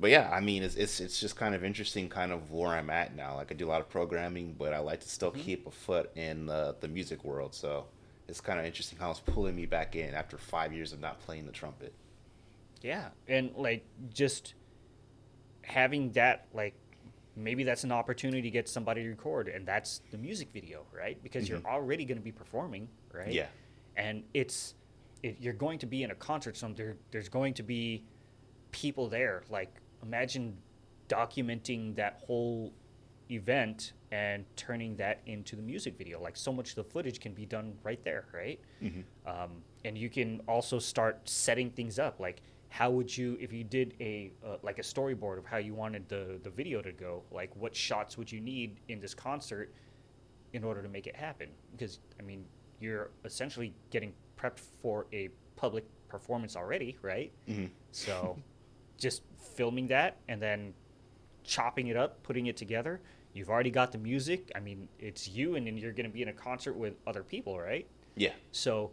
but 0.00 0.10
yeah, 0.10 0.30
I 0.32 0.40
mean, 0.40 0.62
it's, 0.62 0.76
it's 0.76 1.00
it's 1.00 1.18
just 1.18 1.36
kind 1.36 1.54
of 1.54 1.64
interesting, 1.64 2.08
kind 2.08 2.32
of 2.32 2.52
where 2.52 2.70
I'm 2.70 2.90
at 2.90 3.16
now. 3.16 3.34
Like 3.34 3.50
I 3.50 3.54
do 3.54 3.66
a 3.66 3.70
lot 3.70 3.80
of 3.80 3.88
programming, 3.88 4.54
but 4.56 4.72
I 4.72 4.78
like 4.78 5.00
to 5.00 5.08
still 5.08 5.30
mm-hmm. 5.30 5.40
keep 5.40 5.66
a 5.66 5.70
foot 5.70 6.10
in 6.14 6.46
the 6.46 6.76
the 6.80 6.88
music 6.88 7.24
world. 7.24 7.54
So 7.54 7.86
it's 8.28 8.40
kind 8.40 8.60
of 8.60 8.66
interesting 8.66 8.98
how 8.98 9.10
it's 9.10 9.20
pulling 9.20 9.56
me 9.56 9.66
back 9.66 9.96
in 9.96 10.14
after 10.14 10.38
five 10.38 10.72
years 10.72 10.92
of 10.92 11.00
not 11.00 11.18
playing 11.20 11.46
the 11.46 11.52
trumpet. 11.52 11.92
Yeah, 12.80 13.08
and 13.26 13.50
like 13.56 13.84
just 14.12 14.54
having 15.62 16.12
that 16.12 16.46
like 16.54 16.74
maybe 17.34 17.64
that's 17.64 17.84
an 17.84 17.92
opportunity 17.92 18.42
to 18.42 18.50
get 18.50 18.68
somebody 18.68 19.02
to 19.02 19.08
record 19.08 19.48
and 19.48 19.66
that's 19.66 20.00
the 20.10 20.18
music 20.18 20.48
video, 20.52 20.84
right? 20.92 21.20
Because 21.22 21.48
you're 21.48 21.58
mm-hmm. 21.58 21.66
already 21.66 22.04
going 22.04 22.18
to 22.18 22.24
be 22.24 22.32
performing, 22.32 22.88
right? 23.12 23.32
Yeah. 23.32 23.46
And 23.96 24.24
it's 24.34 24.74
it, 25.22 25.36
you're 25.40 25.52
going 25.54 25.78
to 25.80 25.86
be 25.86 26.04
in 26.04 26.12
a 26.12 26.14
concert 26.14 26.56
so 26.56 26.68
there 26.68 26.96
there's 27.10 27.28
going 27.28 27.54
to 27.54 27.64
be 27.64 28.04
people 28.70 29.08
there. 29.08 29.42
Like 29.50 29.74
imagine 30.02 30.56
documenting 31.08 31.94
that 31.96 32.22
whole 32.26 32.72
event 33.30 33.92
and 34.10 34.44
turning 34.56 34.96
that 34.96 35.20
into 35.26 35.54
the 35.56 35.62
music 35.62 35.96
video. 35.98 36.20
Like 36.20 36.36
so 36.36 36.52
much 36.52 36.70
of 36.70 36.76
the 36.76 36.84
footage 36.84 37.20
can 37.20 37.32
be 37.34 37.44
done 37.46 37.74
right 37.82 38.02
there, 38.04 38.26
right? 38.32 38.58
Um, 39.26 39.50
and 39.84 39.96
you 39.98 40.08
can 40.08 40.40
also 40.48 40.78
start 40.78 41.28
setting 41.28 41.70
things 41.70 41.98
up. 41.98 42.20
Like 42.20 42.40
how 42.70 42.90
would 42.90 43.14
you, 43.16 43.36
if 43.40 43.52
you 43.52 43.64
did 43.64 43.94
a 44.00 44.30
uh, 44.46 44.56
like 44.62 44.78
a 44.78 44.82
storyboard 44.82 45.38
of 45.38 45.46
how 45.46 45.56
you 45.58 45.74
wanted 45.74 46.08
the 46.08 46.38
the 46.42 46.50
video 46.50 46.80
to 46.82 46.92
go, 46.92 47.22
like 47.30 47.54
what 47.56 47.74
shots 47.74 48.16
would 48.18 48.30
you 48.30 48.40
need 48.40 48.80
in 48.88 49.00
this 49.00 49.14
concert 49.14 49.72
in 50.52 50.64
order 50.64 50.82
to 50.82 50.88
make 50.88 51.06
it 51.06 51.16
happen? 51.16 51.48
Because 51.72 51.98
I 52.18 52.22
mean, 52.22 52.44
you're 52.80 53.10
essentially 53.24 53.74
getting 53.90 54.12
prepped 54.38 54.60
for 54.82 55.06
a 55.12 55.28
public 55.56 55.84
performance 56.08 56.56
already, 56.56 56.96
right? 57.02 57.30
So 57.92 58.36
just 58.98 59.22
filming 59.54 59.86
that 59.88 60.18
and 60.28 60.42
then 60.42 60.74
chopping 61.44 61.86
it 61.88 61.96
up, 61.96 62.22
putting 62.22 62.46
it 62.46 62.56
together. 62.56 63.00
You've 63.32 63.48
already 63.50 63.70
got 63.70 63.92
the 63.92 63.98
music. 63.98 64.50
I 64.54 64.60
mean, 64.60 64.88
it's 64.98 65.28
you, 65.28 65.54
and 65.54 65.66
then 65.66 65.78
you're 65.78 65.92
going 65.92 66.06
to 66.06 66.12
be 66.12 66.22
in 66.22 66.28
a 66.28 66.32
concert 66.32 66.74
with 66.74 66.94
other 67.06 67.22
people, 67.22 67.58
right? 67.58 67.86
Yeah, 68.16 68.32
So 68.50 68.90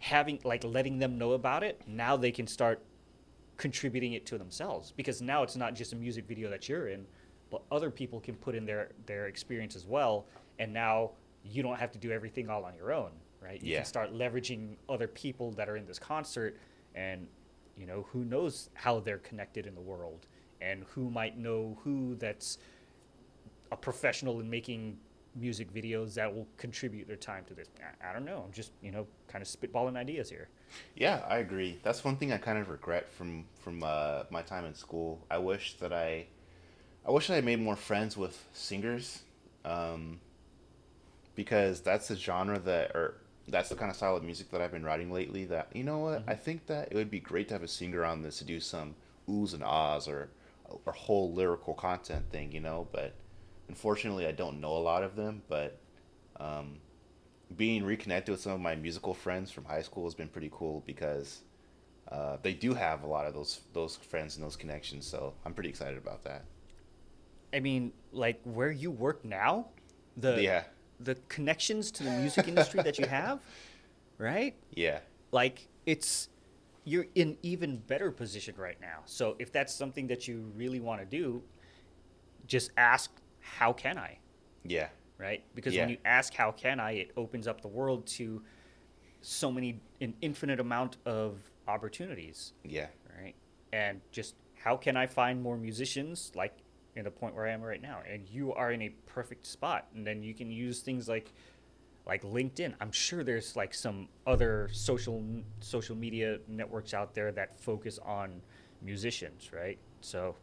having 0.00 0.40
like 0.42 0.64
letting 0.64 0.98
them 0.98 1.16
know 1.16 1.32
about 1.32 1.62
it, 1.62 1.80
now 1.86 2.16
they 2.16 2.32
can 2.32 2.46
start 2.46 2.82
contributing 3.56 4.14
it 4.14 4.26
to 4.26 4.36
themselves 4.36 4.92
because 4.96 5.22
now 5.22 5.44
it's 5.44 5.54
not 5.54 5.74
just 5.74 5.92
a 5.92 5.96
music 5.96 6.26
video 6.26 6.50
that 6.50 6.68
you're 6.68 6.88
in, 6.88 7.06
but 7.50 7.62
other 7.70 7.90
people 7.90 8.18
can 8.18 8.34
put 8.34 8.56
in 8.56 8.66
their 8.66 8.90
their 9.06 9.26
experience 9.28 9.76
as 9.76 9.86
well, 9.86 10.26
and 10.58 10.72
now 10.72 11.12
you 11.44 11.62
don't 11.62 11.78
have 11.78 11.92
to 11.92 11.98
do 11.98 12.10
everything 12.10 12.48
all 12.48 12.64
on 12.64 12.74
your 12.74 12.92
own, 12.92 13.12
right? 13.40 13.62
You 13.62 13.70
Yeah. 13.72 13.78
can 13.78 13.84
start 13.84 14.12
leveraging 14.12 14.76
other 14.88 15.06
people 15.06 15.52
that 15.52 15.68
are 15.68 15.76
in 15.76 15.86
this 15.86 15.98
concert 15.98 16.58
and 16.94 17.28
you 17.76 17.86
know, 17.86 18.06
who 18.12 18.24
knows 18.24 18.70
how 18.74 19.00
they're 19.00 19.18
connected 19.18 19.66
in 19.66 19.74
the 19.74 19.80
world 19.80 20.26
and 20.60 20.84
who 20.94 21.10
might 21.10 21.38
know 21.38 21.78
who 21.84 22.14
that's 22.16 22.58
a 23.70 23.76
professional 23.76 24.40
in 24.40 24.48
making 24.48 24.98
music 25.34 25.72
videos 25.72 26.14
that 26.14 26.32
will 26.32 26.46
contribute 26.58 27.06
their 27.08 27.16
time 27.16 27.44
to 27.46 27.54
this. 27.54 27.68
I, 27.80 28.10
I 28.10 28.12
don't 28.12 28.24
know. 28.24 28.42
I'm 28.46 28.52
just, 28.52 28.72
you 28.82 28.92
know, 28.92 29.06
kind 29.28 29.42
of 29.42 29.48
spitballing 29.48 29.96
ideas 29.96 30.28
here. 30.28 30.48
yeah, 30.94 31.24
I 31.28 31.38
agree. 31.38 31.78
That's 31.82 32.04
one 32.04 32.16
thing 32.16 32.32
I 32.32 32.36
kind 32.38 32.58
of 32.58 32.68
regret 32.68 33.10
from 33.10 33.46
from 33.60 33.82
uh, 33.82 34.24
my 34.30 34.42
time 34.42 34.64
in 34.64 34.74
school. 34.74 35.20
I 35.30 35.38
wish 35.38 35.78
that 35.78 35.92
I, 35.92 36.26
I 37.06 37.10
wish 37.10 37.28
that 37.28 37.36
I 37.36 37.40
made 37.40 37.60
more 37.60 37.76
friends 37.76 38.16
with 38.16 38.44
singers, 38.52 39.22
um, 39.64 40.20
because 41.34 41.80
that's 41.80 42.08
the 42.08 42.16
genre 42.16 42.58
that, 42.58 42.90
or 42.94 43.14
that's 43.48 43.68
the 43.68 43.74
kind 43.74 43.90
of 43.90 43.96
style 43.96 44.16
of 44.16 44.22
music 44.22 44.50
that 44.50 44.60
I've 44.60 44.72
been 44.72 44.84
writing 44.84 45.12
lately. 45.12 45.44
That 45.46 45.68
you 45.74 45.84
know 45.84 45.98
what, 45.98 46.24
I 46.26 46.34
think 46.34 46.66
that 46.66 46.88
it 46.90 46.94
would 46.94 47.10
be 47.10 47.20
great 47.20 47.48
to 47.48 47.54
have 47.54 47.62
a 47.62 47.68
singer 47.68 48.04
on 48.04 48.22
this 48.22 48.38
to 48.38 48.44
do 48.44 48.60
some 48.60 48.94
oohs 49.28 49.54
and 49.54 49.62
ahs 49.62 50.08
or 50.08 50.30
or 50.86 50.92
whole 50.92 51.32
lyrical 51.32 51.74
content 51.74 52.30
thing, 52.30 52.52
you 52.52 52.60
know. 52.60 52.88
But 52.92 53.14
unfortunately, 53.68 54.26
I 54.26 54.32
don't 54.32 54.60
know 54.60 54.76
a 54.76 54.78
lot 54.78 55.02
of 55.02 55.16
them. 55.16 55.42
But 55.48 55.78
um, 56.38 56.78
being 57.56 57.84
reconnected 57.84 58.32
with 58.32 58.40
some 58.40 58.52
of 58.52 58.60
my 58.60 58.74
musical 58.74 59.14
friends 59.14 59.50
from 59.50 59.64
high 59.64 59.82
school 59.82 60.04
has 60.04 60.14
been 60.14 60.28
pretty 60.28 60.50
cool 60.52 60.82
because 60.86 61.40
uh, 62.10 62.36
they 62.42 62.54
do 62.54 62.74
have 62.74 63.02
a 63.02 63.06
lot 63.06 63.26
of 63.26 63.34
those 63.34 63.60
those 63.72 63.96
friends 63.96 64.36
and 64.36 64.44
those 64.44 64.56
connections. 64.56 65.06
So 65.06 65.34
I'm 65.44 65.54
pretty 65.54 65.70
excited 65.70 65.98
about 65.98 66.24
that. 66.24 66.44
I 67.52 67.60
mean, 67.60 67.92
like 68.12 68.40
where 68.44 68.70
you 68.70 68.90
work 68.90 69.24
now, 69.24 69.66
the 70.16 70.42
Yeah. 70.42 70.64
The 71.00 71.16
connections 71.28 71.90
to 71.92 72.02
the 72.02 72.10
music 72.10 72.48
industry 72.48 72.82
that 72.82 72.98
you 72.98 73.06
have, 73.06 73.40
right? 74.18 74.54
Yeah, 74.74 75.00
Like 75.32 75.68
it's 75.86 76.28
you're 76.84 77.06
in 77.14 77.38
even 77.42 77.78
better 77.78 78.10
position 78.10 78.54
right 78.56 78.80
now. 78.80 79.00
So 79.04 79.36
if 79.38 79.52
that's 79.52 79.72
something 79.74 80.08
that 80.08 80.26
you 80.26 80.52
really 80.56 80.80
want 80.80 81.00
to 81.00 81.06
do, 81.06 81.42
just 82.46 82.70
ask 82.76 83.10
how 83.40 83.72
can 83.72 83.98
I? 83.98 84.18
yeah, 84.64 84.88
right? 85.18 85.44
Because 85.54 85.74
Yeah. 85.74 85.82
when 85.82 85.88
you 85.90 85.98
ask 86.04 86.34
how 86.34 86.52
can 86.52 86.78
I, 86.80 86.92
it 86.92 87.10
opens 87.16 87.46
up 87.48 87.60
the 87.60 87.68
world 87.68 88.06
to 88.18 88.42
so 89.20 89.50
many 89.52 89.80
an 90.00 90.14
infinite 90.20 90.60
amount 90.60 90.96
of 91.04 91.38
opportunities, 91.68 92.52
yeah, 92.64 92.88
right? 93.16 93.34
And 93.72 94.00
just 94.12 94.34
how 94.54 94.76
can 94.76 94.96
I 94.96 95.06
find 95.06 95.42
more 95.42 95.56
musicians 95.56 96.32
like 96.34 96.61
in 96.96 97.04
the 97.04 97.10
point 97.10 97.34
where 97.34 97.46
I 97.46 97.52
am 97.52 97.62
right 97.62 97.80
now? 97.82 98.00
And 98.10 98.28
you 98.28 98.52
are 98.52 98.72
in 98.72 98.82
a 98.82 98.90
perfect 99.06 99.46
spot. 99.46 99.86
And 99.94 100.06
then 100.06 100.22
you 100.22 100.34
can 100.34 100.50
use 100.50 100.80
things 100.80 101.08
like 101.08 101.32
like 102.06 102.22
LinkedIn. 102.22 102.74
I'm 102.80 102.90
sure 102.92 103.22
there's 103.24 103.54
like 103.56 103.72
some 103.74 104.08
other 104.26 104.68
social 104.72 105.22
social 105.60 105.96
media 105.96 106.38
networks 106.48 106.94
out 106.94 107.14
there 107.14 107.30
that 107.32 107.60
focus 107.60 107.98
on 108.04 108.42
musicians, 108.82 109.52
right? 109.52 109.78
So 110.00 110.36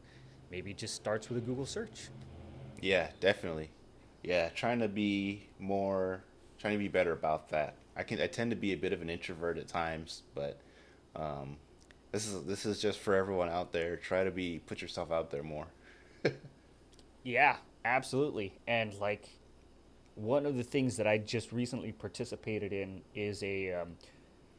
maybe 0.52 0.72
it 0.72 0.78
just 0.78 0.96
starts 0.96 1.30
with 1.30 1.38
a 1.38 1.42
Google 1.42 1.66
search. 1.66 2.10
yeah, 2.82 3.10
definitely. 3.20 3.72
Yeah, 4.24 4.50
trying 4.50 4.80
to 4.80 4.88
be 4.90 5.48
more, 5.60 6.24
trying 6.60 6.74
to 6.74 6.80
be 6.80 6.88
better 6.90 7.14
about 7.14 7.50
that. 7.50 7.76
I 7.96 8.04
can 8.04 8.22
I 8.22 8.28
tend 8.28 8.52
to 8.52 8.56
be 8.58 8.74
a 8.74 8.78
bit 8.78 8.94
of 8.94 9.02
an 9.02 9.10
introvert 9.10 9.58
at 9.58 9.68
times, 9.68 10.24
but 10.36 10.60
um, 11.16 11.58
this 12.12 12.28
is 12.28 12.44
this 12.46 12.66
is 12.66 12.82
just 12.82 13.00
for 13.00 13.16
everyone 13.16 13.50
out 13.50 13.72
there. 13.74 13.98
Try 13.98 14.24
to 14.24 14.32
be 14.32 14.60
put 14.66 14.82
yourself 14.82 15.12
out 15.12 15.32
there 15.32 15.44
more. 15.44 15.68
Yeah, 17.24 17.58
absolutely. 17.86 18.54
And 18.68 18.94
like 18.96 19.30
one 20.16 20.46
of 20.46 20.58
the 20.58 20.64
things 20.64 20.98
that 20.98 21.08
I 21.08 21.18
just 21.18 21.52
recently 21.52 21.92
participated 21.92 22.74
in 22.74 23.02
is 23.16 23.44
a 23.44 23.74
um, 23.74 23.96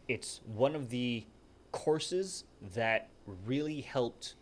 it's 0.09 0.41
one 0.47 0.75
of 0.75 0.91
the 0.91 1.27
courses 1.73 2.45
that 2.75 3.11
really 3.47 3.81
helped 3.81 4.37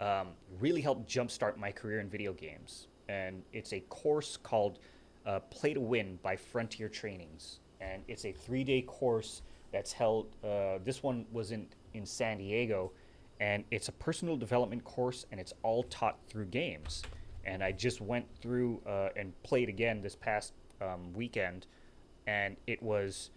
um, 0.00 0.28
really 0.60 0.80
helped 0.80 1.08
jumpstart 1.08 1.56
my 1.56 1.72
career 1.72 2.00
in 2.00 2.08
video 2.10 2.32
games. 2.32 2.88
And 3.08 3.42
it's 3.52 3.72
a 3.72 3.80
course 3.80 4.36
called 4.36 4.78
uh, 5.26 5.40
Play 5.40 5.74
to 5.74 5.80
Win 5.80 6.18
by 6.22 6.36
Frontier 6.36 6.88
Trainings. 6.88 7.60
And 7.80 8.02
it's 8.08 8.24
a 8.24 8.32
three 8.32 8.64
day 8.64 8.82
course 8.82 9.42
that's 9.72 9.92
held. 9.92 10.28
Uh, 10.44 10.78
this 10.84 11.02
one 11.02 11.26
was 11.32 11.52
in, 11.52 11.68
in 11.94 12.06
San 12.06 12.38
Diego. 12.38 12.92
And 13.40 13.64
it's 13.70 13.88
a 13.88 13.92
personal 13.92 14.36
development 14.36 14.84
course, 14.84 15.26
and 15.30 15.40
it's 15.40 15.52
all 15.62 15.82
taught 15.84 16.18
through 16.28 16.46
games. 16.46 17.02
And 17.44 17.62
I 17.62 17.72
just 17.72 18.00
went 18.00 18.26
through 18.40 18.80
uh, 18.86 19.08
and 19.16 19.32
played 19.42 19.68
again 19.68 20.00
this 20.00 20.14
past 20.14 20.52
um, 20.80 21.12
weekend, 21.12 21.66
and 22.26 22.56
it 22.66 22.82
was 22.82 23.30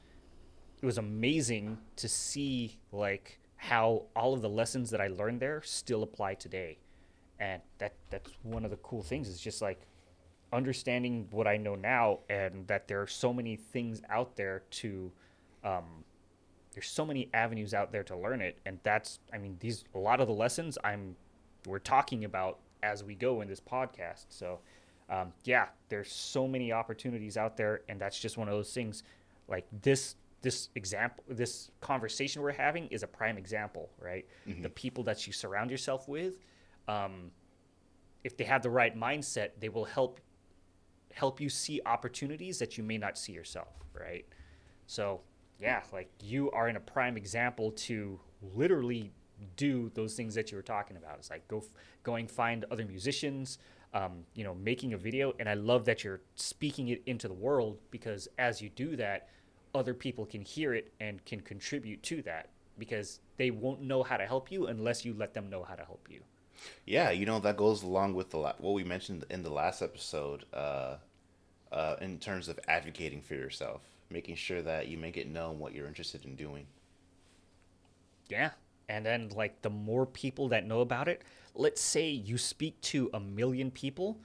it 0.81 0.85
was 0.85 0.97
amazing 0.97 1.77
to 1.95 2.07
see 2.07 2.79
like 2.91 3.39
how 3.57 4.03
all 4.15 4.33
of 4.33 4.41
the 4.41 4.49
lessons 4.49 4.91
that 4.91 5.01
I 5.01 5.07
learned 5.07 5.39
there 5.39 5.61
still 5.63 6.03
apply 6.03 6.35
today. 6.35 6.77
And 7.39 7.61
that 7.79 7.93
that's 8.09 8.31
one 8.43 8.63
of 8.63 8.71
the 8.71 8.77
cool 8.77 9.03
things 9.03 9.27
is 9.27 9.39
just 9.39 9.61
like 9.61 9.81
understanding 10.53 11.27
what 11.31 11.47
I 11.47 11.57
know 11.57 11.75
now 11.75 12.19
and 12.29 12.65
that 12.67 12.87
there 12.87 13.01
are 13.01 13.07
so 13.07 13.33
many 13.33 13.55
things 13.55 14.01
out 14.09 14.35
there 14.35 14.63
to 14.71 15.11
um 15.63 16.03
there's 16.77 16.87
so 16.87 17.03
many 17.03 17.27
avenues 17.33 17.73
out 17.73 17.91
there 17.91 18.03
to 18.03 18.15
learn 18.15 18.39
it 18.39 18.59
and 18.67 18.79
that's 18.83 19.17
I 19.33 19.39
mean 19.39 19.57
these 19.59 19.83
a 19.95 19.97
lot 19.97 20.21
of 20.21 20.27
the 20.27 20.33
lessons 20.33 20.77
I'm 20.83 21.15
we're 21.65 21.79
talking 21.79 22.23
about 22.23 22.59
as 22.83 23.03
we 23.03 23.15
go 23.15 23.41
in 23.41 23.47
this 23.47 23.59
podcast. 23.59 24.25
So 24.29 24.59
um, 25.09 25.33
yeah, 25.43 25.67
there's 25.89 26.11
so 26.11 26.47
many 26.47 26.71
opportunities 26.71 27.37
out 27.37 27.57
there, 27.57 27.81
and 27.87 27.99
that's 27.99 28.19
just 28.19 28.37
one 28.37 28.47
of 28.47 28.53
those 28.53 28.73
things. 28.73 29.03
Like 29.47 29.65
this, 29.81 30.15
this 30.41 30.69
example, 30.75 31.23
this 31.29 31.71
conversation 31.79 32.41
we're 32.41 32.51
having 32.51 32.87
is 32.87 33.03
a 33.03 33.07
prime 33.07 33.37
example, 33.37 33.89
right? 33.99 34.25
The 34.61 34.69
people 34.69 35.03
that 35.05 35.25
you 35.25 35.33
surround 35.33 35.71
yourself 35.71 36.07
with, 36.07 36.39
um, 36.87 37.31
if 38.23 38.35
they 38.35 38.43
have 38.43 38.61
the 38.63 38.69
right 38.69 38.97
mindset, 38.97 39.51
they 39.59 39.69
will 39.69 39.85
help 39.85 40.19
help 41.13 41.41
you 41.41 41.49
see 41.49 41.81
opportunities 41.85 42.59
that 42.59 42.77
you 42.77 42.83
may 42.83 42.97
not 42.97 43.17
see 43.17 43.31
yourself, 43.31 43.73
right? 43.93 44.25
So 44.85 45.21
yeah, 45.59 45.81
like 45.91 46.09
you 46.21 46.51
are 46.51 46.69
in 46.69 46.75
a 46.75 46.79
prime 46.79 47.17
example 47.17 47.71
to 47.71 48.19
literally 48.55 49.11
do 49.55 49.91
those 49.93 50.15
things 50.15 50.35
that 50.35 50.51
you 50.51 50.57
were 50.57 50.63
talking 50.63 50.97
about. 50.97 51.15
It's 51.17 51.29
like 51.29 51.47
go 51.47 51.59
f- 51.59 51.69
going 52.03 52.27
find 52.27 52.65
other 52.71 52.85
musicians, 52.85 53.59
um, 53.93 54.25
you 54.35 54.43
know, 54.43 54.55
making 54.55 54.93
a 54.93 54.97
video. 54.97 55.33
And 55.39 55.47
I 55.49 55.53
love 55.53 55.85
that 55.85 56.03
you're 56.03 56.21
speaking 56.35 56.89
it 56.89 57.01
into 57.05 57.27
the 57.27 57.33
world 57.33 57.77
because 57.91 58.27
as 58.37 58.61
you 58.61 58.69
do 58.69 58.95
that, 58.95 59.29
other 59.73 59.93
people 59.93 60.25
can 60.25 60.41
hear 60.41 60.73
it 60.73 60.91
and 60.99 61.23
can 61.25 61.41
contribute 61.41 62.01
to 62.03 62.21
that 62.23 62.49
because 62.77 63.19
they 63.37 63.51
won't 63.51 63.81
know 63.81 64.03
how 64.03 64.17
to 64.17 64.25
help 64.25 64.51
you 64.51 64.67
unless 64.67 65.05
you 65.05 65.13
let 65.13 65.33
them 65.33 65.49
know 65.49 65.63
how 65.63 65.75
to 65.75 65.83
help 65.83 66.07
you. 66.09 66.21
Yeah, 66.85 67.11
you 67.11 67.25
know 67.25 67.39
that 67.39 67.57
goes 67.57 67.83
along 67.83 68.15
with 68.15 68.31
the 68.31 68.39
what 68.39 68.73
we 68.73 68.83
mentioned 68.83 69.25
in 69.29 69.43
the 69.43 69.49
last 69.51 69.81
episode, 69.81 70.45
uh, 70.53 70.95
uh, 71.71 71.95
in 72.01 72.17
terms 72.17 72.47
of 72.47 72.59
advocating 72.67 73.21
for 73.21 73.35
yourself, 73.35 73.81
making 74.09 74.35
sure 74.35 74.61
that 74.61 74.87
you 74.87 74.97
make 74.97 75.17
it 75.17 75.29
known 75.29 75.59
what 75.59 75.73
you're 75.73 75.87
interested 75.87 76.25
in 76.25 76.35
doing. 76.35 76.65
Yeah, 78.29 78.51
and 78.89 79.05
then 79.05 79.29
like 79.29 79.61
the 79.61 79.69
more 79.69 80.05
people 80.05 80.49
that 80.49 80.65
know 80.65 80.81
about 80.81 81.07
it, 81.07 81.23
let's 81.55 81.81
say 81.81 82.09
you 82.09 82.37
speak 82.37 82.79
to 82.81 83.09
a 83.13 83.19
million 83.19 83.71
people, 83.71 84.17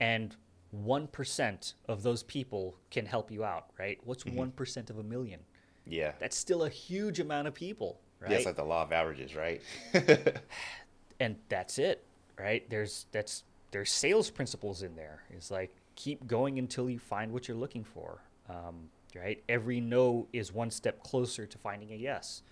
and 0.00 0.34
one 0.70 1.06
percent 1.06 1.74
of 1.88 2.02
those 2.02 2.22
people 2.22 2.76
can 2.90 3.06
help 3.06 3.30
you 3.30 3.44
out, 3.44 3.66
right? 3.78 3.98
What's 4.04 4.24
one 4.24 4.52
mm-hmm. 4.52 4.90
of 4.90 4.98
a 4.98 5.02
million? 5.02 5.40
Yeah, 5.86 6.12
that's 6.18 6.36
still 6.36 6.64
a 6.64 6.68
huge 6.68 7.20
amount 7.20 7.48
of 7.48 7.54
people, 7.54 7.98
right? 8.20 8.30
Yeah, 8.30 8.36
it's 8.38 8.46
like 8.46 8.56
the 8.56 8.64
law 8.64 8.82
of 8.82 8.92
averages, 8.92 9.34
right? 9.34 9.62
and 11.20 11.36
that's 11.48 11.78
it, 11.78 12.04
right? 12.38 12.68
There's 12.68 13.06
that's 13.12 13.44
there's 13.70 13.90
sales 13.90 14.30
principles 14.30 14.82
in 14.82 14.96
there. 14.96 15.22
It's 15.30 15.50
like 15.50 15.74
keep 15.94 16.26
going 16.26 16.58
until 16.58 16.88
you 16.88 16.98
find 16.98 17.32
what 17.32 17.48
you're 17.48 17.56
looking 17.56 17.84
for, 17.84 18.20
um, 18.48 18.88
right? 19.14 19.42
Every 19.48 19.80
no 19.80 20.28
is 20.32 20.52
one 20.52 20.70
step 20.70 21.02
closer 21.02 21.46
to 21.46 21.58
finding 21.58 21.92
a 21.92 21.96
yes. 21.96 22.42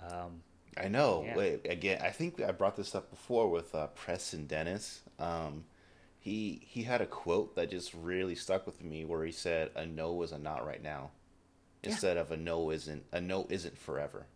Um, 0.00 0.42
I 0.76 0.88
know. 0.88 1.24
Yeah. 1.26 1.36
Wait, 1.36 1.66
again, 1.68 2.00
I 2.02 2.10
think 2.10 2.40
I 2.40 2.52
brought 2.52 2.76
this 2.76 2.94
up 2.94 3.10
before 3.10 3.48
with 3.48 3.74
uh, 3.74 3.88
Preston 3.88 4.46
Dennis. 4.46 5.02
Um, 5.18 5.64
he 6.20 6.60
he 6.66 6.82
had 6.82 7.00
a 7.00 7.06
quote 7.06 7.56
that 7.56 7.70
just 7.70 7.94
really 7.94 8.34
stuck 8.34 8.66
with 8.66 8.82
me, 8.82 9.04
where 9.04 9.24
he 9.24 9.32
said, 9.32 9.70
"A 9.74 9.86
no 9.86 10.22
is 10.22 10.32
a 10.32 10.38
not 10.38 10.66
right 10.66 10.82
now," 10.82 11.10
yeah. 11.82 11.90
instead 11.90 12.16
of 12.16 12.30
a 12.30 12.36
no 12.36 12.70
isn't 12.70 13.04
a 13.12 13.20
no 13.20 13.46
isn't 13.48 13.76
forever. 13.78 14.26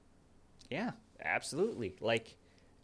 Yeah, 0.71 0.93
absolutely. 1.23 1.95
Like 2.01 2.37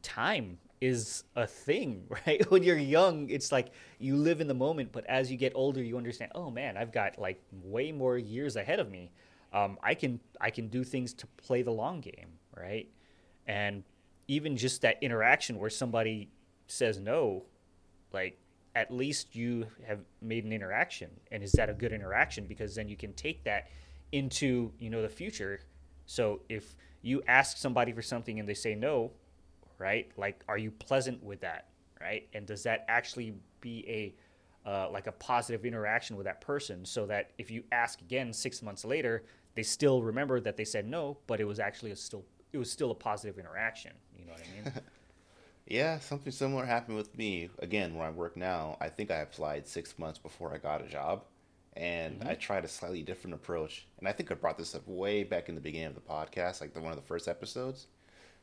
time 0.03 0.59
is 0.81 1.25
a 1.37 1.47
thing, 1.47 2.05
right? 2.27 2.49
When 2.51 2.63
you're 2.63 2.79
young, 2.79 3.29
it's 3.31 3.53
like 3.53 3.73
you 3.99 4.17
live 4.17 4.41
in 4.41 4.49
the 4.49 4.55
moment, 4.55 4.93
but 4.93 5.05
as 5.07 5.31
you 5.31 5.37
get 5.37 5.53
older, 5.55 5.83
you 5.83 5.97
understand, 5.97 6.33
oh 6.35 6.51
man, 6.51 6.77
I've 6.77 6.93
got 6.93 7.19
like 7.19 7.41
way 7.51 7.93
more 7.93 8.17
years 8.19 8.57
ahead 8.57 8.81
of 8.81 8.91
me. 8.91 9.13
Um, 9.53 9.79
I 9.83 9.95
can 9.95 10.21
I 10.41 10.51
can 10.51 10.69
do 10.69 10.85
things 10.85 11.13
to 11.15 11.27
play 11.27 11.63
the 11.63 11.73
long 11.73 12.01
game, 12.01 12.39
right? 12.57 12.89
And 13.47 13.83
even 14.29 14.57
just 14.57 14.83
that 14.83 14.97
interaction 15.03 15.59
where 15.59 15.71
somebody 15.71 16.31
says 16.69 17.01
no, 17.01 17.45
like 18.13 18.39
at 18.77 18.93
least 18.93 19.35
you 19.35 19.67
have 19.87 19.99
made 20.23 20.45
an 20.45 20.53
interaction, 20.53 21.11
and 21.33 21.43
is 21.43 21.53
that 21.53 21.69
a 21.69 21.73
good 21.73 21.93
interaction? 21.93 22.47
Because 22.47 22.77
then 22.77 22.89
you 22.89 22.97
can 22.97 23.13
take 23.15 23.43
that 23.45 23.69
into 24.13 24.73
you 24.79 24.89
know 24.89 25.03
the 25.03 25.09
future. 25.09 25.61
So 26.07 26.41
if 26.49 26.77
you 27.03 27.23
ask 27.27 27.57
somebody 27.57 27.93
for 27.93 28.03
something 28.03 28.39
and 28.39 28.49
they 28.49 28.55
say 28.55 28.75
no, 28.75 29.13
right? 29.81 30.13
Like, 30.17 30.45
are 30.47 30.59
you 30.59 30.71
pleasant 30.71 31.25
with 31.25 31.41
that, 31.41 31.69
right? 32.01 32.29
And 32.35 32.47
does 32.47 32.63
that 32.65 32.85
actually 32.89 33.35
be 33.61 33.85
a 33.89 34.15
uh, 34.69 34.91
like 34.91 35.07
a 35.07 35.13
positive 35.13 35.65
interaction 35.65 36.17
with 36.17 36.27
that 36.27 36.43
person, 36.43 36.85
so 36.85 37.07
that 37.07 37.31
if 37.39 37.51
you 37.51 37.65
ask 37.73 38.03
again 38.03 38.31
six 38.31 38.63
months 38.63 38.85
later, 38.85 39.25
they 39.55 39.63
still 39.63 40.03
remember 40.03 40.39
that 40.39 40.57
they 40.59 40.67
said 40.67 40.87
no, 40.87 41.17
but 41.27 41.41
it 41.41 41.45
was 41.45 41.59
actually 41.59 41.91
a 41.91 41.97
still 41.97 42.25
it 42.53 42.59
was 42.59 42.71
still 42.71 42.91
a 42.91 42.95
positive 42.95 43.39
interaction. 43.39 43.93
You 44.19 44.27
know 44.27 44.33
what 44.33 44.43
I 44.43 44.65
mean? 44.65 44.73
yeah, 45.67 45.99
something 45.99 46.31
similar 46.31 46.67
happened 46.67 46.99
with 46.99 47.17
me. 47.17 47.49
Again, 47.61 47.95
where 47.95 48.07
I 48.07 48.11
work 48.11 48.37
now, 48.37 48.77
I 48.81 48.91
think 48.91 49.11
I 49.11 49.19
applied 49.19 49.67
six 49.67 49.99
months 49.99 50.19
before 50.19 50.53
I 50.53 50.59
got 50.59 50.83
a 50.83 50.89
job, 50.89 51.25
and 51.75 52.21
mm-hmm. 52.21 52.29
I 52.29 52.35
tried 52.35 52.65
a 52.65 52.69
slightly 52.69 53.03
different 53.03 53.35
approach. 53.35 53.87
And 53.99 54.07
I 54.07 54.13
think 54.13 54.31
I 54.31 54.35
brought 54.35 54.59
this 54.59 54.75
up 54.75 54.87
way 54.87 55.25
back 55.25 55.49
in 55.49 55.55
the 55.55 55.61
beginning 55.61 55.89
of 55.89 55.95
the 55.95 56.01
podcast, 56.01 56.61
like 56.61 56.75
the 56.75 56.81
one 56.83 56.93
of 56.93 56.99
the 56.99 57.07
first 57.07 57.29
episodes. 57.29 57.87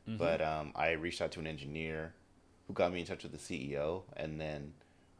Mm-hmm. 0.08 0.18
But 0.18 0.42
um, 0.42 0.72
I 0.76 0.92
reached 0.92 1.22
out 1.22 1.32
to 1.34 1.40
an 1.40 1.48
engineer 1.48 2.14
who 2.68 2.74
got 2.74 2.92
me 2.94 3.00
in 3.00 3.06
touch 3.06 3.24
with 3.24 3.32
the 3.32 3.38
CEO, 3.38 4.04
and 4.16 4.40
then 4.40 4.74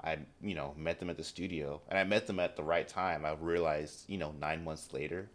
I, 0.04 0.20
you 0.42 0.56
know, 0.56 0.74
met 0.78 1.00
them 1.00 1.10
at 1.10 1.18
the 1.18 1.24
studio, 1.24 1.82
and 1.90 1.98
I 1.98 2.04
met 2.04 2.28
them 2.28 2.40
at 2.40 2.56
the 2.56 2.64
right 2.64 2.88
time. 2.88 3.26
I 3.26 3.34
realized, 3.34 4.04
you 4.08 4.18
know, 4.18 4.34
nine 4.40 4.64
months 4.64 4.94
later, 4.94 5.30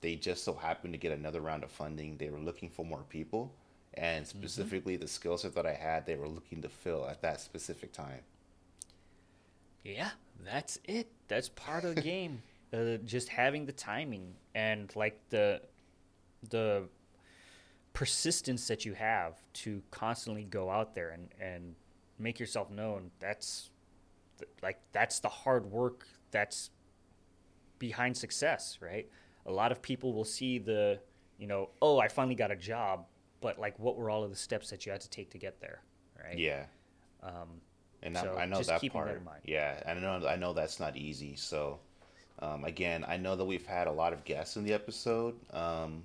they 0.00 0.16
just 0.16 0.44
so 0.44 0.54
happened 0.54 0.94
to 0.94 0.98
get 0.98 1.12
another 1.12 1.40
round 1.40 1.64
of 1.64 1.70
funding. 1.70 2.16
They 2.16 2.30
were 2.30 2.38
looking 2.38 2.68
for 2.68 2.84
more 2.84 3.04
people, 3.08 3.52
and 3.94 4.24
mm-hmm. 4.24 4.38
specifically 4.38 4.94
mm-hmm. 4.94 5.02
the 5.02 5.08
skill 5.08 5.38
set 5.38 5.54
that 5.54 5.66
I 5.66 5.74
had, 5.74 6.06
they 6.06 6.16
were 6.16 6.28
looking 6.28 6.62
to 6.62 6.68
fill 6.68 7.06
at 7.08 7.22
that 7.22 7.40
specific 7.40 7.92
time. 7.92 8.20
Yeah, 9.84 10.10
that's 10.44 10.78
it. 10.84 11.08
That's 11.28 11.48
part 11.50 11.84
of 11.84 11.94
the 11.94 12.00
game. 12.12 12.42
Uh, 12.72 12.96
just 13.04 13.28
having 13.28 13.66
the 13.66 13.72
timing 13.72 14.34
and 14.54 14.90
like 14.96 15.20
the 15.30 15.60
the 16.50 16.84
persistence 17.94 18.68
that 18.68 18.84
you 18.84 18.92
have 18.92 19.40
to 19.52 19.82
constantly 19.90 20.44
go 20.44 20.68
out 20.68 20.94
there 20.94 21.10
and, 21.10 21.28
and 21.40 21.74
make 22.18 22.38
yourself 22.38 22.70
known 22.70 23.10
that's 23.20 23.70
like 24.62 24.80
that's 24.92 25.20
the 25.20 25.28
hard 25.28 25.64
work 25.64 26.06
that's 26.30 26.70
behind 27.78 28.16
success 28.16 28.78
right? 28.82 29.08
A 29.46 29.52
lot 29.52 29.72
of 29.72 29.80
people 29.80 30.12
will 30.12 30.24
see 30.24 30.58
the 30.58 30.98
you 31.38 31.46
know 31.46 31.70
oh 31.82 31.98
i 31.98 32.08
finally 32.08 32.34
got 32.34 32.50
a 32.50 32.56
job 32.56 33.06
but 33.40 33.58
like 33.58 33.78
what 33.78 33.96
were 33.96 34.10
all 34.10 34.22
of 34.24 34.30
the 34.30 34.36
steps 34.36 34.70
that 34.70 34.86
you 34.86 34.92
had 34.92 35.00
to 35.00 35.10
take 35.10 35.30
to 35.30 35.38
get 35.38 35.60
there 35.60 35.80
right? 36.22 36.38
Yeah. 36.38 36.64
Um, 37.22 37.60
and 38.02 38.16
so 38.16 38.36
I 38.36 38.46
know 38.46 38.62
that 38.62 38.92
part. 38.92 39.24
that 39.24 39.40
yeah 39.44 39.82
i 39.86 39.94
know 39.94 40.26
i 40.28 40.36
know 40.36 40.52
that's 40.52 40.78
not 40.78 40.96
easy 40.96 41.34
so 41.36 41.78
um, 42.40 42.64
again 42.64 43.04
i 43.08 43.16
know 43.16 43.34
that 43.34 43.44
we've 43.44 43.66
had 43.66 43.86
a 43.86 43.92
lot 43.92 44.12
of 44.12 44.24
guests 44.24 44.56
in 44.56 44.64
the 44.64 44.72
episode 44.72 45.34
um, 45.52 46.04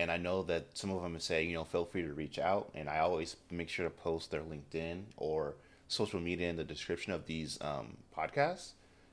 and 0.00 0.10
I 0.10 0.16
know 0.16 0.42
that 0.44 0.66
some 0.72 0.90
of 0.90 1.02
them 1.02 1.20
say, 1.20 1.44
you 1.44 1.52
know, 1.52 1.64
feel 1.64 1.84
free 1.84 2.02
to 2.02 2.12
reach 2.14 2.38
out, 2.38 2.70
and 2.74 2.88
I 2.88 3.00
always 3.00 3.36
make 3.50 3.68
sure 3.68 3.84
to 3.84 3.90
post 3.90 4.30
their 4.30 4.40
LinkedIn 4.40 5.02
or 5.18 5.56
social 5.88 6.20
media 6.20 6.48
in 6.48 6.56
the 6.56 6.64
description 6.64 7.12
of 7.12 7.26
these 7.26 7.58
um, 7.60 7.98
podcasts. 8.16 8.72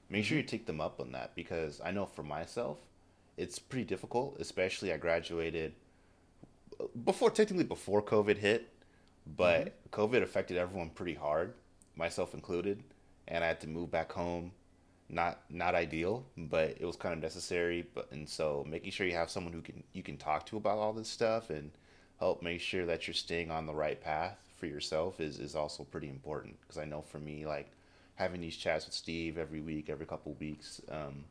Make 0.09 0.23
sure 0.23 0.37
you 0.37 0.43
mm-hmm. 0.43 0.49
take 0.49 0.65
them 0.65 0.79
up 0.79 1.01
on 1.01 1.11
that 1.11 1.35
because 1.35 1.81
I 1.83 1.91
know 1.91 2.05
for 2.05 2.23
myself, 2.23 2.77
it's 3.35 3.59
pretty 3.59 3.83
difficult. 3.83 4.37
Especially 4.39 4.93
I 4.93 4.97
graduated 4.97 5.73
before, 7.03 7.31
technically 7.31 7.65
before 7.65 8.01
COVID 8.01 8.37
hit, 8.37 8.69
but 9.35 9.65
mm-hmm. 9.65 10.01
COVID 10.01 10.23
affected 10.23 10.55
everyone 10.55 10.89
pretty 10.91 11.15
hard, 11.15 11.53
myself 11.97 12.33
included, 12.33 12.81
and 13.27 13.43
I 13.43 13.47
had 13.47 13.59
to 13.61 13.67
move 13.67 13.91
back 13.91 14.13
home 14.13 14.53
not 15.09 15.39
not 15.49 15.75
ideal, 15.75 16.25
but 16.35 16.75
it 16.79 16.85
was 16.85 16.95
kind 16.95 17.13
of 17.13 17.21
necessary. 17.21 17.87
But 17.93 18.11
and 18.11 18.27
so 18.27 18.65
making 18.67 18.91
sure 18.91 19.07
you 19.07 19.15
have 19.15 19.29
someone 19.29 19.53
who 19.53 19.61
can 19.61 19.83
you 19.93 20.03
can 20.03 20.17
talk 20.17 20.45
to 20.47 20.57
about 20.57 20.77
all 20.77 20.93
this 20.93 21.07
stuff 21.07 21.49
and 21.49 21.71
help 22.19 22.41
make 22.41 22.61
sure 22.61 22.85
that 22.85 23.07
you're 23.07 23.13
staying 23.13 23.51
on 23.51 23.65
the 23.65 23.73
right 23.73 24.01
path 24.01 24.37
for 24.57 24.65
yourself 24.65 25.19
is 25.19 25.39
is 25.39 25.55
also 25.55 25.83
pretty 25.83 26.09
important. 26.09 26.59
Because 26.61 26.77
I 26.77 26.85
know 26.85 27.01
for 27.01 27.19
me, 27.19 27.45
like 27.45 27.71
having 28.15 28.41
these 28.41 28.57
chats 28.57 28.85
with 28.85 28.93
Steve 28.95 29.37
every 29.37 29.61
week, 29.61 29.89
every 29.89 30.05
couple 30.05 30.35
weeks, 30.39 30.81
um, 30.89 31.23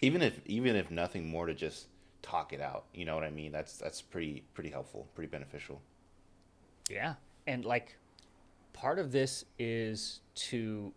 even 0.00 0.22
if 0.22 0.40
even 0.46 0.76
if 0.76 0.90
nothing 0.90 1.28
more 1.28 1.46
to 1.46 1.54
just 1.54 1.86
talk 2.22 2.52
it 2.52 2.60
out, 2.60 2.84
you 2.94 3.04
know 3.04 3.14
what 3.14 3.24
I 3.24 3.30
mean? 3.30 3.52
That's 3.52 3.76
that's 3.76 4.00
pretty 4.00 4.44
pretty 4.54 4.70
helpful, 4.70 5.08
pretty 5.14 5.30
beneficial. 5.30 5.82
Yeah, 6.88 7.14
and 7.46 7.64
like 7.64 7.96
part 8.72 8.98
of 8.98 9.12
this 9.12 9.44
is 9.58 10.20
to 10.34 10.92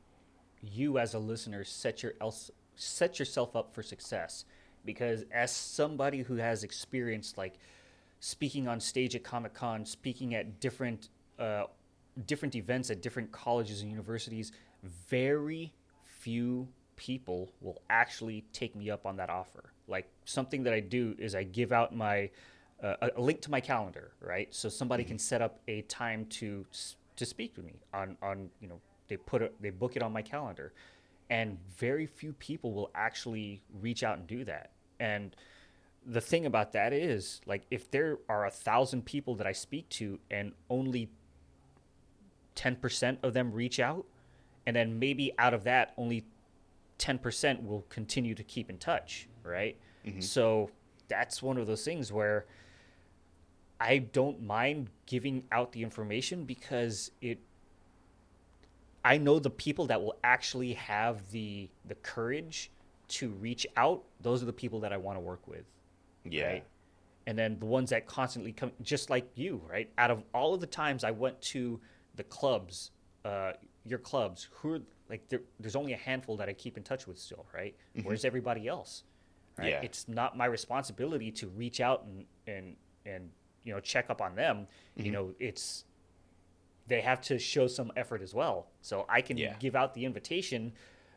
you 0.62 0.98
as 0.98 1.14
a 1.14 1.20
listener 1.20 1.64
set 1.64 2.04
your 2.04 2.14
else 2.22 2.52
set 2.76 3.20
yourself 3.20 3.56
up 3.56 3.74
for 3.74 3.84
success 3.84 4.46
because 4.86 5.26
as 5.32 5.52
somebody 5.52 6.22
who 6.22 6.36
has 6.36 6.64
experienced 6.64 7.38
like 7.38 7.56
speaking 8.20 8.68
on 8.68 8.80
stage 8.80 9.16
at 9.16 9.24
Comic 9.24 9.54
Con, 9.54 9.86
speaking 9.86 10.36
at 10.36 10.60
different 10.60 11.10
uh, 11.40 11.66
different 12.26 12.56
events 12.56 12.90
at 12.90 13.02
different 13.02 13.32
colleges 13.32 13.82
and 13.82 13.92
universities, 13.92 14.52
very 15.08 15.74
few 16.04 16.68
people 16.96 17.52
will 17.62 17.80
actually 17.90 18.44
take 18.54 18.76
me 18.76 18.90
up 18.90 19.06
on 19.06 19.18
that 19.18 19.30
offer. 19.30 19.72
Like 19.88 20.10
something 20.26 20.64
that 20.64 20.74
I 20.74 20.80
do 20.80 21.16
is 21.20 21.36
I 21.36 21.44
give 21.44 21.72
out 21.72 21.96
my 21.96 22.30
uh, 22.82 23.10
a 23.16 23.22
link 23.22 23.42
to 23.42 23.52
my 23.52 23.60
calendar, 23.60 24.12
right? 24.22 24.54
So 24.54 24.70
somebody 24.70 25.04
mm-hmm. 25.04 25.12
can 25.12 25.20
set 25.20 25.42
up 25.42 25.60
a 25.68 25.82
time 25.84 26.26
to 26.26 26.66
to 27.16 27.26
speak 27.26 27.56
with 27.56 27.66
me 27.66 27.76
on 27.94 28.18
on 28.22 28.50
you 28.60 28.68
know 28.68 28.80
they 29.08 29.18
put 29.18 29.42
it, 29.42 29.56
they 29.62 29.70
book 29.70 29.96
it 29.96 30.02
on 30.02 30.12
my 30.12 30.22
calendar, 30.22 30.74
and 31.30 31.58
very 31.78 32.06
few 32.06 32.34
people 32.34 32.74
will 32.74 32.92
actually 32.96 33.62
reach 33.82 34.04
out 34.04 34.18
and 34.18 34.28
do 34.28 34.44
that. 34.46 34.72
And 35.00 35.36
the 36.06 36.22
thing 36.22 36.46
about 36.46 36.72
that 36.72 36.94
is, 36.94 37.42
like, 37.46 37.64
if 37.70 37.92
there 37.92 38.20
are 38.30 38.46
a 38.46 38.52
thousand 38.52 39.06
people 39.06 39.36
that 39.36 39.48
I 39.48 39.52
speak 39.52 39.90
to, 39.90 40.20
and 40.32 40.54
only 40.70 41.10
ten 42.56 42.76
percent 42.76 43.20
of 43.24 43.34
them 43.34 43.52
reach 43.52 43.80
out, 43.80 44.06
and 44.66 44.76
then 44.76 45.00
maybe 45.00 45.34
out 45.38 45.54
of 45.54 45.64
that, 45.66 45.94
only 45.98 46.26
ten 46.98 47.18
percent 47.20 47.64
will 47.64 47.86
continue 47.90 48.34
to 48.36 48.44
keep 48.44 48.70
in 48.70 48.78
touch, 48.78 49.28
right? 49.44 49.78
Mm-hmm. 50.06 50.22
So 50.22 50.72
that's 51.08 51.44
one 51.44 51.58
of 51.58 51.68
those 51.68 51.84
things 51.84 52.12
where 52.12 52.46
I 53.80 54.00
don't 54.00 54.42
mind 54.42 54.90
giving 55.06 55.44
out 55.52 55.72
the 55.72 55.84
information 55.84 56.46
because 56.46 57.12
it 57.22 57.40
I 59.08 59.18
know 59.18 59.40
the 59.40 59.50
people 59.50 59.88
that 59.88 60.02
will 60.02 60.18
actually 60.22 60.74
have 60.74 61.32
the 61.32 61.70
the 61.86 61.96
courage 61.96 62.70
to 63.08 63.30
reach 63.30 63.66
out. 63.78 64.04
Those 64.22 64.44
are 64.44 64.46
the 64.46 64.54
people 64.54 64.82
that 64.82 64.92
I 64.92 64.98
want 64.98 65.16
to 65.16 65.22
work 65.22 65.48
with. 65.48 65.64
Yeah. 66.26 66.48
Right? 66.48 66.64
And 67.26 67.38
then 67.38 67.58
the 67.58 67.66
ones 67.66 67.90
that 67.92 68.06
constantly 68.06 68.52
come, 68.52 68.74
just 68.82 69.10
like 69.10 69.30
you, 69.36 69.62
right? 69.70 69.90
Out 69.98 70.12
of 70.12 70.24
all 70.34 70.54
of 70.54 70.60
the 70.60 70.68
times 70.68 71.06
I 71.06 71.12
went 71.12 71.42
to 71.54 71.80
the 72.16 72.24
clubs, 72.24 72.92
uh, 73.24 73.54
your 73.86 74.00
clubs, 74.00 74.50
who 74.52 74.74
are 74.74 74.82
like 75.10 75.28
there, 75.30 75.42
there's 75.58 75.78
only 75.78 75.94
a 75.94 75.98
handful 75.98 76.36
that 76.38 76.50
I 76.50 76.54
keep 76.54 76.76
in 76.76 76.84
touch 76.84 77.08
with 77.08 77.18
still, 77.18 77.46
right? 77.54 77.76
Where's 78.04 78.26
everybody 78.26 78.68
else? 78.68 79.04
Right? 79.58 79.70
Yeah. 79.70 79.82
It's 79.84 80.10
not 80.10 80.36
my 80.36 80.48
responsibility 80.48 81.32
to 81.32 81.48
reach 81.48 81.80
out 81.80 82.04
and 82.04 82.26
and 82.46 82.76
and 83.06 83.30
you 83.64 83.74
know 83.74 83.80
check 83.80 84.10
up 84.10 84.22
on 84.22 84.36
them. 84.36 84.68
You 84.98 85.12
know, 85.12 85.34
it's 85.40 85.86
they 86.88 87.02
have 87.02 87.22
to 87.22 87.38
show 87.38 87.68
some 87.68 87.92
effort 87.96 88.22
as 88.22 88.34
well. 88.34 88.68
So 88.82 89.06
I 89.10 89.22
can 89.22 89.38
Yeah. 89.38 89.56
give 89.60 89.76
out 89.76 89.94
the 89.94 90.06
invitation, 90.06 90.74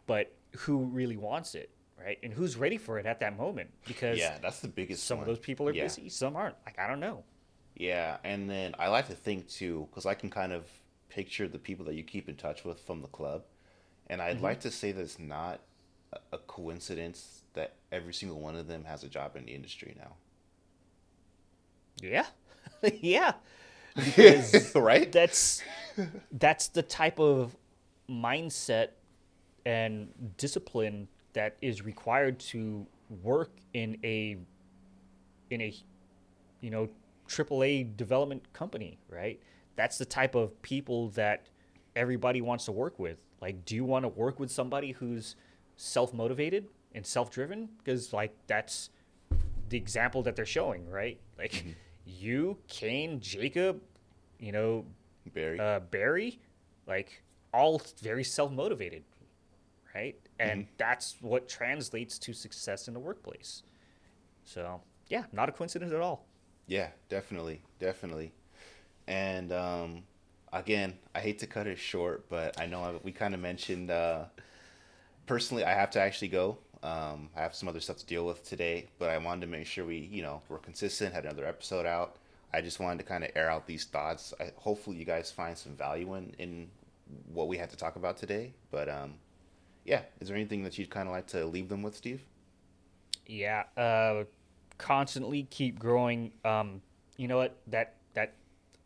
but 0.07 0.33
who 0.59 0.85
really 0.85 1.16
wants 1.16 1.55
it, 1.55 1.71
right? 1.99 2.18
And 2.23 2.33
who's 2.33 2.57
ready 2.57 2.77
for 2.77 2.99
it 2.99 3.07
at 3.07 3.21
that 3.21 3.37
moment? 3.37 3.71
Because 3.87 4.18
Yeah, 4.18 4.39
that's 4.39 4.61
the 4.61 4.68
biggest. 4.68 5.05
some 5.05 5.18
one. 5.18 5.23
of 5.23 5.29
those 5.29 5.39
people 5.39 5.68
are 5.68 5.73
Yeah. 5.73 5.85
busy, 5.85 6.09
some 6.09 6.37
aren't. 6.37 6.57
Like 6.66 6.79
I 6.79 6.87
don't 6.87 7.01
know. 7.01 7.25
Yeah, 7.77 8.18
and 8.25 8.51
then 8.51 8.75
I 8.79 8.89
like 8.89 9.07
to 9.07 9.14
think 9.14 9.49
too, 9.49 9.87
because 9.91 10.07
I 10.07 10.14
can 10.14 10.29
kind 10.29 10.53
of 10.53 10.68
picture 11.09 11.49
the 11.49 11.59
people 11.59 11.85
that 11.87 11.95
you 11.95 12.03
keep 12.03 12.29
in 12.29 12.37
touch 12.37 12.64
with 12.64 12.81
from 12.81 13.01
the 13.01 13.09
club, 13.09 13.45
and 14.09 14.21
I'd 14.21 14.37
mm-hmm. 14.37 14.45
like 14.45 14.61
to 14.61 14.71
say 14.71 14.93
that 14.93 15.01
it's 15.01 15.18
not 15.18 15.61
a 16.33 16.39
coincidence 16.39 17.43
that 17.55 17.77
every 17.93 18.12
single 18.12 18.41
one 18.41 18.57
of 18.57 18.66
them 18.66 18.85
has 18.85 19.05
a 19.05 19.09
job 19.09 19.37
in 19.37 19.45
the 19.45 19.55
industry 19.55 19.95
now. 19.97 20.16
Yeah, 22.01 22.27
yeah. 23.01 23.35
Right? 24.74 25.11
that's 25.11 25.62
that's 26.32 26.68
the 26.68 26.82
type 26.82 27.18
of 27.18 27.57
mindset 28.09 28.88
and 29.66 30.09
discipline 30.36 31.09
that 31.32 31.57
is 31.61 31.84
required 31.84 32.38
to 32.38 32.86
work 33.22 33.51
in 33.74 33.99
a 34.05 34.36
in 35.51 35.61
a 35.61 35.74
you 36.61 36.70
know 36.70 36.88
AAA 37.28 37.97
development 37.97 38.53
company, 38.53 38.99
right? 39.09 39.41
That's 39.76 39.99
the 39.99 40.05
type 40.05 40.34
of 40.34 40.61
people 40.62 41.11
that 41.11 41.47
everybody 41.95 42.41
wants 42.41 42.64
to 42.64 42.72
work 42.72 42.99
with. 42.99 43.18
Like, 43.41 43.64
do 43.64 43.76
you 43.76 43.84
want 43.84 44.05
to 44.05 44.09
work 44.09 44.41
with 44.41 44.51
somebody 44.51 44.93
who's 44.93 45.36
self 45.76 46.12
motivated 46.12 46.66
and 46.95 47.07
self 47.07 47.30
driven? 47.30 47.68
Because 47.78 48.12
like 48.12 48.34
that's 48.47 48.91
the 49.68 49.76
example 49.76 50.22
that 50.24 50.36
they're 50.36 50.45
showing, 50.45 50.88
right? 50.88 51.18
Like 51.38 51.53
mm-hmm. 51.53 51.70
You, 52.11 52.59
Kane, 52.69 53.21
Jacob, 53.21 53.81
you 54.39 54.53
know, 54.53 54.85
Barry. 55.35 55.59
uh, 55.59 55.81
Barry, 55.81 56.41
like 56.87 57.23
all 57.53 57.81
very 58.03 58.25
self 58.25 58.51
motivated, 58.53 59.05
right? 59.95 60.17
And 60.39 60.67
that's 60.79 61.17
what 61.21 61.49
translates 61.49 62.19
to 62.21 62.33
success 62.33 62.89
in 62.89 62.95
the 62.95 63.01
workplace. 63.01 63.63
So, 64.45 64.81
yeah, 65.09 65.25
not 65.33 65.49
a 65.49 65.53
coincidence 65.53 65.93
at 65.93 66.01
all. 66.01 66.27
Yeah, 66.67 66.89
definitely, 67.09 67.61
definitely. 67.79 68.33
And 69.07 69.53
um, 69.53 70.03
again, 70.53 70.97
I 71.15 71.21
hate 71.21 71.39
to 71.41 71.47
cut 71.47 71.67
it 71.67 71.79
short, 71.79 72.29
but 72.29 72.61
I 72.61 72.67
know 72.67 72.83
I, 72.83 72.95
we 73.03 73.13
kind 73.13 73.35
of 73.35 73.41
mentioned. 73.41 73.91
Uh, 73.91 74.25
personally, 75.27 75.65
I 75.65 75.75
have 75.75 75.91
to 75.91 76.01
actually 76.01 76.29
go. 76.29 76.59
Um, 76.83 77.28
I 77.37 77.41
have 77.41 77.55
some 77.55 77.68
other 77.68 77.81
stuff 77.81 77.99
to 77.99 78.07
deal 78.07 78.24
with 78.24 78.43
today, 78.49 78.89
but 78.99 79.11
I 79.11 79.18
wanted 79.18 79.43
to 79.43 79.47
make 79.47 79.66
sure 79.66 79.85
we, 79.85 79.99
you 79.99 80.22
know, 80.22 80.43
were 80.49 80.59
consistent. 80.59 81.12
Had 81.12 81.24
another 81.24 81.47
episode 81.47 81.87
out. 81.87 82.16
I 82.53 82.61
just 82.61 82.81
wanted 82.81 82.99
to 82.99 83.05
kind 83.05 83.22
of 83.22 83.31
air 83.35 83.51
out 83.51 83.66
these 83.66 83.85
thoughts. 83.85 84.33
I, 84.41 84.51
hopefully, 84.57 84.97
you 84.97 85.05
guys 85.05 85.31
find 85.31 85.57
some 85.57 85.74
value 85.76 86.14
in 86.14 86.35
in 86.39 86.68
what 87.33 87.49
we 87.49 87.59
had 87.59 87.70
to 87.70 87.76
talk 87.76 87.97
about 87.97 88.16
today. 88.16 88.55
But 88.70 88.89
um, 88.89 89.14
yeah, 89.85 90.03
is 90.20 90.28
there 90.28 90.37
anything 90.37 90.62
that 90.64 90.78
you'd 90.78 90.91
kind 90.91 91.09
of 91.09 91.12
like 91.12 91.26
to 91.28 91.45
leave 91.45 91.68
them 91.68 91.83
with, 91.83 91.97
Steve? 91.97 92.22
Yeah, 93.26 93.64
uh, 93.76 94.24
constantly 94.78 95.45
keep 95.51 95.78
growing. 95.78 96.33
Um, 96.45 96.83
you 97.16 97.28
know 97.28 97.37
what? 97.37 97.57
That 97.66 97.97
that 98.14 98.35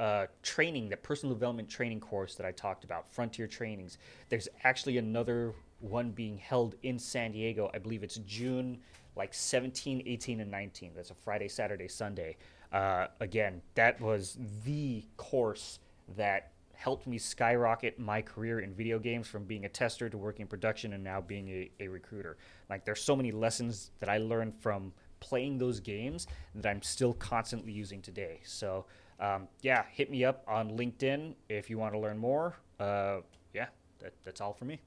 uh, 0.01 0.27
training, 0.43 0.89
that 0.91 1.03
personal 1.03 1.35
development 1.35 1.69
training 1.69 2.01
course 2.01 2.35
that 2.35 2.47
I 2.47 2.53
talked 2.53 2.85
about, 2.85 3.09
Frontier 3.09 3.47
Trainings. 3.47 3.99
There's 4.29 4.49
actually 4.65 4.99
another 4.99 5.55
one 5.85 6.11
being 6.11 6.39
held 6.39 6.75
in 6.83 6.99
San 6.99 7.33
Diego. 7.33 7.71
I 7.75 7.79
believe 7.79 8.03
it's 8.03 8.17
June 8.27 8.79
like 9.17 9.33
17, 9.33 10.03
18, 10.07 10.41
and 10.41 10.51
19. 10.51 10.93
That's 10.95 11.11
a 11.11 11.15
Friday, 11.15 11.49
Saturday, 11.49 11.89
Sunday. 11.89 12.37
Uh, 12.73 13.07
again, 13.21 13.63
that 13.75 14.01
was 14.01 14.37
the 14.65 15.05
course 15.17 15.79
that 16.17 16.51
helped 16.73 17.07
me 17.07 17.19
skyrocket 17.19 17.99
my 17.99 18.21
career 18.21 18.61
in 18.61 18.75
video 18.75 18.99
games 18.99 19.29
from 19.29 19.45
being 19.45 19.65
a 19.65 19.69
tester 19.69 20.09
to 20.09 20.19
working 20.19 20.43
in 20.43 20.49
production 20.49 20.93
and 20.93 21.05
now 21.05 21.21
being 21.21 21.49
a, 21.49 21.71
a 21.81 21.89
recruiter. 21.89 22.37
Like, 22.69 22.85
there's 22.85 23.03
so 23.03 23.15
many 23.15 23.31
lessons 23.31 23.93
that 24.01 24.09
I 24.09 24.19
learned 24.19 24.55
from 24.61 24.93
playing 25.21 25.59
those 25.59 25.81
games 25.81 26.27
that 26.55 26.69
I'm 26.69 26.83
still 26.83 27.15
constantly 27.15 27.73
using 27.73 28.03
today. 28.03 28.41
So, 28.45 28.87
um, 29.21 29.49
yeah, 29.63 29.85
hit 29.93 30.11
me 30.11 30.25
up 30.25 30.43
on 30.49 30.77
LinkedIn 30.77 31.35
if 31.49 31.71
you 31.71 31.79
want 31.79 31.95
to 31.95 32.01
learn 32.01 32.19
more. 32.19 32.57
Uh, 32.81 33.19
yeah, 33.55 33.69
that, 34.01 34.13
that's 34.25 34.41
all 34.41 34.53
for 34.53 34.65
me. 34.65 34.81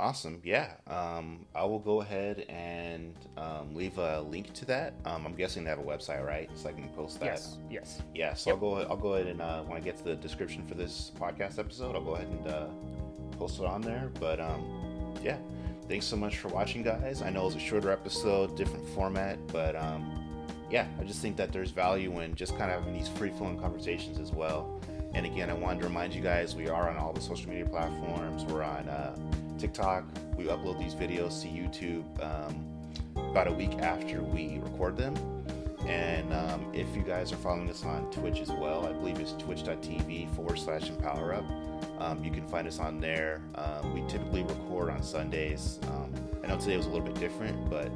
Awesome. 0.00 0.40
Yeah. 0.42 0.72
Um, 0.86 1.44
I 1.54 1.62
will 1.64 1.78
go 1.78 2.00
ahead 2.00 2.46
and 2.48 3.14
um, 3.36 3.74
leave 3.74 3.98
a 3.98 4.22
link 4.22 4.52
to 4.54 4.64
that. 4.64 4.94
Um, 5.04 5.26
I'm 5.26 5.34
guessing 5.34 5.62
they 5.62 5.68
have 5.70 5.78
a 5.78 5.82
website, 5.82 6.24
right? 6.26 6.48
So 6.54 6.70
I 6.70 6.72
can 6.72 6.88
post 6.88 7.20
that. 7.20 7.26
Yes, 7.26 7.58
yes. 7.70 8.02
Yeah. 8.14 8.32
So 8.32 8.50
Yep. 8.50 8.54
I'll 8.54 8.60
go. 8.60 8.76
I'll 8.90 8.96
go 8.96 9.14
ahead 9.14 9.26
and 9.26 9.42
uh, 9.42 9.62
when 9.62 9.76
I 9.76 9.80
get 9.80 9.98
to 9.98 10.04
the 10.04 10.16
description 10.16 10.66
for 10.66 10.74
this 10.74 11.12
podcast 11.20 11.58
episode, 11.58 11.94
I'll 11.94 12.02
go 12.02 12.14
ahead 12.14 12.28
and 12.28 12.48
uh, 12.48 12.66
post 13.38 13.60
it 13.60 13.66
on 13.66 13.82
there. 13.82 14.10
But 14.18 14.40
um, 14.40 14.64
yeah, 15.22 15.36
thanks 15.86 16.06
so 16.06 16.16
much 16.16 16.38
for 16.38 16.48
watching, 16.48 16.82
guys. 16.82 17.20
I 17.20 17.28
know 17.28 17.46
it's 17.46 17.56
a 17.56 17.60
shorter 17.60 17.90
episode, 17.90 18.56
different 18.56 18.88
format, 18.90 19.38
but 19.48 19.76
um, 19.76 20.24
yeah, 20.70 20.86
I 20.98 21.04
just 21.04 21.20
think 21.20 21.36
that 21.36 21.52
there's 21.52 21.72
value 21.72 22.20
in 22.20 22.34
just 22.34 22.56
kind 22.56 22.70
of 22.70 22.78
having 22.82 22.98
these 22.98 23.08
free 23.08 23.30
flowing 23.30 23.60
conversations 23.60 24.18
as 24.18 24.32
well. 24.32 24.80
And 25.12 25.26
again, 25.26 25.50
I 25.50 25.54
wanted 25.54 25.80
to 25.80 25.88
remind 25.88 26.14
you 26.14 26.22
guys 26.22 26.54
we 26.54 26.68
are 26.68 26.88
on 26.88 26.96
all 26.96 27.12
the 27.12 27.20
social 27.20 27.50
media 27.50 27.66
platforms. 27.66 28.44
We're 28.44 28.62
on 28.62 28.88
uh, 28.88 29.16
TikTok. 29.60 30.04
We 30.36 30.44
upload 30.44 30.78
these 30.78 30.94
videos 30.94 31.42
to 31.42 31.48
YouTube 31.48 32.04
um, 32.24 32.66
about 33.30 33.46
a 33.46 33.52
week 33.52 33.78
after 33.78 34.22
we 34.22 34.58
record 34.62 34.96
them. 34.96 35.14
And 35.86 36.32
um, 36.32 36.66
if 36.72 36.94
you 36.94 37.02
guys 37.02 37.32
are 37.32 37.36
following 37.36 37.68
us 37.68 37.84
on 37.84 38.10
Twitch 38.10 38.40
as 38.40 38.50
well, 38.50 38.86
I 38.86 38.92
believe 38.92 39.18
it's 39.18 39.32
twitch.tv 39.32 40.34
forward 40.34 40.58
slash 40.58 40.88
empower 40.88 41.34
up. 41.34 41.44
Um, 41.98 42.22
you 42.24 42.30
can 42.30 42.46
find 42.48 42.66
us 42.68 42.78
on 42.78 43.00
there. 43.00 43.42
Um, 43.54 43.94
we 43.94 44.06
typically 44.08 44.42
record 44.42 44.90
on 44.90 45.02
Sundays. 45.02 45.78
Um, 45.88 46.12
I 46.42 46.46
know 46.46 46.58
today 46.58 46.76
was 46.76 46.86
a 46.86 46.90
little 46.90 47.06
bit 47.06 47.18
different, 47.18 47.68
but 47.68 47.90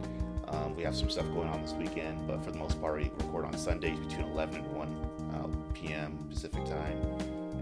um, 0.49 0.75
we 0.77 0.83
have 0.83 0.95
some 0.95 1.11
stuff 1.11 1.27
going 1.35 1.49
on 1.49 1.63
this 1.63 1.73
weekend. 1.73 2.27
But 2.27 2.45
for 2.45 2.51
the 2.51 2.59
most 2.59 2.81
part, 2.81 2.97
we 2.97 3.05
record 3.05 3.45
on 3.45 3.57
Sundays 3.57 3.99
between 3.99 4.27
11 4.29 4.57
and 4.57 4.73
1 4.73 4.89
uh, 5.35 5.75
p.m. 5.75 6.27
Pacific 6.31 6.65
time. 6.65 6.99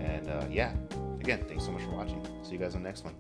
And 0.01 0.29
uh, 0.29 0.45
yeah, 0.51 0.73
again, 1.21 1.45
thanks 1.49 1.65
so 1.65 1.73
much 1.73 1.83
for 1.83 1.91
watching. 1.91 2.25
See 2.43 2.53
you 2.53 2.59
guys 2.59 2.75
on 2.75 2.83
the 2.83 2.89
next 2.89 3.05
one. 3.05 3.15